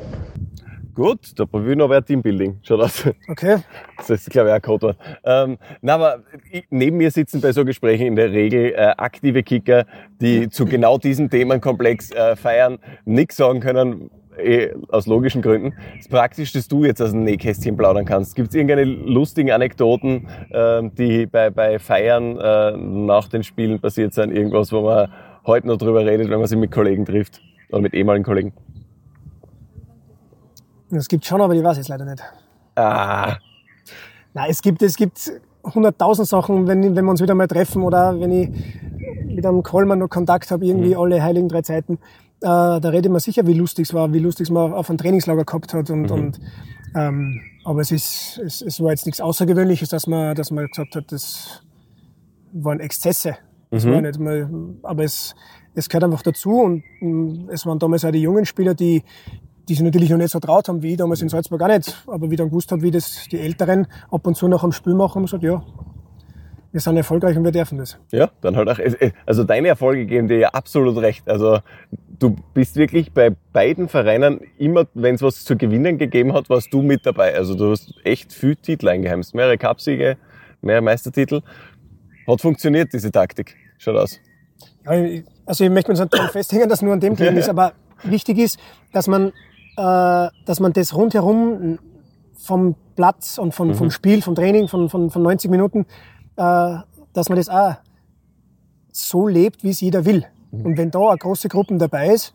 Gut, 0.97 1.39
da 1.39 1.45
probieren 1.45 1.77
wir 1.77 1.87
noch 1.87 1.91
ein 1.91 2.03
Teambuilding. 2.03 2.57
Schaut 2.63 2.81
aus. 2.81 3.05
Okay. 3.29 3.57
Das 3.97 4.09
ist, 4.09 4.31
glaube 4.31 4.47
ich, 4.47 4.53
auch 4.53 4.55
ein 4.55 4.61
Codewort. 4.63 4.97
Ähm, 5.23 5.59
na, 5.79 5.93
aber 5.93 6.23
ich, 6.51 6.65
neben 6.71 6.97
mir 6.97 7.11
sitzen 7.11 7.39
bei 7.39 7.51
so 7.51 7.63
Gesprächen 7.65 8.07
in 8.07 8.15
der 8.15 8.31
Regel 8.31 8.73
äh, 8.73 8.93
aktive 8.97 9.43
Kicker, 9.43 9.85
die 10.19 10.49
zu 10.49 10.65
genau 10.65 10.97
diesem 10.97 11.29
Themenkomplex 11.29 12.09
äh, 12.13 12.35
feiern, 12.35 12.79
nichts 13.05 13.35
sagen 13.35 13.59
können, 13.59 14.09
eh, 14.39 14.73
aus 14.89 15.05
logischen 15.05 15.43
Gründen. 15.43 15.75
Das 15.91 15.99
ist 15.99 16.09
praktisch, 16.09 16.51
dass 16.51 16.67
du 16.67 16.83
jetzt 16.83 16.99
aus 16.99 17.11
dem 17.11 17.25
Nähkästchen 17.25 17.77
plaudern 17.77 18.05
kannst. 18.05 18.35
Gibt 18.35 18.49
es 18.49 18.55
irgendeine 18.55 18.85
lustigen 18.85 19.51
Anekdoten, 19.51 20.27
ähm, 20.51 20.95
die 20.95 21.27
bei, 21.27 21.51
bei 21.51 21.77
Feiern 21.77 22.39
äh, 22.39 22.75
nach 22.75 23.27
den 23.27 23.43
Spielen 23.43 23.79
passiert 23.79 24.15
sind? 24.15 24.31
Irgendwas, 24.31 24.71
wo 24.71 24.81
man 24.81 25.11
heute 25.45 25.67
noch 25.67 25.77
drüber 25.77 26.03
redet, 26.03 26.31
wenn 26.31 26.39
man 26.39 26.47
sich 26.47 26.57
mit 26.57 26.71
Kollegen 26.71 27.05
trifft 27.05 27.39
oder 27.69 27.81
mit 27.81 27.93
ehemaligen 27.93 28.25
Kollegen? 28.25 28.53
Es 30.91 31.07
gibt 31.07 31.25
schon, 31.25 31.41
aber 31.41 31.53
ich 31.53 31.63
weiß 31.63 31.77
es 31.77 31.87
leider 31.87 32.05
nicht. 32.05 32.23
Ah, 32.75 33.37
Nein, 34.37 34.51
es 34.51 34.61
gibt, 34.61 34.83
es 34.83 34.95
gibt 34.95 35.31
hunderttausend 35.63 36.27
Sachen, 36.27 36.67
wenn, 36.67 36.95
wenn 36.95 37.05
wir 37.05 37.09
uns 37.09 37.21
wieder 37.21 37.33
mal 37.33 37.47
treffen 37.47 37.81
oder 37.81 38.19
wenn 38.19 38.31
ich 38.31 38.49
mit 39.25 39.43
einem 39.43 39.63
Kollmann 39.63 39.97
noch 39.97 40.09
Kontakt 40.09 40.51
habe, 40.51 40.63
irgendwie 40.63 40.95
alle 40.95 41.23
heiligen 41.23 41.49
drei 41.49 41.63
Zeiten. 41.63 41.93
Äh, 41.93 41.99
da 42.41 42.79
rede 42.83 43.07
ich 43.07 43.11
mir 43.11 43.19
sicher, 43.19 43.47
wie 43.47 43.55
lustig 43.55 43.87
es 43.87 43.93
war, 43.95 44.13
wie 44.13 44.19
lustig 44.19 44.45
es 44.45 44.51
man 44.51 44.73
auf 44.73 44.91
einem 44.91 44.99
Trainingslager 44.99 45.43
gehabt 45.43 45.73
hat. 45.73 45.89
Und, 45.89 46.11
und, 46.11 46.39
ähm, 46.95 47.41
aber 47.65 47.81
es, 47.81 47.91
ist, 47.91 48.39
es, 48.45 48.61
es 48.61 48.79
war 48.79 48.91
jetzt 48.91 49.07
nichts 49.07 49.21
Außergewöhnliches, 49.21 49.89
dass 49.89 50.05
man, 50.05 50.35
dass 50.35 50.51
man 50.51 50.67
gesagt 50.67 50.95
hat, 50.95 51.11
das 51.11 51.63
waren 52.53 52.79
Exzesse. 52.79 53.37
Das 53.71 53.87
war 53.87 54.01
nicht 54.01 54.19
mal, 54.19 54.49
aber 54.83 55.03
es, 55.03 55.33
es 55.73 55.89
gehört 55.89 56.03
einfach 56.03 56.21
dazu. 56.21 56.51
Und 56.51 56.83
es 57.49 57.65
waren 57.65 57.79
damals 57.79 58.05
auch 58.05 58.11
die 58.11 58.21
jungen 58.21 58.45
Spieler, 58.45 58.75
die, 58.75 59.03
die 59.67 59.73
sich 59.73 59.83
natürlich 59.83 60.09
noch 60.09 60.17
nicht 60.17 60.31
so 60.31 60.39
traut 60.39 60.69
haben 60.69 60.81
wie 60.81 60.91
ich 60.91 60.97
damals 60.97 61.21
in 61.21 61.29
Salzburg 61.29 61.61
auch 61.61 61.67
nicht. 61.67 62.03
Aber 62.07 62.29
wie 62.31 62.35
dann 62.35 62.49
gewusst 62.49 62.71
habe, 62.71 62.81
wie 62.81 62.91
das 62.91 63.27
die 63.31 63.39
Älteren 63.39 63.87
ab 64.09 64.25
und 64.25 64.35
zu 64.35 64.47
nach 64.47 64.61
dem 64.61 64.71
Spiel 64.71 64.93
machen, 64.93 65.15
haben 65.15 65.25
gesagt, 65.25 65.43
ja, 65.43 65.63
wir 66.71 66.81
sind 66.81 66.97
erfolgreich 66.97 67.37
und 67.37 67.43
wir 67.43 67.51
dürfen 67.51 67.77
das. 67.77 67.97
Ja, 68.11 68.29
dann 68.41 68.55
halt 68.55 68.69
auch. 68.69 68.79
Also 69.25 69.43
deine 69.43 69.69
Erfolge 69.69 70.05
geben 70.05 70.27
dir 70.27 70.37
ja 70.37 70.49
absolut 70.49 70.97
recht. 70.97 71.27
Also 71.29 71.59
du 72.19 72.35
bist 72.53 72.75
wirklich 72.75 73.11
bei 73.11 73.31
beiden 73.51 73.87
Vereinen 73.87 74.41
immer, 74.57 74.85
wenn 74.93 75.15
es 75.15 75.21
was 75.21 75.43
zu 75.43 75.57
gewinnen 75.57 75.97
gegeben 75.97 76.33
hat, 76.33 76.49
warst 76.49 76.73
du 76.73 76.81
mit 76.81 77.05
dabei. 77.05 77.35
Also 77.35 77.55
du 77.55 77.71
hast 77.71 77.93
echt 78.03 78.33
viel 78.33 78.55
Titel 78.55 78.89
eingeheimst. 78.89 79.33
Mehrere 79.33 79.57
Cupsiege, 79.57 80.17
mehrere 80.61 80.83
Meistertitel. 80.83 81.41
Hat 82.27 82.41
funktioniert, 82.41 82.93
diese 82.93 83.11
Taktik. 83.11 83.55
Schaut 83.77 83.95
aus. 83.95 84.19
Ja, 84.85 85.21
also 85.45 85.63
ich 85.63 85.69
möchte 85.69 85.91
mir 85.91 86.05
daran 86.05 86.29
festhängen, 86.29 86.69
dass 86.69 86.81
nur 86.81 86.93
an 86.93 86.99
dem 86.99 87.15
gelegen 87.15 87.37
ist, 87.37 87.49
aber 87.49 87.73
wichtig 88.03 88.37
ist, 88.37 88.59
dass 88.91 89.07
man, 89.07 89.31
äh, 89.77 90.27
dass 90.45 90.59
man 90.59 90.73
das 90.73 90.95
rundherum 90.95 91.79
vom 92.35 92.75
Platz 92.95 93.37
und 93.37 93.53
vom, 93.53 93.75
vom 93.75 93.91
Spiel, 93.91 94.21
vom 94.21 94.35
Training, 94.35 94.67
von, 94.67 94.89
von, 94.89 95.09
von 95.09 95.21
90 95.21 95.51
Minuten, 95.51 95.85
äh, 96.35 96.77
dass 97.13 97.29
man 97.29 97.37
das 97.37 97.49
auch 97.49 97.75
so 98.91 99.27
lebt, 99.27 99.63
wie 99.63 99.69
es 99.69 99.81
jeder 99.81 100.05
will. 100.05 100.25
Und 100.51 100.77
wenn 100.77 100.91
da 100.91 101.09
eine 101.09 101.17
große 101.17 101.49
Gruppe 101.49 101.77
dabei 101.77 102.13
ist, 102.13 102.33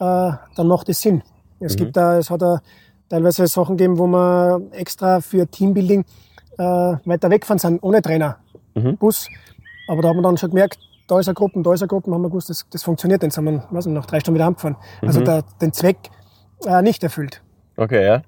äh, 0.00 0.32
dann 0.54 0.66
macht 0.66 0.88
es 0.88 1.00
Sinn. 1.00 1.22
Es 1.60 1.76
gibt 1.76 1.96
da, 1.96 2.18
es 2.18 2.30
hat 2.30 2.40
da 2.40 2.60
teilweise 3.08 3.46
Sachen 3.46 3.76
gegeben, 3.76 3.98
wo 3.98 4.06
man 4.06 4.70
extra 4.72 5.20
für 5.20 5.46
Teambuilding 5.46 6.04
äh, 6.56 6.62
weiter 6.62 7.30
weggefahren 7.30 7.58
sind, 7.58 7.82
ohne 7.82 8.00
Trainer, 8.00 8.38
Bus. 8.98 9.28
Aber 9.88 10.02
da 10.02 10.08
hat 10.08 10.14
man 10.14 10.22
dann 10.22 10.36
schon 10.36 10.50
gemerkt, 10.50 10.78
da 11.08 11.18
ist 11.18 11.26
eine 11.28 11.34
Gruppe, 11.34 11.60
da 11.62 11.72
ist 11.72 11.82
eine 11.82 11.88
Gruppe, 11.88 12.12
haben 12.12 12.22
wir 12.22 12.28
gewusst, 12.28 12.50
das, 12.50 12.66
das 12.70 12.82
funktioniert. 12.82 13.22
Dann 13.22 13.30
sind 13.30 13.44
wir 13.44 13.64
weiß 13.70 13.86
nicht, 13.86 13.94
nach 13.94 14.06
drei 14.06 14.20
Stunden 14.20 14.36
wieder 14.36 14.44
heimgefahren. 14.44 14.76
Also 15.02 15.20
der, 15.22 15.42
den 15.60 15.72
Zweck 15.72 15.96
äh, 16.66 16.82
nicht 16.82 17.02
erfüllt. 17.02 17.42
Okay, 17.76 18.04
ja. 18.04 18.22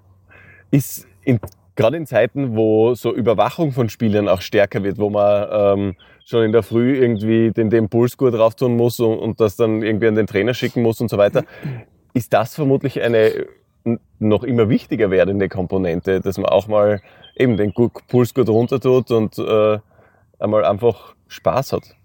Ist 0.70 1.06
in, 1.24 1.40
gerade 1.76 1.96
in 1.96 2.06
Zeiten, 2.06 2.56
wo 2.56 2.94
so 2.94 3.12
Überwachung 3.14 3.72
von 3.72 3.88
Spielern 3.88 4.28
auch 4.28 4.40
stärker 4.40 4.82
wird, 4.84 4.98
wo 4.98 5.10
man 5.10 5.48
ähm, 5.50 5.96
schon 6.24 6.44
in 6.44 6.52
der 6.52 6.62
Früh 6.62 6.96
irgendwie 6.96 7.50
den, 7.50 7.70
den 7.70 7.88
Pulsgurt 7.88 8.34
drauf 8.34 8.54
tun 8.54 8.76
muss 8.76 9.00
und, 9.00 9.18
und 9.18 9.40
das 9.40 9.56
dann 9.56 9.82
irgendwie 9.82 10.06
an 10.06 10.14
den 10.14 10.26
Trainer 10.26 10.54
schicken 10.54 10.82
muss 10.82 11.00
und 11.00 11.10
so 11.10 11.18
weiter, 11.18 11.44
ist 12.14 12.32
das 12.32 12.54
vermutlich 12.54 13.00
eine 13.00 13.46
noch 14.18 14.44
immer 14.44 14.68
wichtiger 14.68 15.10
werdende 15.10 15.48
Komponente, 15.48 16.20
dass 16.20 16.36
man 16.36 16.50
auch 16.50 16.68
mal 16.68 17.00
eben 17.34 17.56
den 17.56 17.72
Gu- 17.72 17.88
Pulsgurt 18.08 18.50
runter 18.50 18.78
tut 18.78 19.10
und 19.10 19.38
äh, 19.38 19.78
einmal 20.38 20.64
einfach 20.66 21.14
Spaß 21.28 21.72
hat. 21.72 21.96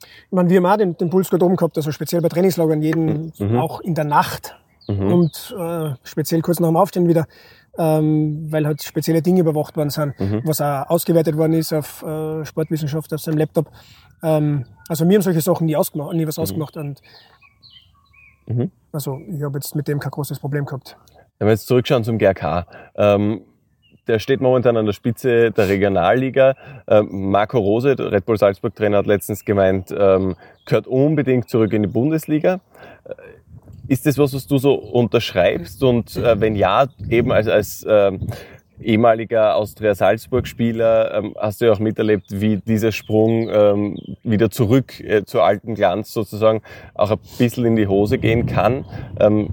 Ich 0.00 0.32
meine, 0.32 0.48
wir 0.48 0.56
haben 0.56 0.66
auch 0.66 0.76
den, 0.78 0.96
den 0.96 1.10
Puls 1.10 1.28
gerade 1.28 1.44
oben 1.44 1.56
gehabt, 1.56 1.76
also 1.76 1.92
speziell 1.92 2.22
bei 2.22 2.28
Trainingslagern, 2.28 2.80
jeden, 2.80 3.32
auch 3.58 3.80
in 3.80 3.94
der 3.94 4.04
Nacht 4.04 4.56
und 4.86 5.54
äh, 5.58 5.94
speziell 6.04 6.42
kurz 6.42 6.60
nach 6.60 6.68
dem 6.68 6.76
Aufstehen 6.76 7.08
wieder, 7.08 7.26
ähm, 7.78 8.50
weil 8.50 8.66
halt 8.66 8.82
spezielle 8.82 9.22
Dinge 9.22 9.40
überwacht 9.40 9.76
worden 9.76 9.90
sind, 9.90 10.14
was 10.44 10.60
auch 10.60 10.90
ausgewertet 10.90 11.36
worden 11.36 11.54
ist 11.54 11.72
auf 11.72 12.02
äh, 12.02 12.44
Sportwissenschaft, 12.44 13.12
auf 13.14 13.20
seinem 13.20 13.38
Laptop. 13.38 13.70
Ähm, 14.22 14.64
also 14.88 15.04
mir 15.04 15.14
haben 15.14 15.22
solche 15.22 15.40
Sachen 15.40 15.66
nie, 15.66 15.76
ausgemacht, 15.76 16.14
nie 16.14 16.26
was 16.26 16.38
ausgemacht 16.38 16.76
und 16.76 17.00
also 18.92 19.20
ich 19.28 19.42
habe 19.42 19.58
jetzt 19.58 19.74
mit 19.74 19.88
dem 19.88 19.98
kein 19.98 20.10
großes 20.10 20.38
Problem 20.38 20.66
gehabt. 20.66 20.96
Wenn 21.38 21.48
wir 21.48 21.52
jetzt 21.52 21.66
zurückschauen 21.66 22.04
zum 22.04 22.18
GRK, 22.18 22.66
ähm, 22.96 23.42
der 24.06 24.18
steht 24.18 24.40
momentan 24.40 24.76
an 24.76 24.86
der 24.86 24.92
Spitze 24.92 25.52
der 25.52 25.68
Regionalliga. 25.68 26.56
Ähm, 26.88 27.30
Marco 27.30 27.58
Rose, 27.58 27.94
der 27.94 28.10
Red 28.10 28.26
Bull 28.26 28.36
Salzburg 28.36 28.74
Trainer, 28.74 28.98
hat 28.98 29.06
letztens 29.06 29.44
gemeint, 29.44 29.94
ähm, 29.96 30.36
gehört 30.66 30.86
unbedingt 30.86 31.48
zurück 31.48 31.72
in 31.72 31.82
die 31.82 31.88
Bundesliga. 31.88 32.60
Äh, 33.92 33.94
Ist 33.94 34.06
das 34.06 34.18
was, 34.18 34.34
was 34.34 34.46
du 34.46 34.58
so 34.58 34.74
unterschreibst? 34.74 35.82
Und 35.82 36.16
äh, 36.16 36.40
wenn 36.40 36.56
ja, 36.56 36.86
eben 37.08 37.30
als, 37.30 37.46
als 37.46 37.86
ähm, 37.88 38.26
ehemaliger 38.80 39.54
Austria 39.56 39.94
Salzburg-Spieler 39.94 41.14
ähm, 41.14 41.34
hast 41.38 41.60
du 41.60 41.66
ja 41.66 41.72
auch 41.72 41.78
miterlebt, 41.78 42.40
wie 42.40 42.56
dieser 42.56 42.90
Sprung 42.90 43.48
ähm, 43.50 43.98
wieder 44.24 44.50
zurück 44.50 44.98
äh, 45.00 45.24
zur 45.24 45.44
alten 45.44 45.74
Glanz 45.74 46.12
sozusagen 46.12 46.62
auch 46.94 47.10
ein 47.10 47.18
bisschen 47.38 47.64
in 47.64 47.76
die 47.76 47.86
Hose 47.86 48.18
gehen 48.18 48.46
kann. 48.46 48.84
Ähm, 49.20 49.50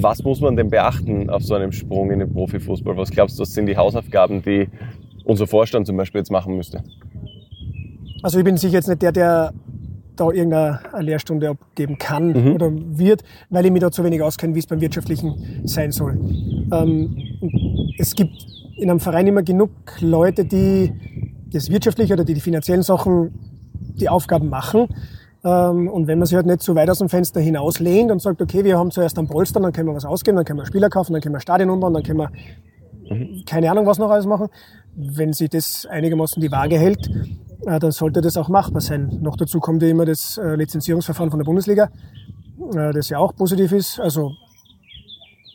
was 0.00 0.22
muss 0.22 0.40
man 0.40 0.56
denn 0.56 0.70
beachten 0.70 1.28
auf 1.28 1.42
so 1.42 1.54
einem 1.54 1.72
Sprung 1.72 2.10
in 2.10 2.20
den 2.20 2.32
Profifußball? 2.32 2.96
Was 2.96 3.10
glaubst 3.10 3.38
du, 3.38 3.42
das 3.42 3.52
sind 3.52 3.66
die 3.66 3.76
Hausaufgaben, 3.76 4.42
die 4.42 4.68
unser 5.24 5.46
Vorstand 5.46 5.86
zum 5.86 5.96
Beispiel 5.96 6.20
jetzt 6.20 6.30
machen 6.30 6.56
müsste? 6.56 6.82
Also 8.22 8.38
ich 8.38 8.44
bin 8.44 8.56
sicher 8.56 8.74
jetzt 8.74 8.88
nicht 8.88 9.02
der, 9.02 9.12
der 9.12 9.52
da 10.16 10.30
irgendeine 10.30 10.80
Lehrstunde 11.00 11.50
abgeben 11.50 11.98
kann 11.98 12.54
oder 12.54 12.70
wird, 12.72 13.22
weil 13.50 13.66
ich 13.66 13.72
mich 13.72 13.80
da 13.80 13.90
zu 13.90 14.04
wenig 14.04 14.22
auskenne, 14.22 14.54
wie 14.54 14.60
es 14.60 14.66
beim 14.66 14.80
Wirtschaftlichen 14.80 15.62
sein 15.64 15.92
soll. 15.92 16.18
Ähm, 16.72 17.16
es 17.98 18.14
gibt 18.14 18.32
in 18.76 18.90
einem 18.90 19.00
Verein 19.00 19.26
immer 19.26 19.42
genug 19.42 19.70
Leute, 20.00 20.44
die 20.44 20.92
das 21.52 21.70
Wirtschaftliche 21.70 22.14
oder 22.14 22.24
die 22.24 22.34
die 22.34 22.40
finanziellen 22.40 22.82
Sachen, 22.82 23.32
die 23.72 24.08
Aufgaben 24.08 24.48
machen. 24.48 24.88
Ähm, 25.44 25.88
und 25.88 26.06
wenn 26.06 26.18
man 26.18 26.26
sich 26.26 26.36
halt 26.36 26.46
nicht 26.46 26.62
zu 26.62 26.74
weit 26.74 26.90
aus 26.90 26.98
dem 26.98 27.08
Fenster 27.08 27.40
hinaus 27.40 27.78
lehnt 27.78 28.10
und 28.10 28.20
sagt, 28.20 28.40
okay, 28.40 28.64
wir 28.64 28.78
haben 28.78 28.90
zuerst 28.90 29.18
einen 29.18 29.28
Polster, 29.28 29.60
dann 29.60 29.72
können 29.72 29.88
wir 29.88 29.94
was 29.94 30.04
ausgeben, 30.04 30.36
dann 30.36 30.44
können 30.44 30.58
wir 30.58 30.66
Spieler 30.66 30.88
kaufen, 30.88 31.12
dann 31.12 31.22
können 31.22 31.34
wir 31.34 31.40
Stadion 31.40 31.70
umbauen, 31.70 31.94
dann 31.94 32.02
können 32.02 32.18
wir 32.18 32.30
keine 33.46 33.70
Ahnung 33.70 33.86
was 33.86 33.98
noch 33.98 34.10
alles 34.10 34.26
machen. 34.26 34.48
Wenn 34.96 35.32
sich 35.32 35.50
das 35.50 35.86
einigermaßen 35.86 36.40
die 36.40 36.50
Waage 36.50 36.78
hält, 36.78 37.10
äh, 37.66 37.78
dann 37.78 37.90
sollte 37.92 38.20
das 38.20 38.36
auch 38.36 38.48
machbar 38.48 38.80
sein. 38.80 39.18
Noch 39.22 39.36
dazu 39.36 39.60
kommt 39.60 39.82
ja 39.82 39.88
immer 39.88 40.04
das 40.04 40.38
äh, 40.38 40.54
Lizenzierungsverfahren 40.56 41.30
von 41.30 41.38
der 41.38 41.44
Bundesliga, 41.44 41.90
äh, 42.74 42.92
das 42.92 43.08
ja 43.08 43.18
auch 43.18 43.34
positiv 43.34 43.72
ist. 43.72 44.00
Also 44.00 44.32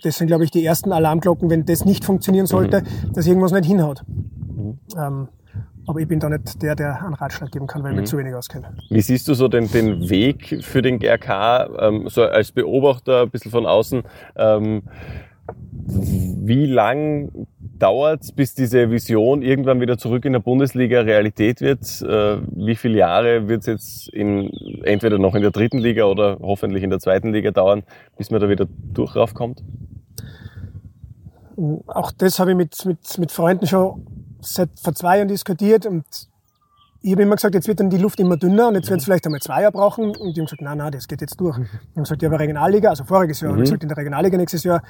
das 0.03 0.17
sind, 0.17 0.27
glaube 0.27 0.43
ich, 0.45 0.51
die 0.51 0.63
ersten 0.65 0.91
Alarmglocken, 0.93 1.49
wenn 1.49 1.65
das 1.65 1.83
nicht 1.85 2.05
funktionieren 2.05 2.45
sollte, 2.45 2.83
dass 3.13 3.27
irgendwas 3.27 3.51
nicht 3.51 3.65
hinhaut. 3.65 4.01
Ähm, 4.97 5.27
Aber 5.87 5.99
ich 5.99 6.07
bin 6.07 6.19
da 6.19 6.29
nicht 6.29 6.61
der, 6.61 6.75
der 6.75 7.03
einen 7.03 7.15
Ratschlag 7.15 7.51
geben 7.51 7.65
kann, 7.65 7.81
weil 7.81 7.89
ich 7.91 7.95
Mhm. 7.95 8.01
mich 8.01 8.09
zu 8.11 8.17
wenig 8.19 8.35
auskenne. 8.35 8.67
Wie 8.91 9.01
siehst 9.01 9.27
du 9.27 9.33
so 9.33 9.47
den, 9.47 9.71
den 9.71 10.07
Weg 10.09 10.59
für 10.63 10.83
den 10.83 10.99
GRK, 10.99 11.67
ähm, 11.79 12.07
so 12.09 12.21
als 12.23 12.51
Beobachter 12.51 13.23
ein 13.23 13.29
bisschen 13.31 13.49
von 13.49 13.65
außen? 13.65 14.03
Ähm, 14.35 14.83
wie 15.91 16.65
lang 16.65 17.47
dauert 17.77 18.23
es, 18.23 18.31
bis 18.31 18.53
diese 18.53 18.91
Vision 18.91 19.41
irgendwann 19.41 19.81
wieder 19.81 19.97
zurück 19.97 20.25
in 20.25 20.33
der 20.33 20.39
Bundesliga 20.39 21.01
Realität 21.01 21.61
wird? 21.61 22.01
Äh, 22.01 22.41
wie 22.51 22.75
viele 22.75 22.97
Jahre 22.97 23.47
wird 23.47 23.61
es 23.61 23.65
jetzt 23.67 24.09
in, 24.09 24.51
entweder 24.83 25.17
noch 25.17 25.35
in 25.35 25.41
der 25.41 25.51
dritten 25.51 25.79
Liga 25.79 26.05
oder 26.05 26.37
hoffentlich 26.41 26.83
in 26.83 26.89
der 26.89 26.99
zweiten 26.99 27.33
Liga 27.33 27.51
dauern, 27.51 27.83
bis 28.17 28.31
man 28.31 28.41
da 28.41 28.49
wieder 28.49 28.67
durch 28.93 29.15
raufkommt? 29.15 29.63
Auch 31.87 32.11
das 32.11 32.39
habe 32.39 32.51
ich 32.51 32.57
mit, 32.57 32.85
mit, 32.85 33.17
mit 33.17 33.31
Freunden 33.31 33.67
schon 33.67 34.05
seit 34.41 34.69
vor 34.81 34.93
zwei 34.93 35.17
Jahren 35.17 35.27
diskutiert 35.27 35.85
und 35.85 36.05
ich 37.01 37.13
habe 37.13 37.23
immer 37.23 37.35
gesagt, 37.35 37.55
jetzt 37.55 37.67
wird 37.67 37.79
dann 37.79 37.89
die 37.89 37.97
Luft 37.97 38.19
immer 38.19 38.35
dünner 38.35 38.67
und 38.67 38.75
jetzt 38.75 38.89
wird 38.89 38.99
es 38.99 39.05
vielleicht 39.05 39.25
einmal 39.25 39.39
zwei 39.39 39.61
Jahre 39.61 39.71
brauchen. 39.71 40.15
Und 40.15 40.35
die 40.35 40.41
haben 40.41 40.45
gesagt, 40.45 40.61
nein, 40.61 40.77
nein, 40.79 40.91
das 40.91 41.07
geht 41.07 41.21
jetzt 41.21 41.39
durch. 41.39 41.55
Die 41.57 41.63
haben 41.95 42.03
gesagt, 42.03 42.21
ja, 42.21 42.27
aber 42.27 42.39
Regionalliga, 42.39 42.89
also 42.89 43.05
voriges 43.05 43.39
Jahr, 43.39 43.53
ich 43.55 43.61
gesagt, 43.61 43.83
in 43.83 43.89
der 43.89 43.97
Regionalliga 43.97 44.37
nächstes 44.37 44.63
Jahr, 44.63 44.83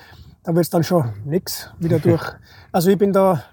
da 0.44 0.56
wird 0.56 0.64
es 0.64 0.70
dann 0.72 0.84
schon 0.84 1.14
nix 1.26 1.70
wieder 1.80 2.00
durch. 2.00 2.24
Also 2.72 2.92
ich 2.92 2.98
bin 3.00 3.12
da 3.14 3.44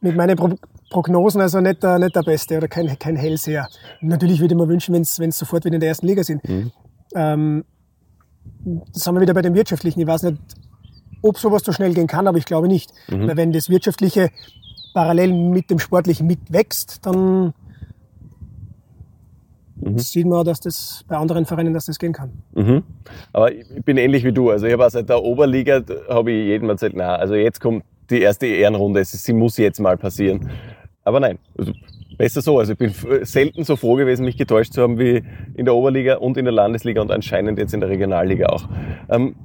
mit 0.00 0.16
meinen 0.16 0.36
Pro 0.36 0.50
Prognosen 0.90 1.40
also 1.42 1.60
nicht 1.60 1.82
der, 1.82 1.98
nicht 1.98 2.16
der 2.16 2.22
Beste 2.22 2.56
oder 2.56 2.66
kein, 2.66 2.98
kein 2.98 3.14
Hellseher. 3.14 3.68
Natürlich 4.00 4.40
würde 4.40 4.54
ich 4.54 4.58
mir 4.58 4.68
wünschen, 4.68 4.94
wenn 4.94 5.02
es 5.02 5.38
sofort 5.38 5.64
wieder 5.64 5.74
in 5.74 5.80
der 5.80 5.90
ersten 5.90 6.06
Liga 6.06 6.24
sind. 6.24 6.42
Ähm, 7.14 7.64
das 8.94 9.06
haben 9.06 9.14
wir 9.14 9.20
wieder 9.20 9.34
bei 9.34 9.42
dem 9.42 9.54
Wirtschaftlichen. 9.54 10.00
Ich 10.00 10.06
weiß 10.06 10.22
nicht, 10.22 10.38
ob 11.20 11.38
sowas 11.38 11.62
so 11.62 11.72
schnell 11.72 11.92
gehen 11.92 12.06
kann, 12.06 12.26
aber 12.26 12.38
ich 12.38 12.46
glaube 12.46 12.68
nicht. 12.68 12.90
Weil 13.26 13.36
wenn 13.36 13.52
das 13.52 13.68
Wirtschaftliche 13.68 14.30
parallel 14.94 15.34
mit 15.34 15.70
dem 15.70 15.78
Sportlichen 15.78 16.26
mitwächst, 16.26 17.04
dann 17.04 17.52
sieht 19.96 20.26
man, 20.26 20.44
dass 20.44 20.60
das 20.60 21.04
bei 21.08 21.16
anderen 21.16 21.46
Vereinen, 21.46 21.74
dass 21.74 21.86
das 21.86 21.98
gehen 21.98 22.12
kann. 22.12 22.30
Mhm. 22.54 22.82
Aber 23.32 23.52
ich 23.52 23.84
bin 23.84 23.96
ähnlich 23.96 24.24
wie 24.24 24.32
du. 24.32 24.50
Also 24.50 24.66
ich 24.66 24.72
habe 24.72 24.86
auch 24.86 24.90
seit 24.90 25.08
der 25.08 25.22
Oberliga, 25.22 25.82
habe 26.08 26.32
ich 26.32 26.46
jedem 26.46 26.68
erzählt, 26.68 26.94
na, 26.96 27.16
also 27.16 27.34
jetzt 27.34 27.60
kommt 27.60 27.84
die 28.10 28.20
erste 28.20 28.46
Ehrenrunde, 28.46 29.04
sie 29.04 29.32
muss 29.32 29.56
jetzt 29.56 29.80
mal 29.80 29.96
passieren. 29.96 30.50
Aber 31.04 31.20
nein, 31.20 31.38
also 31.56 31.72
besser 32.16 32.42
so. 32.42 32.58
Also 32.58 32.72
ich 32.72 32.78
bin 32.78 32.92
selten 33.22 33.64
so 33.64 33.76
froh 33.76 33.94
gewesen, 33.94 34.24
mich 34.24 34.36
getäuscht 34.36 34.72
zu 34.72 34.82
haben 34.82 34.98
wie 34.98 35.22
in 35.54 35.64
der 35.64 35.74
Oberliga 35.74 36.16
und 36.16 36.36
in 36.36 36.44
der 36.44 36.52
Landesliga 36.52 37.00
und 37.00 37.10
anscheinend 37.10 37.58
jetzt 37.58 37.72
in 37.72 37.80
der 37.80 37.88
Regionalliga 37.88 38.46
auch. 38.46 38.68
Ähm, 39.08 39.36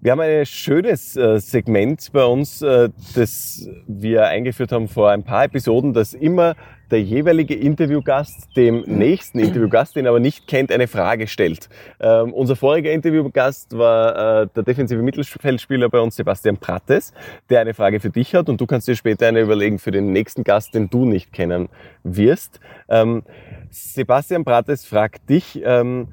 wir 0.00 0.12
haben 0.12 0.20
ein 0.20 0.46
schönes 0.46 1.16
äh, 1.16 1.40
Segment 1.40 2.12
bei 2.12 2.24
uns, 2.24 2.62
äh, 2.62 2.90
das 3.16 3.68
wir 3.88 4.26
eingeführt 4.26 4.70
haben 4.70 4.86
vor 4.86 5.10
ein 5.10 5.24
paar 5.24 5.44
Episoden, 5.44 5.94
dass 5.94 6.14
immer 6.14 6.54
der 6.90 7.02
jeweilige 7.02 7.54
Interviewgast 7.54 8.56
dem 8.56 8.82
nächsten 8.86 9.38
Interviewgast, 9.38 9.96
den 9.96 10.06
er 10.06 10.10
aber 10.10 10.20
nicht 10.20 10.46
kennt, 10.46 10.70
eine 10.70 10.86
Frage 10.86 11.26
stellt. 11.26 11.68
Ähm, 12.00 12.32
unser 12.32 12.56
voriger 12.56 12.92
Interviewgast 12.92 13.76
war 13.76 14.42
äh, 14.42 14.48
der 14.54 14.62
defensive 14.62 15.02
Mittelfeldspieler 15.02 15.88
bei 15.88 16.00
uns, 16.00 16.16
Sebastian 16.16 16.58
Prates, 16.58 17.12
der 17.50 17.60
eine 17.60 17.74
Frage 17.74 18.00
für 18.00 18.10
dich 18.10 18.34
hat 18.34 18.48
und 18.48 18.60
du 18.60 18.66
kannst 18.66 18.86
dir 18.88 18.96
später 18.96 19.26
eine 19.26 19.40
überlegen 19.40 19.78
für 19.78 19.90
den 19.90 20.12
nächsten 20.12 20.44
Gast, 20.44 20.74
den 20.74 20.88
du 20.88 21.04
nicht 21.04 21.32
kennen 21.32 21.68
wirst. 22.04 22.60
Ähm, 22.88 23.24
Sebastian 23.70 24.44
Prates 24.44 24.86
fragt 24.86 25.28
dich, 25.28 25.60
ähm, 25.64 26.08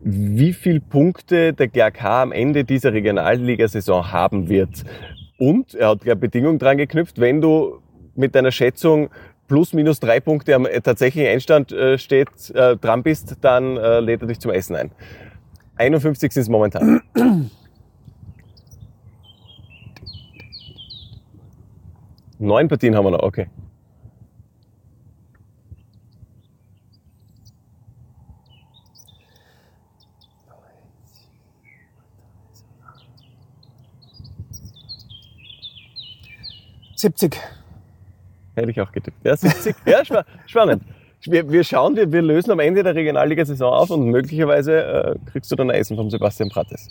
wie 0.00 0.52
viel 0.52 0.80
Punkte 0.80 1.52
der 1.52 1.68
GRK 1.68 2.22
am 2.22 2.32
Ende 2.32 2.64
dieser 2.64 2.92
Regionalligasaison 2.92 4.12
haben 4.12 4.48
wird. 4.48 4.84
Und 5.38 5.74
er 5.74 5.88
hat 5.88 6.04
ja 6.04 6.14
Bedingungen 6.14 6.58
dran 6.58 6.76
geknüpft, 6.76 7.20
wenn 7.20 7.40
du 7.40 7.80
mit 8.14 8.34
deiner 8.34 8.52
Schätzung 8.52 9.10
plus 9.48 9.72
minus 9.72 10.00
drei 10.00 10.20
Punkte 10.20 10.54
am 10.54 10.66
äh, 10.66 10.80
tatsächlichen 10.80 11.28
Endstand 11.28 11.72
äh, 11.72 11.98
steht, 11.98 12.28
äh, 12.54 12.76
dran 12.76 13.02
bist, 13.02 13.36
dann 13.40 13.76
äh, 13.76 14.00
lädt 14.00 14.22
er 14.22 14.28
dich 14.28 14.40
zum 14.40 14.50
Essen 14.50 14.76
ein. 14.76 14.90
51 15.76 16.32
sind 16.32 16.42
es 16.42 16.48
momentan. 16.48 17.02
Neun 22.38 22.68
Partien 22.68 22.94
haben 22.96 23.04
wir 23.04 23.10
noch, 23.12 23.22
okay.– 23.22 23.48
70. 37.04 37.53
Hätte 38.54 38.70
ich 38.70 38.80
auch 38.80 38.92
getippt. 38.92 39.24
Ja, 39.24 39.36
70. 39.36 39.74
Ja, 39.86 40.04
spa- 40.04 40.24
spannend. 40.46 40.82
Wir, 41.22 41.50
wir 41.50 41.64
schauen, 41.64 41.96
wir, 41.96 42.12
wir 42.12 42.22
lösen 42.22 42.50
am 42.50 42.60
Ende 42.60 42.82
der 42.82 42.94
Regionalliga-Saison 42.94 43.72
auf 43.72 43.90
und 43.90 44.04
möglicherweise 44.10 44.82
äh, 44.82 45.30
kriegst 45.30 45.50
du 45.50 45.56
dann 45.56 45.70
ein 45.70 45.76
Essen 45.80 45.96
vom 45.96 46.10
Sebastian 46.10 46.50
Prates. 46.50 46.88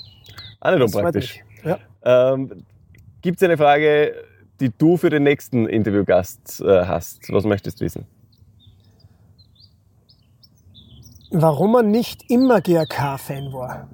Auch 0.59 0.71
nicht 0.71 0.81
unpraktisch. 0.81 1.39
Ja. 1.63 1.77
Ähm, 2.33 2.63
Gibt 3.21 3.37
es 3.37 3.43
eine 3.43 3.57
Frage, 3.57 4.13
die 4.59 4.71
du 4.77 4.97
für 4.97 5.09
den 5.09 5.23
nächsten 5.23 5.67
Interviewgast 5.67 6.61
äh, 6.61 6.85
hast? 6.85 7.31
Was 7.31 7.43
möchtest 7.45 7.79
du 7.79 7.85
wissen? 7.85 8.05
Warum 11.31 11.71
man 11.71 11.89
nicht 11.91 12.29
immer 12.29 12.61
GRK-Fan 12.61 13.53
war. 13.53 13.87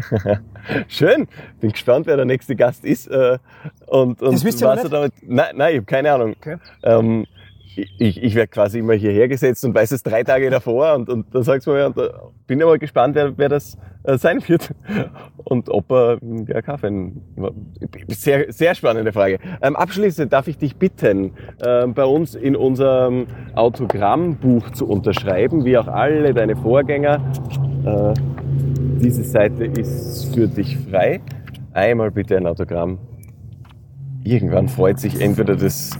Schön. 0.88 1.28
Bin 1.60 1.72
gespannt, 1.72 2.06
wer 2.06 2.16
der 2.16 2.24
nächste 2.24 2.56
Gast 2.56 2.84
ist. 2.84 3.06
Äh, 3.08 3.38
und, 3.86 4.22
und 4.22 4.34
Das 4.34 4.44
wisst 4.44 4.60
ihr 4.60 4.68
was 4.68 4.84
noch 4.84 4.84
er 4.84 4.90
damit. 4.90 5.12
Nein, 5.22 5.56
nein, 5.56 5.70
ich 5.72 5.76
habe 5.78 5.86
keine 5.86 6.12
Ahnung. 6.12 6.34
Okay. 6.38 6.56
Ähm, 6.82 7.26
ich, 7.76 8.22
ich 8.22 8.34
werde 8.34 8.48
quasi 8.48 8.78
immer 8.78 8.94
hierher 8.94 9.28
gesetzt 9.28 9.64
und 9.64 9.74
weiß 9.74 9.92
es 9.92 10.02
drei 10.02 10.22
Tage 10.22 10.50
davor 10.50 10.94
und, 10.94 11.08
und 11.08 11.34
dann 11.34 11.42
sagst 11.42 11.66
du 11.66 11.72
mir, 11.72 11.86
und 11.86 11.96
da 11.96 12.30
bin 12.46 12.62
aber 12.62 12.78
gespannt, 12.78 13.14
wer, 13.14 13.36
wer 13.36 13.48
das 13.48 13.76
äh, 14.04 14.18
sein 14.18 14.42
wird 14.46 14.74
und 15.44 15.68
ob 15.68 15.90
er 15.90 16.18
GRK-Fan 16.20 17.20
war. 17.36 17.52
Sehr, 18.08 18.52
sehr 18.52 18.74
spannende 18.74 19.12
Frage. 19.12 19.38
Ähm, 19.62 19.76
abschließend 19.76 20.32
darf 20.32 20.48
ich 20.48 20.58
dich 20.58 20.76
bitten, 20.76 21.32
ähm, 21.64 21.94
bei 21.94 22.04
uns 22.04 22.34
in 22.34 22.56
unserem 22.56 23.26
Autogrammbuch 23.54 24.70
zu 24.70 24.88
unterschreiben, 24.88 25.64
wie 25.64 25.78
auch 25.78 25.88
alle 25.88 26.34
deine 26.34 26.56
Vorgänger. 26.56 27.20
Äh, 27.84 28.14
diese 29.00 29.24
Seite 29.24 29.64
ist 29.64 30.34
für 30.34 30.46
dich 30.46 30.78
frei. 30.78 31.20
Einmal 31.72 32.10
bitte 32.10 32.36
ein 32.36 32.46
Autogramm. 32.46 32.98
Irgendwann 34.24 34.68
freut 34.68 35.00
sich 35.00 35.20
entweder 35.20 35.56
das 35.56 35.90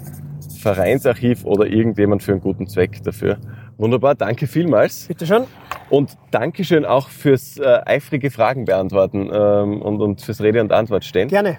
Vereinsarchiv 0.62 1.44
oder 1.44 1.66
irgendjemand 1.66 2.22
für 2.22 2.32
einen 2.32 2.40
guten 2.40 2.66
Zweck 2.66 3.02
dafür. 3.02 3.38
Wunderbar, 3.76 4.14
danke 4.14 4.46
vielmals. 4.46 5.06
Bitte 5.08 5.26
schon. 5.26 5.44
Und 5.90 6.16
Dankeschön 6.30 6.84
auch 6.84 7.08
fürs 7.08 7.58
äh, 7.58 7.80
eifrige 7.84 8.30
Fragen 8.30 8.64
beantworten 8.64 9.28
ähm, 9.32 9.82
und, 9.82 10.00
und 10.00 10.22
fürs 10.22 10.40
Rede 10.40 10.60
und 10.60 10.72
Antwort 10.72 11.04
stehen. 11.04 11.28
Gerne. 11.28 11.58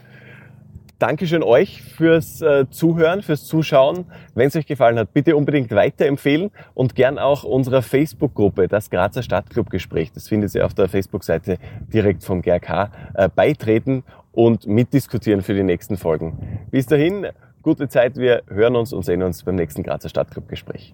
Dankeschön 0.99 1.43
euch 1.43 1.81
fürs 1.81 2.41
äh, 2.41 2.65
Zuhören, 2.69 3.23
fürs 3.23 3.43
Zuschauen. 3.43 4.05
Wenn 4.35 4.47
es 4.47 4.55
euch 4.55 4.65
gefallen 4.65 4.97
hat, 4.97 5.13
bitte 5.13 5.35
unbedingt 5.35 5.69
weiterempfehlen 5.71 6.49
und 6.73 6.95
gern 6.95 7.19
auch 7.19 7.43
unserer 7.43 7.81
Facebook-Gruppe, 7.81 8.69
das 8.69 8.89
Grazer 8.89 9.21
Stadtclub-Gespräch, 9.21 10.13
das 10.13 10.29
findet 10.29 10.55
ihr 10.55 10.65
auf 10.65 10.73
der 10.73 10.87
Facebook-Seite 10.87 11.57
direkt 11.93 12.23
vom 12.23 12.41
GRK, 12.41 12.89
äh, 13.15 13.27
beitreten 13.27 14.05
und 14.31 14.65
mitdiskutieren 14.65 15.41
für 15.41 15.53
die 15.53 15.63
nächsten 15.63 15.97
Folgen. 15.97 16.61
Bis 16.71 16.85
dahin, 16.85 17.27
gute 17.63 17.87
Zeit, 17.87 18.17
wir 18.17 18.43
hören 18.47 18.75
uns 18.75 18.93
und 18.93 19.03
sehen 19.03 19.23
uns 19.23 19.43
beim 19.43 19.55
nächsten 19.55 19.81
Grazer 19.81 20.09
Stadtclub-Gespräch. 20.09 20.93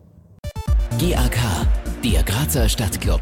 GAK, 1.00 1.38
der 2.04 2.24
Grazer 2.24 2.70
Stadtclub. 2.70 3.22